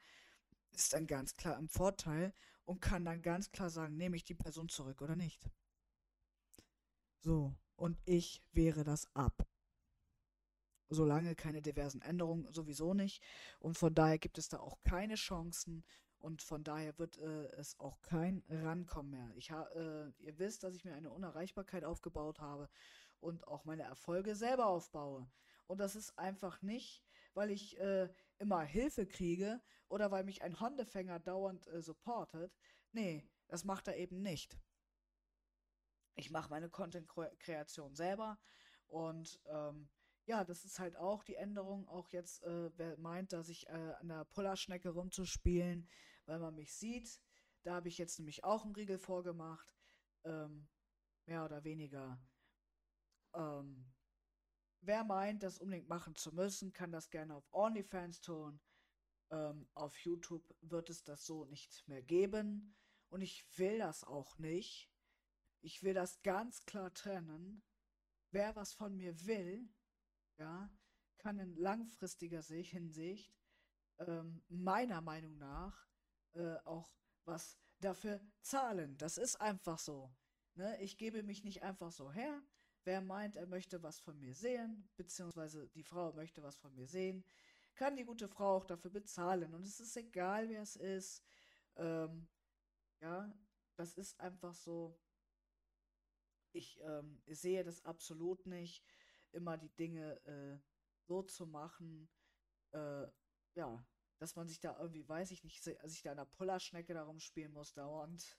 ist 0.70 0.94
dann 0.94 1.06
ganz 1.06 1.36
klar 1.36 1.58
im 1.58 1.68
Vorteil 1.68 2.32
und 2.64 2.80
kann 2.80 3.04
dann 3.04 3.20
ganz 3.20 3.52
klar 3.52 3.68
sagen, 3.68 3.98
nehme 3.98 4.16
ich 4.16 4.24
die 4.24 4.34
Person 4.34 4.70
zurück 4.70 5.02
oder 5.02 5.14
nicht. 5.14 5.46
So, 7.20 7.54
und 7.74 7.98
ich 8.06 8.42
wehre 8.52 8.82
das 8.82 9.14
ab. 9.14 9.46
Solange 10.88 11.34
keine 11.34 11.60
diversen 11.60 12.00
Änderungen, 12.00 12.50
sowieso 12.50 12.94
nicht. 12.94 13.22
Und 13.58 13.76
von 13.76 13.94
daher 13.94 14.18
gibt 14.18 14.38
es 14.38 14.48
da 14.48 14.60
auch 14.60 14.78
keine 14.84 15.16
Chancen. 15.16 15.84
Und 16.26 16.42
von 16.42 16.64
daher 16.64 16.98
wird 16.98 17.18
äh, 17.18 17.46
es 17.52 17.78
auch 17.78 18.02
kein 18.02 18.42
Rankommen 18.48 19.12
mehr. 19.12 19.30
Ich 19.36 19.52
ha 19.52 19.62
äh, 19.76 20.10
ihr 20.18 20.36
wisst, 20.40 20.64
dass 20.64 20.74
ich 20.74 20.84
mir 20.84 20.96
eine 20.96 21.12
Unerreichbarkeit 21.12 21.84
aufgebaut 21.84 22.40
habe 22.40 22.68
und 23.20 23.46
auch 23.46 23.64
meine 23.64 23.84
Erfolge 23.84 24.34
selber 24.34 24.66
aufbaue. 24.66 25.30
Und 25.68 25.78
das 25.78 25.94
ist 25.94 26.18
einfach 26.18 26.62
nicht, 26.62 27.04
weil 27.34 27.52
ich 27.52 27.78
äh, 27.78 28.08
immer 28.38 28.62
Hilfe 28.62 29.06
kriege 29.06 29.62
oder 29.86 30.10
weil 30.10 30.24
mich 30.24 30.42
ein 30.42 30.58
Hundefänger 30.58 31.20
dauernd 31.20 31.68
äh, 31.68 31.80
supportet. 31.80 32.52
Nee, 32.90 33.24
das 33.46 33.62
macht 33.62 33.86
er 33.86 33.96
eben 33.96 34.20
nicht. 34.20 34.58
Ich 36.16 36.32
mache 36.32 36.50
meine 36.50 36.68
Content-Kreation 36.68 37.94
selber 37.94 38.36
und 38.88 39.40
ähm, 39.46 39.88
ja, 40.26 40.42
das 40.42 40.64
ist 40.64 40.80
halt 40.80 40.96
auch 40.96 41.22
die 41.22 41.36
Änderung. 41.36 41.88
Auch 41.88 42.08
jetzt, 42.08 42.42
äh, 42.42 42.70
wer 42.76 42.98
meint, 42.98 43.32
dass 43.32 43.48
ich 43.48 43.68
äh, 43.68 43.94
an 44.00 44.08
der 44.08 44.24
Pullerschnecke 44.24 44.88
rumzuspielen, 44.88 45.88
weil 46.26 46.38
man 46.38 46.54
mich 46.54 46.74
sieht. 46.74 47.20
Da 47.62 47.74
habe 47.74 47.88
ich 47.88 47.98
jetzt 47.98 48.18
nämlich 48.18 48.44
auch 48.44 48.64
einen 48.64 48.74
Riegel 48.74 48.98
vorgemacht. 48.98 49.74
Ähm, 50.24 50.68
mehr 51.26 51.44
oder 51.44 51.64
weniger. 51.64 52.20
Ähm, 53.34 53.92
wer 54.80 55.04
meint, 55.04 55.42
das 55.42 55.58
unbedingt 55.58 55.88
machen 55.88 56.14
zu 56.14 56.34
müssen, 56.34 56.72
kann 56.72 56.92
das 56.92 57.10
gerne 57.10 57.34
auf 57.34 57.52
OnlyFans 57.52 58.20
tun. 58.20 58.60
Ähm, 59.30 59.68
auf 59.74 59.98
YouTube 59.98 60.54
wird 60.60 60.90
es 60.90 61.02
das 61.02 61.24
so 61.24 61.44
nicht 61.46 61.86
mehr 61.88 62.02
geben. 62.02 62.76
Und 63.08 63.22
ich 63.22 63.46
will 63.58 63.78
das 63.78 64.04
auch 64.04 64.38
nicht. 64.38 64.90
Ich 65.60 65.82
will 65.82 65.94
das 65.94 66.22
ganz 66.22 66.64
klar 66.64 66.92
trennen. 66.94 67.62
Wer 68.30 68.54
was 68.54 68.72
von 68.72 68.96
mir 68.96 69.26
will, 69.26 69.68
ja, 70.38 70.70
kann 71.18 71.38
in 71.38 71.56
langfristiger 71.56 72.42
Hinsicht 72.42 73.34
ähm, 73.98 74.44
meiner 74.48 75.00
Meinung 75.00 75.38
nach 75.38 75.88
äh, 76.36 76.58
auch 76.64 76.90
was 77.24 77.58
dafür 77.80 78.20
zahlen. 78.40 78.96
Das 78.98 79.18
ist 79.18 79.40
einfach 79.40 79.78
so. 79.78 80.10
Ne? 80.54 80.80
Ich 80.80 80.96
gebe 80.96 81.22
mich 81.22 81.44
nicht 81.44 81.62
einfach 81.62 81.92
so 81.92 82.10
her. 82.12 82.42
Wer 82.84 83.00
meint, 83.00 83.36
er 83.36 83.46
möchte 83.46 83.82
was 83.82 83.98
von 83.98 84.18
mir 84.18 84.34
sehen, 84.34 84.88
beziehungsweise 84.96 85.68
die 85.68 85.82
Frau 85.82 86.12
möchte 86.12 86.42
was 86.42 86.56
von 86.56 86.72
mir 86.74 86.86
sehen, 86.86 87.24
kann 87.74 87.96
die 87.96 88.04
gute 88.04 88.28
Frau 88.28 88.56
auch 88.56 88.64
dafür 88.64 88.90
bezahlen. 88.90 89.52
Und 89.54 89.66
es 89.66 89.80
ist 89.80 89.96
egal, 89.96 90.48
wer 90.48 90.62
es 90.62 90.76
ist. 90.76 91.24
Ähm, 91.76 92.28
ja, 93.00 93.34
das 93.74 93.94
ist 93.94 94.18
einfach 94.20 94.54
so. 94.54 94.98
Ich 96.52 96.80
ähm, 96.82 97.20
sehe 97.26 97.64
das 97.64 97.84
absolut 97.84 98.46
nicht, 98.46 98.84
immer 99.32 99.58
die 99.58 99.74
Dinge 99.76 100.24
äh, 100.24 100.58
so 101.02 101.22
zu 101.22 101.46
machen. 101.46 102.08
Äh, 102.72 103.06
ja, 103.54 103.84
dass 104.18 104.36
man 104.36 104.48
sich 104.48 104.60
da 104.60 104.78
irgendwie, 104.78 105.08
weiß 105.08 105.30
ich 105.30 105.44
nicht, 105.44 105.62
sich 105.62 106.02
da 106.02 106.10
in 106.10 106.16
der 106.16 106.24
Pullerschnecke 106.24 106.94
darum 106.94 107.20
spielen 107.20 107.52
muss 107.52 107.74
dauernd. 107.74 108.38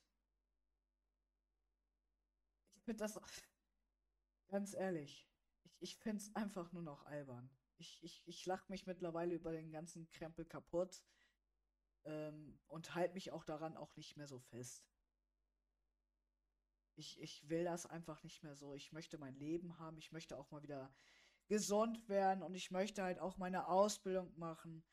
Ich 2.76 2.84
finde 2.84 3.04
das, 3.04 3.20
ganz 4.48 4.74
ehrlich, 4.74 5.28
ich, 5.64 5.82
ich 5.82 5.98
finde 5.98 6.24
es 6.24 6.36
einfach 6.36 6.72
nur 6.72 6.84
noch 6.84 7.06
albern. 7.06 7.50
Ich, 7.78 8.02
ich, 8.02 8.24
ich 8.26 8.46
lach 8.46 8.68
mich 8.70 8.88
mittlerweile 8.88 9.36
über 9.36 9.52
den 9.52 9.72
ganzen 9.72 10.10
Krempel 10.10 10.46
kaputt 10.46 11.04
ähm, 12.06 12.60
und 12.68 12.96
halte 12.96 13.14
mich 13.14 13.32
auch 13.32 13.44
daran 13.44 13.78
auch 13.78 13.96
nicht 13.96 14.18
mehr 14.18 14.28
so 14.28 14.40
fest. 14.40 14.90
Ich, 16.96 17.22
ich 17.22 17.48
will 17.48 17.64
das 17.64 17.86
einfach 17.86 18.24
nicht 18.24 18.42
mehr 18.42 18.56
so. 18.56 18.74
Ich 18.74 18.92
möchte 18.92 19.20
mein 19.20 19.36
Leben 19.36 19.78
haben. 19.78 20.00
Ich 20.00 20.12
möchte 20.12 20.36
auch 20.38 20.50
mal 20.50 20.64
wieder 20.64 20.92
gesund 21.48 22.10
werden 22.10 22.44
und 22.44 22.56
ich 22.56 22.72
möchte 22.72 23.04
halt 23.04 23.20
auch 23.20 23.38
meine 23.38 23.68
Ausbildung 23.68 24.36
machen. 24.38 24.84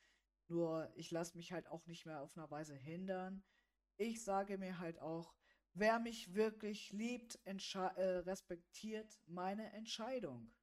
Nur 0.47 0.91
ich 0.95 1.11
lasse 1.11 1.35
mich 1.35 1.51
halt 1.51 1.67
auch 1.67 1.85
nicht 1.87 2.05
mehr 2.05 2.21
auf 2.21 2.37
einer 2.37 2.49
Weise 2.51 2.75
hindern. 2.75 3.43
Ich 3.97 4.23
sage 4.23 4.57
mir 4.57 4.79
halt 4.79 4.99
auch, 4.99 5.33
wer 5.73 5.99
mich 5.99 6.33
wirklich 6.33 6.91
liebt, 6.91 7.39
äh, 7.45 8.01
respektiert 8.19 9.19
meine 9.25 9.71
Entscheidung. 9.73 10.53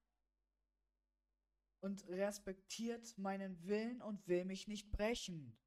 Und 1.80 2.07
respektiert 2.09 3.18
meinen 3.18 3.66
Willen 3.66 4.03
und 4.03 4.28
will 4.28 4.45
mich 4.45 4.68
nicht 4.68 4.93
brechen. 4.93 5.59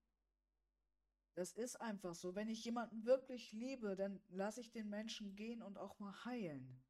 Das 1.36 1.51
ist 1.51 1.76
einfach 1.82 2.16
so. 2.16 2.34
Wenn 2.34 2.47
ich 2.47 2.63
jemanden 2.63 3.03
wirklich 3.03 3.51
liebe, 3.51 3.97
dann 3.97 4.22
lasse 4.30 4.61
ich 4.61 4.72
den 4.72 4.89
Menschen 4.89 5.36
gehen 5.36 5.61
und 5.61 5.78
auch 5.78 5.99
mal 5.99 6.24
heilen. 6.24 6.82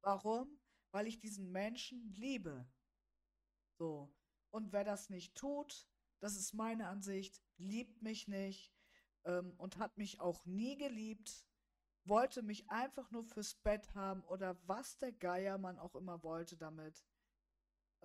Warum? 0.00 0.58
Weil 0.92 1.06
ich 1.06 1.20
diesen 1.20 1.52
Menschen 1.52 2.10
liebe. 2.14 2.66
So. 3.78 4.10
Und 4.50 4.72
wer 4.72 4.84
das 4.84 5.10
nicht 5.10 5.34
tut, 5.34 5.86
das 6.24 6.36
ist 6.36 6.54
meine 6.54 6.88
Ansicht, 6.88 7.42
liebt 7.58 8.00
mich 8.00 8.28
nicht 8.28 8.72
ähm, 9.26 9.52
und 9.58 9.76
hat 9.76 9.98
mich 9.98 10.20
auch 10.20 10.46
nie 10.46 10.74
geliebt, 10.74 11.46
wollte 12.04 12.42
mich 12.42 12.70
einfach 12.70 13.10
nur 13.10 13.24
fürs 13.24 13.56
Bett 13.56 13.94
haben 13.94 14.24
oder 14.24 14.58
was 14.66 14.96
der 14.96 15.12
Geier 15.12 15.58
man 15.58 15.78
auch 15.78 15.94
immer 15.94 16.22
wollte 16.22 16.56
damit. 16.56 17.04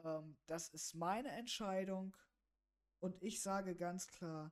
Ähm, 0.03 0.37
das 0.47 0.67
ist 0.67 0.95
meine 0.95 1.29
Entscheidung 1.29 2.17
und 2.99 3.23
ich 3.23 3.41
sage 3.41 3.73
ganz 3.73 4.07
klar, 4.07 4.51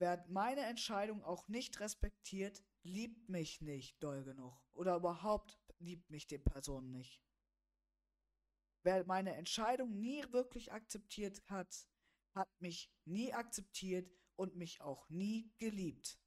wer 0.00 0.26
meine 0.28 0.62
Entscheidung 0.62 1.22
auch 1.22 1.46
nicht 1.46 1.78
respektiert, 1.78 2.64
liebt 2.82 3.28
mich 3.28 3.60
nicht 3.60 4.02
doll 4.02 4.24
genug 4.24 4.60
oder 4.72 4.96
überhaupt 4.96 5.56
liebt 5.78 6.10
mich 6.10 6.26
die 6.26 6.38
Person 6.38 6.90
nicht. 6.90 7.22
Wer 8.82 9.06
meine 9.06 9.36
Entscheidung 9.36 10.00
nie 10.00 10.24
wirklich 10.32 10.72
akzeptiert 10.72 11.48
hat, 11.48 11.86
hat 12.34 12.48
mich 12.60 12.90
nie 13.04 13.32
akzeptiert 13.32 14.10
und 14.36 14.56
mich 14.56 14.80
auch 14.80 15.08
nie 15.08 15.52
geliebt. 15.58 16.18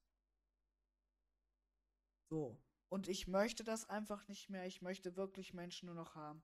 So. 2.29 2.61
Und 2.89 3.07
ich 3.07 3.27
möchte 3.27 3.63
das 3.63 3.89
einfach 3.89 4.27
nicht 4.27 4.49
mehr. 4.49 4.65
Ich 4.65 4.81
möchte 4.81 5.15
wirklich 5.15 5.53
Menschen 5.53 5.87
nur 5.87 5.95
noch 5.95 6.15
haben, 6.15 6.41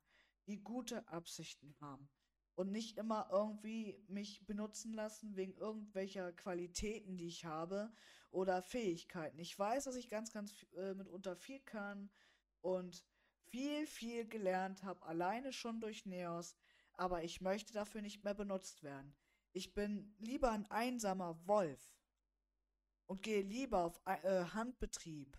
die 0.47 0.61
gute 0.61 1.07
Absichten 1.07 1.75
haben. 1.79 2.09
Und 2.55 2.71
nicht 2.71 2.97
immer 2.97 3.29
irgendwie 3.31 4.03
mich 4.07 4.45
benutzen 4.45 4.93
lassen 4.93 5.35
wegen 5.35 5.55
irgendwelcher 5.55 6.31
Qualitäten, 6.33 7.17
die 7.17 7.27
ich 7.27 7.45
habe 7.45 7.91
oder 8.29 8.61
Fähigkeiten. 8.61 9.39
Ich 9.39 9.57
weiß, 9.57 9.85
dass 9.85 9.95
ich 9.95 10.09
ganz, 10.09 10.31
ganz 10.31 10.65
äh, 10.75 10.93
mitunter 10.93 11.35
viel 11.35 11.61
kann 11.61 12.11
und 12.61 13.03
viel, 13.49 13.87
viel 13.87 14.27
gelernt 14.27 14.83
habe, 14.83 15.03
alleine 15.05 15.53
schon 15.53 15.79
durch 15.79 16.05
Neos. 16.05 16.55
aber 16.95 17.23
ich 17.23 17.41
möchte 17.41 17.73
dafür 17.73 18.01
nicht 18.01 18.23
mehr 18.23 18.35
benutzt 18.35 18.83
werden. 18.83 19.15
Ich 19.55 19.75
bin 19.75 20.15
lieber 20.17 20.49
ein 20.49 20.65
einsamer 20.71 21.39
Wolf 21.47 21.95
und 23.05 23.21
gehe 23.21 23.43
lieber 23.43 23.83
auf 23.83 24.01
äh, 24.05 24.45
Handbetrieb, 24.45 25.37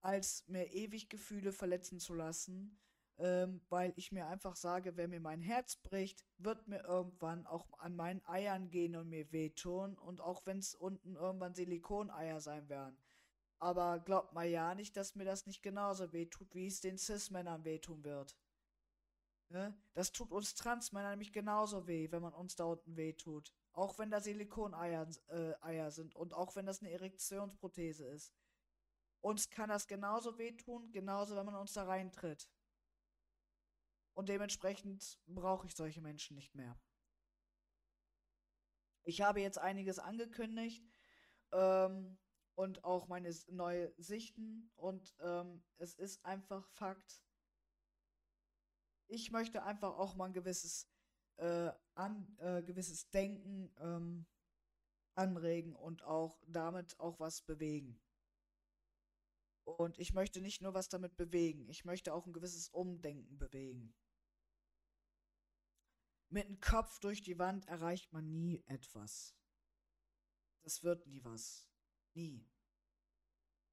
als 0.00 0.44
mir 0.48 0.72
ewig 0.72 1.08
Gefühle 1.08 1.52
verletzen 1.52 2.00
zu 2.00 2.14
lassen, 2.14 2.76
ähm, 3.18 3.60
weil 3.68 3.92
ich 3.94 4.10
mir 4.10 4.26
einfach 4.26 4.56
sage, 4.56 4.96
wer 4.96 5.06
mir 5.06 5.20
mein 5.20 5.40
Herz 5.40 5.76
bricht, 5.76 6.24
wird 6.38 6.66
mir 6.66 6.82
irgendwann 6.82 7.46
auch 7.46 7.78
an 7.78 7.94
meinen 7.94 8.24
Eiern 8.26 8.68
gehen 8.68 8.96
und 8.96 9.08
mir 9.08 9.30
wehtun 9.30 9.96
und 9.96 10.20
auch 10.20 10.44
wenn 10.44 10.58
es 10.58 10.74
unten 10.74 11.14
irgendwann 11.14 11.54
Silikoneier 11.54 12.40
sein 12.40 12.68
werden. 12.68 12.98
Aber 13.58 14.00
glaubt 14.00 14.32
mal 14.32 14.48
ja 14.48 14.74
nicht, 14.74 14.96
dass 14.96 15.14
mir 15.14 15.24
das 15.24 15.46
nicht 15.46 15.62
genauso 15.62 16.12
wehtut, 16.12 16.52
wie 16.52 16.66
es 16.66 16.80
den 16.80 16.98
Cis-Männern 16.98 17.64
wehtun 17.64 18.02
wird. 18.02 18.36
Ne? 19.48 19.78
Das 19.94 20.12
tut 20.12 20.32
uns 20.32 20.54
Transmännern 20.54 21.12
nämlich 21.12 21.32
genauso 21.32 21.86
weh, 21.86 22.10
wenn 22.10 22.22
man 22.22 22.34
uns 22.34 22.56
da 22.56 22.64
unten 22.64 22.96
wehtut. 22.96 23.54
Auch 23.72 23.98
wenn 23.98 24.10
da 24.10 24.20
Silikoneier 24.20 25.08
äh, 25.28 25.54
Eier 25.60 25.90
sind 25.90 26.16
und 26.16 26.34
auch 26.34 26.56
wenn 26.56 26.66
das 26.66 26.80
eine 26.80 26.90
Erektionsprothese 26.90 28.06
ist. 28.06 28.32
Uns 29.20 29.50
kann 29.50 29.68
das 29.68 29.86
genauso 29.86 30.38
wehtun, 30.38 30.92
genauso 30.92 31.36
wenn 31.36 31.46
man 31.46 31.56
uns 31.56 31.72
da 31.72 31.84
reintritt. 31.84 32.48
Und 34.14 34.28
dementsprechend 34.28 35.20
brauche 35.26 35.66
ich 35.66 35.76
solche 35.76 36.00
Menschen 36.00 36.36
nicht 36.36 36.54
mehr. 36.54 36.78
Ich 39.02 39.20
habe 39.20 39.40
jetzt 39.40 39.58
einiges 39.58 39.98
angekündigt 39.98 40.84
ähm, 41.52 42.18
und 42.54 42.82
auch 42.82 43.08
meine 43.08 43.32
neue 43.48 43.92
Sichten 43.98 44.72
und 44.74 45.14
ähm, 45.20 45.62
es 45.76 45.94
ist 45.94 46.24
einfach 46.24 46.66
Fakt, 46.70 47.22
ich 49.08 49.30
möchte 49.30 49.62
einfach 49.62 49.96
auch 49.98 50.14
mal 50.14 50.26
ein 50.26 50.32
gewisses, 50.32 50.88
äh, 51.36 51.70
an, 51.94 52.36
äh, 52.38 52.62
gewisses 52.62 53.10
Denken 53.10 53.72
ähm, 53.78 54.26
anregen 55.14 55.74
und 55.74 56.02
auch 56.02 56.42
damit 56.46 56.98
auch 57.00 57.18
was 57.20 57.42
bewegen. 57.42 58.00
Und 59.64 59.98
ich 59.98 60.12
möchte 60.12 60.40
nicht 60.40 60.62
nur 60.62 60.74
was 60.74 60.88
damit 60.88 61.16
bewegen, 61.16 61.68
ich 61.68 61.84
möchte 61.84 62.14
auch 62.14 62.26
ein 62.26 62.32
gewisses 62.32 62.68
Umdenken 62.68 63.38
bewegen. 63.38 63.94
Mit 66.28 66.48
dem 66.48 66.60
Kopf 66.60 67.00
durch 67.00 67.22
die 67.22 67.38
Wand 67.38 67.66
erreicht 67.66 68.12
man 68.12 68.38
nie 68.38 68.62
etwas. 68.66 69.34
Das 70.62 70.82
wird 70.82 71.06
nie 71.06 71.22
was. 71.24 71.68
Nie. 72.14 72.44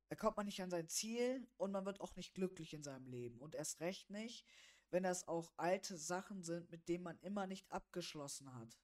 Da 0.09 0.15
kommt 0.15 0.37
man 0.37 0.45
nicht 0.45 0.61
an 0.61 0.69
sein 0.69 0.87
Ziel 0.87 1.47
und 1.57 1.71
man 1.71 1.85
wird 1.85 1.99
auch 1.99 2.15
nicht 2.15 2.35
glücklich 2.35 2.73
in 2.73 2.83
seinem 2.83 3.07
Leben. 3.07 3.39
Und 3.39 3.55
erst 3.55 3.79
recht 3.79 4.11
nicht, 4.11 4.45
wenn 4.93 5.03
das 5.03 5.27
auch 5.27 5.51
alte 5.57 5.97
Sachen 5.97 6.43
sind, 6.43 6.69
mit 6.69 6.87
denen 6.87 7.03
man 7.03 7.17
immer 7.21 7.47
nicht 7.47 7.69
abgeschlossen 7.71 8.53
hat. 8.53 8.79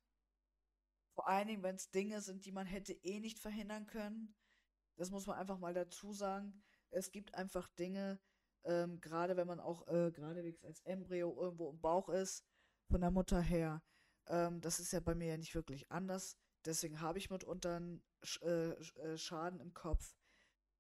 Vor 1.14 1.28
allen 1.28 1.48
Dingen, 1.48 1.62
wenn 1.62 1.76
es 1.76 1.92
Dinge 1.92 2.22
sind, 2.22 2.46
die 2.46 2.52
man 2.52 2.66
hätte 2.66 2.94
eh 2.94 3.20
nicht 3.20 3.38
verhindern 3.38 3.86
können. 3.86 4.34
Das 4.96 5.12
muss 5.12 5.28
man 5.28 5.38
einfach 5.38 5.60
mal 5.60 5.76
dazu 5.76 6.12
sagen. 6.12 6.64
Es 6.90 7.12
gibt 7.12 7.36
einfach 7.36 7.68
Dinge, 7.76 8.20
ähm, 8.64 9.00
gerade 9.02 9.38
wenn 9.38 9.46
man 9.46 9.60
auch 9.60 9.88
äh, 9.88 10.12
geradewegs 10.12 10.64
als 10.64 10.82
Embryo 10.82 11.32
irgendwo 11.40 11.70
im 11.70 11.80
Bauch 11.80 12.10
ist, 12.10 12.44
von 12.88 13.02
der 13.02 13.12
Mutter 13.12 13.40
her. 13.40 13.84
Ähm, 14.26 14.62
das 14.62 14.80
ist 14.80 14.92
ja 14.92 15.02
bei 15.02 15.14
mir 15.14 15.28
ja 15.28 15.38
nicht 15.38 15.54
wirklich 15.54 15.92
anders. 15.92 16.38
Deswegen 16.66 17.02
habe 17.02 17.20
ich 17.20 17.30
mitunter 17.30 17.76
einen 17.76 18.04
Sch 18.24 18.42
äh, 18.42 18.72
äh, 18.72 19.16
Schaden 19.16 19.60
im 19.60 19.76
Kopf, 19.76 20.16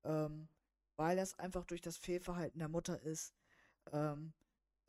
ähm, 0.03 0.49
weil 0.95 1.17
das 1.17 1.37
einfach 1.37 1.65
durch 1.65 1.81
das 1.81 1.97
Fehlverhalten 1.97 2.57
der 2.57 2.67
Mutter 2.67 2.99
ist. 3.03 3.35
Ähm, 3.91 4.33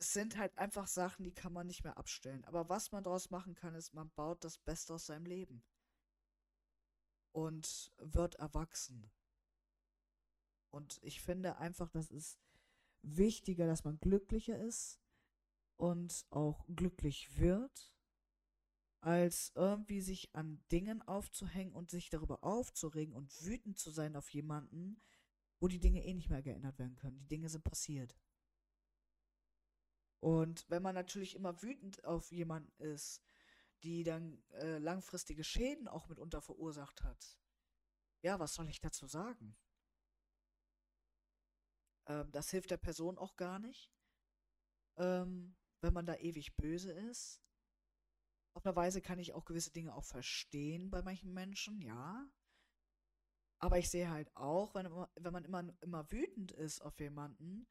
es 0.00 0.14
sind 0.14 0.38
halt 0.38 0.56
einfach 0.56 0.86
Sachen, 0.86 1.24
die 1.24 1.34
kann 1.34 1.52
man 1.52 1.66
nicht 1.66 1.84
mehr 1.84 1.98
abstellen. 1.98 2.44
Aber 2.46 2.68
was 2.70 2.90
man 2.90 3.04
daraus 3.04 3.30
machen 3.30 3.54
kann, 3.54 3.74
ist, 3.74 3.92
man 3.92 4.10
baut 4.10 4.42
das 4.42 4.56
Beste 4.58 4.94
aus 4.94 5.06
seinem 5.06 5.26
Leben. 5.26 5.62
Und 7.32 7.92
wird 7.98 8.36
erwachsen. 8.36 9.12
Und 10.70 10.98
ich 11.02 11.20
finde 11.20 11.58
einfach, 11.58 11.90
das 11.90 12.10
ist 12.10 12.38
wichtiger, 13.02 13.66
dass 13.66 13.84
man 13.84 14.00
glücklicher 14.00 14.58
ist 14.58 15.00
und 15.76 16.26
auch 16.30 16.66
glücklich 16.74 17.38
wird, 17.38 17.94
als 19.00 19.52
irgendwie 19.54 20.00
sich 20.00 20.34
an 20.34 20.64
Dingen 20.72 21.02
aufzuhängen 21.02 21.74
und 21.74 21.90
sich 21.90 22.08
darüber 22.08 22.42
aufzuregen 22.42 23.14
und 23.14 23.44
wütend 23.44 23.78
zu 23.78 23.90
sein 23.90 24.16
auf 24.16 24.30
jemanden, 24.30 25.00
wo 25.60 25.68
die 25.68 25.80
Dinge 25.80 26.04
eh 26.04 26.14
nicht 26.14 26.30
mehr 26.30 26.42
geändert 26.42 26.78
werden 26.78 26.96
können. 26.96 27.18
Die 27.18 27.28
Dinge 27.28 27.48
sind 27.48 27.64
passiert. 27.64 28.14
Und 30.20 30.68
wenn 30.68 30.82
man 30.82 30.94
natürlich 30.94 31.34
immer 31.34 31.62
wütend 31.62 32.04
auf 32.04 32.30
jemanden 32.30 32.72
ist, 32.82 33.22
die 33.82 34.04
dann 34.04 34.42
äh, 34.52 34.78
langfristige 34.78 35.44
Schäden 35.44 35.88
auch 35.88 36.08
mitunter 36.08 36.42
verursacht 36.42 37.02
hat, 37.02 37.38
ja, 38.22 38.38
was 38.38 38.54
soll 38.54 38.68
ich 38.68 38.80
dazu 38.80 39.06
sagen? 39.06 39.56
Ähm, 42.06 42.30
das 42.32 42.50
hilft 42.50 42.70
der 42.70 42.76
Person 42.76 43.16
auch 43.16 43.36
gar 43.36 43.58
nicht, 43.58 43.90
ähm, 44.96 45.56
wenn 45.80 45.94
man 45.94 46.04
da 46.04 46.16
ewig 46.16 46.54
böse 46.56 46.92
ist. 46.92 47.42
Auf 48.52 48.66
eine 48.66 48.76
Weise 48.76 49.00
kann 49.00 49.18
ich 49.18 49.32
auch 49.32 49.46
gewisse 49.46 49.70
Dinge 49.70 49.94
auch 49.94 50.04
verstehen 50.04 50.90
bei 50.90 51.02
manchen 51.02 51.32
Menschen, 51.32 51.80
ja. 51.80 52.28
Aber 53.58 53.78
ich 53.78 53.88
sehe 53.88 54.10
halt 54.10 54.34
auch, 54.36 54.74
wenn, 54.74 54.86
wenn 54.86 55.32
man 55.32 55.44
immer, 55.44 55.74
immer 55.80 56.10
wütend 56.10 56.52
ist 56.52 56.80
auf 56.80 56.98
jemanden, 56.98 57.66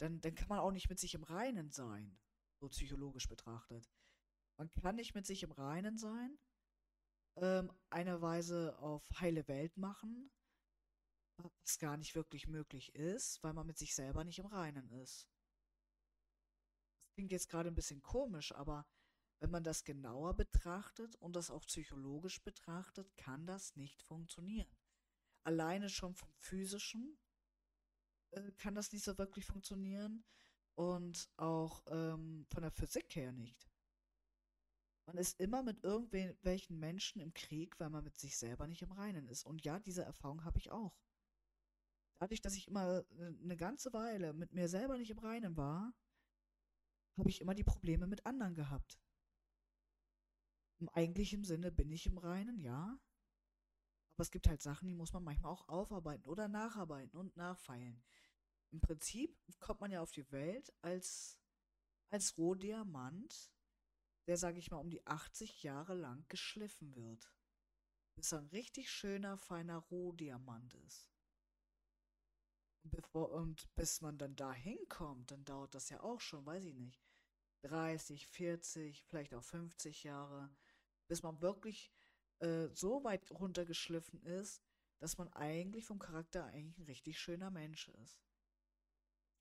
dann, 0.00 0.20
dann 0.20 0.34
kann 0.34 0.48
man 0.48 0.60
auch 0.60 0.70
nicht 0.70 0.88
mit 0.88 0.98
sich 0.98 1.14
im 1.14 1.24
Reinen 1.24 1.70
sein, 1.70 2.18
so 2.58 2.68
psychologisch 2.68 3.28
betrachtet. 3.28 3.90
Man 4.56 4.70
kann 4.70 4.96
nicht 4.96 5.14
mit 5.14 5.26
sich 5.26 5.42
im 5.42 5.52
Reinen 5.52 5.98
sein, 5.98 6.38
ähm, 7.36 7.72
eine 7.90 8.20
Weise 8.20 8.78
auf 8.78 9.06
heile 9.20 9.46
Welt 9.48 9.76
machen, 9.76 10.30
was 11.36 11.78
gar 11.78 11.96
nicht 11.96 12.14
wirklich 12.14 12.46
möglich 12.46 12.94
ist, 12.94 13.42
weil 13.42 13.52
man 13.52 13.66
mit 13.66 13.78
sich 13.78 13.94
selber 13.94 14.24
nicht 14.24 14.38
im 14.38 14.46
Reinen 14.46 14.88
ist. 14.90 15.28
Das 17.04 17.14
klingt 17.14 17.32
jetzt 17.32 17.48
gerade 17.48 17.68
ein 17.68 17.74
bisschen 17.74 18.02
komisch, 18.02 18.54
aber 18.54 18.86
wenn 19.40 19.50
man 19.50 19.64
das 19.64 19.84
genauer 19.84 20.34
betrachtet 20.34 21.16
und 21.16 21.34
das 21.34 21.50
auch 21.50 21.64
psychologisch 21.66 22.42
betrachtet, 22.42 23.16
kann 23.16 23.46
das 23.46 23.76
nicht 23.76 24.02
funktionieren. 24.02 24.76
Alleine 25.44 25.88
schon 25.88 26.14
vom 26.14 26.32
physischen 26.34 27.18
äh, 28.32 28.52
kann 28.58 28.74
das 28.74 28.92
nicht 28.92 29.04
so 29.04 29.16
wirklich 29.18 29.46
funktionieren 29.46 30.24
und 30.74 31.28
auch 31.36 31.82
ähm, 31.88 32.46
von 32.48 32.62
der 32.62 32.70
Physik 32.70 33.14
her 33.16 33.32
nicht. 33.32 33.70
Man 35.06 35.18
ist 35.18 35.40
immer 35.40 35.62
mit 35.62 35.82
irgendwelchen 35.82 36.78
Menschen 36.78 37.20
im 37.20 37.34
Krieg, 37.34 37.78
weil 37.80 37.90
man 37.90 38.04
mit 38.04 38.16
sich 38.16 38.36
selber 38.36 38.66
nicht 38.68 38.82
im 38.82 38.92
Reinen 38.92 39.28
ist. 39.28 39.44
Und 39.44 39.64
ja, 39.64 39.80
diese 39.80 40.04
Erfahrung 40.04 40.44
habe 40.44 40.58
ich 40.58 40.70
auch. 40.70 40.94
Dadurch, 42.20 42.40
dass 42.40 42.54
ich 42.54 42.68
immer 42.68 43.04
äh, 43.18 43.32
eine 43.42 43.56
ganze 43.56 43.92
Weile 43.92 44.32
mit 44.32 44.52
mir 44.52 44.68
selber 44.68 44.96
nicht 44.98 45.10
im 45.10 45.18
Reinen 45.18 45.56
war, 45.56 45.92
habe 47.16 47.30
ich 47.30 47.40
immer 47.40 47.54
die 47.54 47.64
Probleme 47.64 48.06
mit 48.06 48.24
anderen 48.24 48.54
gehabt. 48.54 49.00
Im 50.78 50.88
eigentlichen 50.90 51.44
Sinne 51.44 51.72
bin 51.72 51.90
ich 51.90 52.06
im 52.06 52.18
Reinen, 52.18 52.58
ja. 52.58 52.98
Aber 54.20 54.24
es 54.26 54.30
gibt 54.32 54.48
halt 54.48 54.60
Sachen, 54.60 54.86
die 54.86 54.94
muss 54.94 55.14
man 55.14 55.24
manchmal 55.24 55.50
auch 55.50 55.66
aufarbeiten 55.70 56.26
oder 56.26 56.46
nacharbeiten 56.46 57.18
und 57.18 57.38
nachfeilen. 57.38 58.02
Im 58.70 58.78
Prinzip 58.82 59.34
kommt 59.60 59.80
man 59.80 59.90
ja 59.90 60.02
auf 60.02 60.12
die 60.12 60.30
Welt 60.30 60.74
als, 60.82 61.40
als 62.10 62.36
Rohdiamant, 62.36 63.50
der, 64.26 64.36
sage 64.36 64.58
ich 64.58 64.70
mal, 64.70 64.76
um 64.76 64.90
die 64.90 65.06
80 65.06 65.62
Jahre 65.62 65.94
lang 65.94 66.26
geschliffen 66.28 66.94
wird. 66.96 67.32
Bis 68.14 68.32
er 68.32 68.40
ein 68.40 68.48
richtig 68.48 68.90
schöner, 68.90 69.38
feiner 69.38 69.78
Rohdiamant 69.78 70.74
ist. 70.74 71.08
Und, 72.82 72.90
bevor, 72.90 73.32
und 73.32 73.74
bis 73.74 74.02
man 74.02 74.18
dann 74.18 74.36
da 74.36 74.52
hinkommt, 74.52 75.30
dann 75.30 75.46
dauert 75.46 75.74
das 75.74 75.88
ja 75.88 76.02
auch 76.02 76.20
schon, 76.20 76.44
weiß 76.44 76.64
ich 76.64 76.74
nicht, 76.74 77.02
30, 77.62 78.26
40, 78.26 79.02
vielleicht 79.02 79.32
auch 79.32 79.44
50 79.44 80.04
Jahre, 80.04 80.54
bis 81.08 81.22
man 81.22 81.40
wirklich 81.40 81.90
äh, 82.40 82.68
so 82.74 83.04
weit 83.04 83.30
runtergeschliffen 83.30 84.22
ist, 84.22 84.62
dass 84.98 85.18
man 85.18 85.28
eigentlich 85.28 85.86
vom 85.86 85.98
Charakter 85.98 86.44
eigentlich 86.46 86.78
ein 86.78 86.84
richtig 86.84 87.18
schöner 87.18 87.50
Mensch 87.50 87.88
ist. 87.88 88.20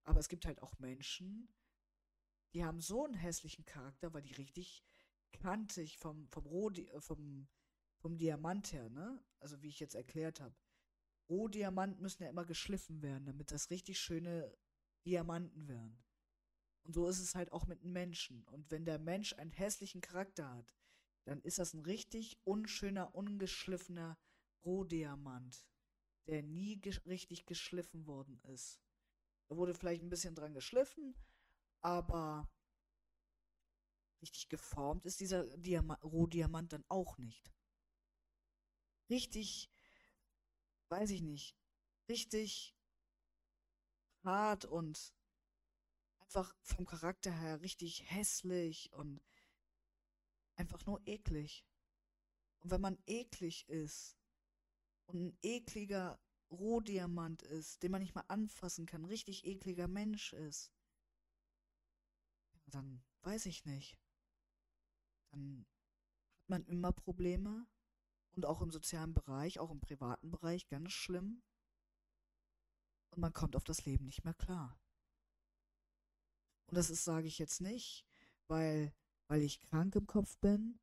Aber 0.03 0.19
es 0.19 0.29
gibt 0.29 0.45
halt 0.45 0.61
auch 0.61 0.79
Menschen, 0.79 1.53
die 2.53 2.63
haben 2.63 2.79
so 2.79 3.05
einen 3.05 3.13
hässlichen 3.13 3.65
Charakter, 3.65 4.13
weil 4.13 4.21
die 4.21 4.33
richtig 4.33 4.83
kantig 5.31 5.97
vom, 5.97 6.27
vom, 6.29 6.45
Rohdi 6.45 6.87
äh, 6.87 7.01
vom, 7.01 7.47
vom 7.97 8.17
Diamant 8.17 8.71
her, 8.73 8.89
ne? 8.89 9.23
Also 9.39 9.61
wie 9.61 9.69
ich 9.69 9.79
jetzt 9.79 9.95
erklärt 9.95 10.39
habe. 10.39 10.55
Rohdiamanten 11.29 12.01
müssen 12.01 12.23
ja 12.23 12.29
immer 12.29 12.45
geschliffen 12.45 13.01
werden, 13.01 13.25
damit 13.25 13.51
das 13.51 13.69
richtig 13.69 13.99
schöne 13.99 14.57
Diamanten 15.05 15.67
werden. 15.67 16.03
Und 16.83 16.93
so 16.93 17.07
ist 17.07 17.19
es 17.19 17.35
halt 17.35 17.51
auch 17.51 17.67
mit 17.67 17.83
einem 17.83 17.93
Menschen. 17.93 18.43
Und 18.45 18.71
wenn 18.71 18.85
der 18.85 18.97
Mensch 18.97 19.33
einen 19.33 19.51
hässlichen 19.51 20.01
Charakter 20.01 20.49
hat, 20.49 20.73
dann 21.25 21.41
ist 21.41 21.59
das 21.59 21.73
ein 21.73 21.81
richtig 21.81 22.39
unschöner, 22.43 23.13
ungeschliffener 23.15 24.17
Rohdiamant, 24.65 25.65
der 26.27 26.43
nie 26.43 26.77
ge 26.79 26.95
richtig 27.05 27.45
geschliffen 27.45 28.05
worden 28.07 28.39
ist. 28.43 28.79
Da 29.47 29.57
wurde 29.57 29.73
vielleicht 29.73 30.03
ein 30.03 30.09
bisschen 30.09 30.35
dran 30.35 30.53
geschliffen, 30.53 31.15
aber 31.81 32.49
richtig 34.21 34.49
geformt 34.49 35.05
ist 35.05 35.19
dieser 35.19 35.45
Diama 35.57 35.95
Rohdiamant 36.03 36.73
dann 36.73 36.85
auch 36.87 37.17
nicht. 37.17 37.51
Richtig, 39.09 39.69
weiß 40.89 41.09
ich 41.11 41.21
nicht, 41.21 41.57
richtig 42.07 42.75
hart 44.23 44.65
und 44.65 45.13
einfach 46.19 46.55
vom 46.61 46.85
Charakter 46.85 47.31
her 47.31 47.61
richtig 47.61 48.11
hässlich 48.11 48.91
und 48.93 49.21
einfach 50.59 50.85
nur 50.85 51.01
eklig. 51.07 51.65
Und 52.59 52.71
wenn 52.71 52.81
man 52.81 53.01
eklig 53.05 53.67
ist 53.69 54.17
und 55.05 55.27
ein 55.27 55.37
ekliger 55.41 56.19
Rohdiamant 56.51 57.41
ist, 57.43 57.81
den 57.83 57.91
man 57.91 58.01
nicht 58.01 58.15
mal 58.15 58.25
anfassen 58.27 58.85
kann, 58.85 59.05
richtig 59.05 59.45
ekliger 59.45 59.87
Mensch 59.87 60.33
ist, 60.33 60.71
dann 62.65 63.03
weiß 63.21 63.45
ich 63.45 63.65
nicht. 63.65 63.97
Dann 65.31 65.65
hat 66.37 66.49
man 66.49 66.65
immer 66.65 66.91
Probleme 66.91 67.67
und 68.35 68.45
auch 68.45 68.61
im 68.61 68.71
sozialen 68.71 69.13
Bereich, 69.13 69.59
auch 69.59 69.71
im 69.71 69.79
privaten 69.79 70.31
Bereich 70.31 70.67
ganz 70.67 70.91
schlimm. 70.91 71.43
Und 73.11 73.21
man 73.21 73.33
kommt 73.33 73.55
auf 73.55 73.63
das 73.63 73.85
Leben 73.85 74.05
nicht 74.05 74.23
mehr 74.23 74.33
klar. 74.33 74.79
Und 76.67 76.75
das 76.75 76.89
ist, 76.89 77.03
sage 77.03 77.27
ich 77.27 77.39
jetzt 77.39 77.61
nicht, 77.61 78.05
weil, 78.47 78.93
weil 79.29 79.43
ich 79.43 79.61
krank 79.61 79.95
im 79.95 80.07
Kopf 80.07 80.37
bin 80.39 80.79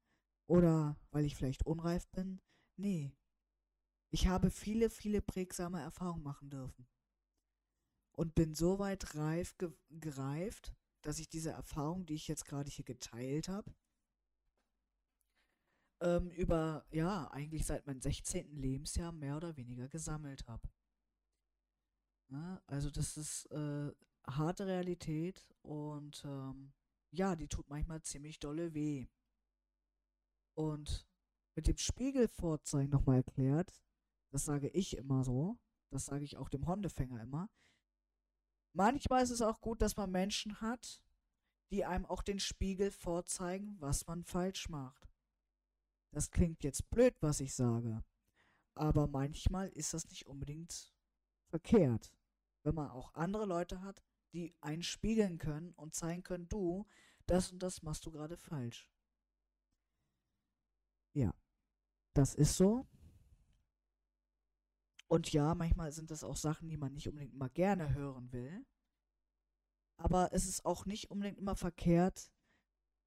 oder 0.46 0.96
weil 1.10 1.24
ich 1.24 1.34
vielleicht 1.34 1.66
unreif 1.66 2.08
bin. 2.08 2.40
Nee. 2.76 3.12
Ich 4.10 4.28
habe 4.28 4.50
viele, 4.50 4.88
viele 4.88 5.20
prägsame 5.20 5.80
Erfahrungen 5.80 6.22
machen 6.22 6.48
dürfen. 6.48 6.86
Und 8.12 8.34
bin 8.34 8.54
so 8.54 8.78
weit 8.78 9.14
reif 9.16 9.58
ge 9.58 9.70
gereift, 9.90 10.74
dass 11.02 11.18
ich 11.18 11.28
diese 11.28 11.50
Erfahrung, 11.50 12.06
die 12.06 12.14
ich 12.14 12.28
jetzt 12.28 12.46
gerade 12.46 12.70
hier 12.70 12.84
geteilt 12.84 13.48
habe, 13.48 13.74
ähm, 16.00 16.30
über, 16.30 16.86
ja, 16.90 17.28
eigentlich 17.32 17.66
seit 17.66 17.86
meinem 17.86 18.00
16. 18.00 18.56
Lebensjahr 18.56 19.12
mehr 19.12 19.36
oder 19.36 19.56
weniger 19.56 19.88
gesammelt 19.88 20.46
habe. 20.46 20.68
Ja, 22.28 22.62
also 22.66 22.90
das 22.90 23.16
ist 23.16 23.46
äh, 23.50 23.92
harte 24.26 24.66
Realität 24.66 25.44
und 25.62 26.24
ähm, 26.24 26.72
ja, 27.16 27.36
die 27.36 27.48
tut 27.48 27.68
manchmal 27.68 28.02
ziemlich 28.02 28.38
dolle 28.38 28.74
weh. 28.74 29.06
Und 30.54 31.06
mit 31.54 31.66
dem 31.66 31.76
Spiegelvorzeigen 31.76 32.90
nochmal 32.90 33.16
erklärt, 33.16 33.82
das 34.30 34.44
sage 34.44 34.68
ich 34.68 34.96
immer 34.96 35.24
so, 35.24 35.58
das 35.90 36.06
sage 36.06 36.24
ich 36.24 36.36
auch 36.36 36.48
dem 36.48 36.66
Hundefänger 36.66 37.20
immer. 37.22 37.50
Manchmal 38.72 39.22
ist 39.22 39.30
es 39.30 39.42
auch 39.42 39.60
gut, 39.60 39.80
dass 39.80 39.96
man 39.96 40.10
Menschen 40.10 40.60
hat, 40.60 41.02
die 41.70 41.84
einem 41.84 42.06
auch 42.06 42.22
den 42.22 42.38
Spiegel 42.38 42.90
vorzeigen, 42.90 43.76
was 43.80 44.06
man 44.06 44.22
falsch 44.22 44.68
macht. 44.68 45.08
Das 46.12 46.30
klingt 46.30 46.62
jetzt 46.62 46.88
blöd, 46.90 47.14
was 47.20 47.40
ich 47.40 47.54
sage, 47.54 48.04
aber 48.74 49.06
manchmal 49.06 49.68
ist 49.70 49.94
das 49.94 50.08
nicht 50.08 50.26
unbedingt 50.26 50.94
verkehrt, 51.48 52.12
wenn 52.62 52.74
man 52.74 52.90
auch 52.90 53.14
andere 53.14 53.46
Leute 53.46 53.80
hat, 53.80 54.02
die 54.32 54.54
einen 54.60 54.82
spiegeln 54.82 55.38
können 55.38 55.72
und 55.72 55.94
zeigen 55.94 56.22
können, 56.22 56.48
du, 56.48 56.86
das 57.26 57.52
und 57.52 57.62
das 57.62 57.82
machst 57.82 58.04
du 58.06 58.10
gerade 58.10 58.36
falsch. 58.36 58.90
Ja, 61.14 61.34
das 62.14 62.34
ist 62.34 62.56
so. 62.56 62.86
Und 65.08 65.32
ja, 65.32 65.54
manchmal 65.54 65.92
sind 65.92 66.10
das 66.10 66.24
auch 66.24 66.36
Sachen, 66.36 66.68
die 66.68 66.76
man 66.76 66.92
nicht 66.92 67.08
unbedingt 67.08 67.34
immer 67.34 67.48
gerne 67.48 67.94
hören 67.94 68.32
will. 68.32 68.66
Aber 69.98 70.32
es 70.32 70.46
ist 70.46 70.64
auch 70.64 70.84
nicht 70.84 71.10
unbedingt 71.10 71.38
immer 71.38 71.56
verkehrt, 71.56 72.30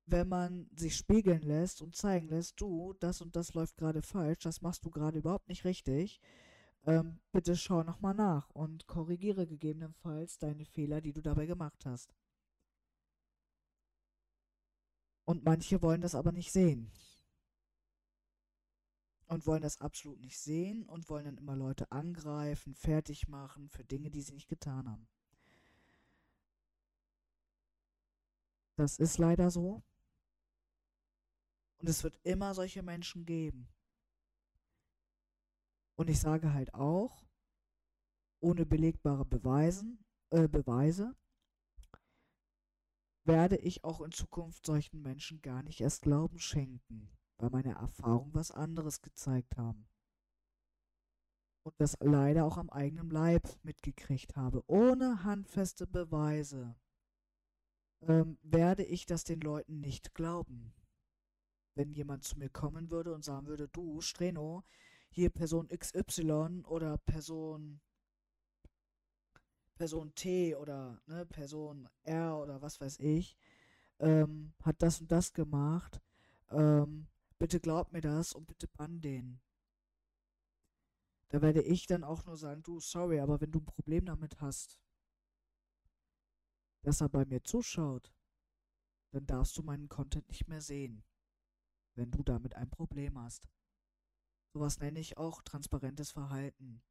wenn 0.05 0.27
man 0.27 0.69
sich 0.75 0.95
spiegeln 0.95 1.41
lässt 1.41 1.81
und 1.81 1.95
zeigen 1.95 2.29
lässt, 2.29 2.59
du, 2.59 2.93
das 2.99 3.21
und 3.21 3.35
das 3.35 3.53
läuft 3.53 3.77
gerade 3.77 4.01
falsch, 4.01 4.39
das 4.39 4.61
machst 4.61 4.83
du 4.85 4.89
gerade 4.89 5.19
überhaupt 5.19 5.49
nicht 5.49 5.65
richtig. 5.65 6.19
Ähm, 6.85 7.19
bitte 7.31 7.55
schau 7.55 7.83
nochmal 7.83 8.15
nach 8.15 8.49
und 8.51 8.87
korrigiere 8.87 9.45
gegebenenfalls 9.45 10.39
deine 10.39 10.65
Fehler, 10.65 11.01
die 11.01 11.13
du 11.13 11.21
dabei 11.21 11.45
gemacht 11.45 11.85
hast. 11.85 12.15
Und 15.29 15.45
manche 15.45 15.79
wollen 15.83 16.01
das 16.01 16.15
aber 16.15 16.31
nicht 16.31 16.51
sehen. 16.51 16.91
Und 19.27 19.45
wollen 19.45 19.61
das 19.61 19.79
absolut 19.79 20.19
nicht 20.21 20.39
sehen 20.39 20.89
und 20.89 21.07
wollen 21.07 21.25
dann 21.25 21.37
immer 21.37 21.55
Leute 21.55 21.91
angreifen, 21.91 22.73
fertig 22.73 23.27
machen 23.27 23.69
für 23.69 23.83
Dinge, 23.83 24.09
die 24.09 24.23
sie 24.23 24.33
nicht 24.33 24.47
getan 24.47 24.89
haben. 24.89 25.07
Das 28.75 28.97
ist 28.97 29.19
leider 29.19 29.51
so. 29.51 29.83
Und 31.77 31.87
es 31.89 32.03
wird 32.03 32.19
immer 32.23 32.55
solche 32.55 32.81
Menschen 32.81 33.23
geben. 33.27 33.69
Und 35.95 36.09
ich 36.09 36.19
sage 36.19 36.53
halt 36.53 36.73
auch, 36.73 37.23
ohne 38.39 38.65
belegbare 38.65 39.25
Beweisen, 39.25 40.03
äh, 40.31 40.47
Beweise, 40.47 41.15
werde 43.25 43.57
ich 43.57 43.83
auch 43.83 44.01
in 44.01 44.11
Zukunft 44.11 44.65
solchen 44.65 45.01
Menschen 45.01 45.41
gar 45.41 45.63
nicht 45.63 45.81
erst 45.81 46.03
Glauben 46.03 46.39
schenken, 46.39 47.09
weil 47.37 47.49
meine 47.49 47.75
Erfahrungen 47.75 48.33
was 48.33 48.51
anderes 48.51 49.01
gezeigt 49.01 49.57
haben. 49.57 49.87
Und 51.63 51.75
das 51.77 51.97
leider 51.99 52.45
auch 52.45 52.57
am 52.57 52.69
eigenen 52.69 53.09
Leib 53.09 53.47
mitgekriegt 53.63 54.35
habe, 54.35 54.63
ohne 54.67 55.23
handfeste 55.23 55.85
Beweise, 55.85 56.75
ähm, 58.01 58.37
werde 58.41 58.83
ich 58.83 59.05
das 59.05 59.23
den 59.25 59.41
Leuten 59.41 59.81
nicht 59.81 60.13
glauben 60.13 60.73
wenn 61.79 61.93
jemand 61.93 62.25
zu 62.25 62.37
mir 62.37 62.49
kommen 62.49 62.91
würde 62.91 63.13
und 63.13 63.23
sagen 63.23 63.47
würde, 63.47 63.69
du, 63.69 64.01
Streno, 64.01 64.65
hier 65.09 65.29
Person 65.29 65.69
XY 65.69 66.63
oder 66.67 66.97
Person 66.97 67.79
Person 69.79 70.13
T 70.13 70.55
oder 70.55 71.01
ne, 71.07 71.25
Person 71.25 71.89
R 72.03 72.37
oder 72.37 72.61
was 72.61 72.79
weiß 72.79 72.99
ich, 72.99 73.37
ähm, 73.99 74.53
hat 74.61 74.81
das 74.81 75.01
und 75.01 75.11
das 75.11 75.33
gemacht, 75.33 76.01
ähm, 76.51 77.07
bitte 77.39 77.59
glaub 77.59 77.91
mir 77.91 78.01
das 78.01 78.33
und 78.33 78.45
bitte 78.45 78.67
bann 78.67 79.01
den. 79.01 79.39
Da 81.29 81.41
werde 81.41 81.61
ich 81.61 81.87
dann 81.87 82.03
auch 82.03 82.25
nur 82.25 82.37
sagen, 82.37 82.61
du, 82.61 82.79
sorry, 82.79 83.19
aber 83.19 83.41
wenn 83.41 83.51
du 83.51 83.59
ein 83.59 83.65
Problem 83.65 84.05
damit 84.05 84.41
hast, 84.41 84.79
dass 86.83 87.01
er 87.01 87.09
bei 87.09 87.25
mir 87.25 87.43
zuschaut, 87.43 88.13
dann 89.11 89.25
darfst 89.25 89.57
du 89.57 89.63
meinen 89.63 89.89
Content 89.89 90.27
nicht 90.29 90.47
mehr 90.47 90.61
sehen 90.61 91.03
wenn 91.99 92.11
du 92.11 92.23
damit 92.23 92.55
ein 92.55 92.69
Problem 92.69 93.19
hast. 93.19 93.49
Sowas 94.53 94.79
nenne 94.79 94.99
ich 94.99 95.17
auch 95.17 95.41
transparentes 95.41 96.11
Verhalten. 96.11 96.81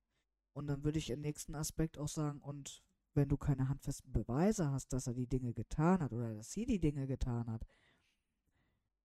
Und 0.58 0.66
dann 0.66 0.82
würde 0.82 0.98
ich 0.98 1.10
im 1.10 1.20
nächsten 1.20 1.54
Aspekt 1.54 1.98
auch 1.98 2.08
sagen, 2.08 2.40
und 2.40 2.82
wenn 3.14 3.28
du 3.28 3.36
keine 3.36 3.68
handfesten 3.68 4.12
Beweise 4.12 4.72
hast, 4.72 4.92
dass 4.92 5.06
er 5.06 5.14
die 5.14 5.28
Dinge 5.28 5.54
getan 5.54 6.02
hat 6.02 6.12
oder 6.12 6.34
dass 6.34 6.50
sie 6.50 6.66
die 6.66 6.80
Dinge 6.80 7.06
getan 7.06 7.48
hat, 7.48 7.64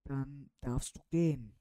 dann 0.04 0.50
darfst 0.62 0.98
du 0.98 1.02
gehen. 1.12 1.54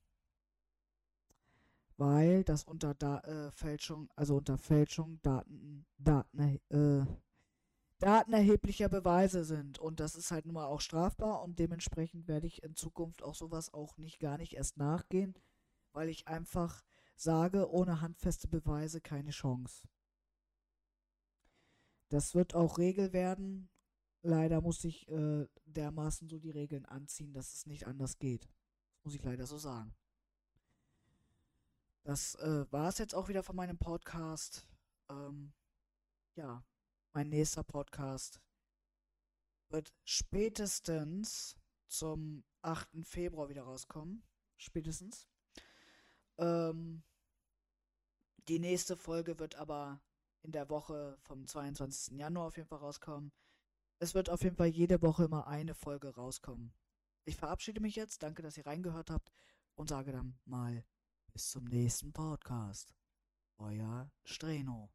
Weil 1.98 2.42
das 2.42 2.64
unter 2.64 2.94
da 2.94 3.18
äh, 3.18 3.50
Fälschung, 3.50 4.08
also 4.16 4.38
unter 4.38 4.56
Fälschung 4.56 5.20
Daten, 5.20 5.84
Daten, 5.98 6.38
äh, 6.70 7.04
datenerheblicher 7.98 8.88
Beweise 8.88 9.44
sind. 9.44 9.78
Und 9.78 10.00
das 10.00 10.14
ist 10.14 10.30
halt 10.30 10.46
nun 10.46 10.54
mal 10.54 10.68
auch 10.68 10.80
strafbar 10.80 11.42
und 11.42 11.58
dementsprechend 11.58 12.28
werde 12.28 12.46
ich 12.46 12.62
in 12.62 12.76
Zukunft 12.76 13.22
auch 13.22 13.34
sowas 13.34 13.74
auch 13.74 13.98
nicht 13.98 14.20
gar 14.20 14.38
nicht 14.38 14.54
erst 14.54 14.78
nachgehen, 14.78 15.34
weil 15.92 16.08
ich 16.08 16.28
einfach 16.28 16.82
sage, 17.16 17.70
ohne 17.70 18.00
handfeste 18.00 18.48
Beweise 18.48 19.00
keine 19.00 19.30
Chance. 19.30 19.86
Das 22.08 22.34
wird 22.34 22.54
auch 22.54 22.78
Regel 22.78 23.12
werden. 23.12 23.70
Leider 24.22 24.60
muss 24.60 24.84
ich 24.84 25.08
äh, 25.08 25.48
dermaßen 25.64 26.28
so 26.28 26.38
die 26.38 26.50
Regeln 26.50 26.84
anziehen, 26.84 27.32
dass 27.32 27.54
es 27.54 27.66
nicht 27.66 27.86
anders 27.86 28.18
geht. 28.18 28.44
Das 28.44 29.04
muss 29.04 29.14
ich 29.14 29.22
leider 29.22 29.46
so 29.46 29.58
sagen. 29.58 29.94
Das 32.04 32.34
äh, 32.36 32.70
war 32.70 32.88
es 32.88 32.98
jetzt 32.98 33.14
auch 33.14 33.28
wieder 33.28 33.42
von 33.42 33.56
meinem 33.56 33.78
Podcast. 33.78 34.66
Ähm, 35.08 35.52
ja, 36.34 36.64
mein 37.12 37.28
nächster 37.28 37.62
Podcast 37.62 38.40
wird 39.70 39.92
spätestens 40.04 41.56
zum 41.88 42.44
8. 42.62 43.06
Februar 43.06 43.48
wieder 43.48 43.62
rauskommen. 43.62 44.22
Spätestens. 44.56 45.31
Ähm, 46.38 47.02
die 48.48 48.58
nächste 48.58 48.96
Folge 48.96 49.38
wird 49.38 49.56
aber 49.56 50.00
in 50.42 50.52
der 50.52 50.68
Woche 50.68 51.16
vom 51.22 51.46
22. 51.46 52.18
Januar 52.18 52.46
auf 52.46 52.56
jeden 52.56 52.68
Fall 52.68 52.78
rauskommen. 52.78 53.32
Es 53.98 54.14
wird 54.14 54.30
auf 54.30 54.42
jeden 54.42 54.56
Fall 54.56 54.66
jede 54.66 55.00
Woche 55.00 55.24
immer 55.24 55.46
eine 55.46 55.74
Folge 55.74 56.14
rauskommen. 56.14 56.74
Ich 57.24 57.36
verabschiede 57.36 57.80
mich 57.80 57.94
jetzt. 57.94 58.22
Danke, 58.22 58.42
dass 58.42 58.56
ihr 58.56 58.66
reingehört 58.66 59.10
habt 59.10 59.30
und 59.76 59.88
sage 59.88 60.10
dann 60.12 60.38
mal 60.44 60.84
bis 61.32 61.50
zum 61.50 61.64
nächsten 61.64 62.12
Podcast. 62.12 62.94
Euer 63.58 64.10
Streno. 64.24 64.90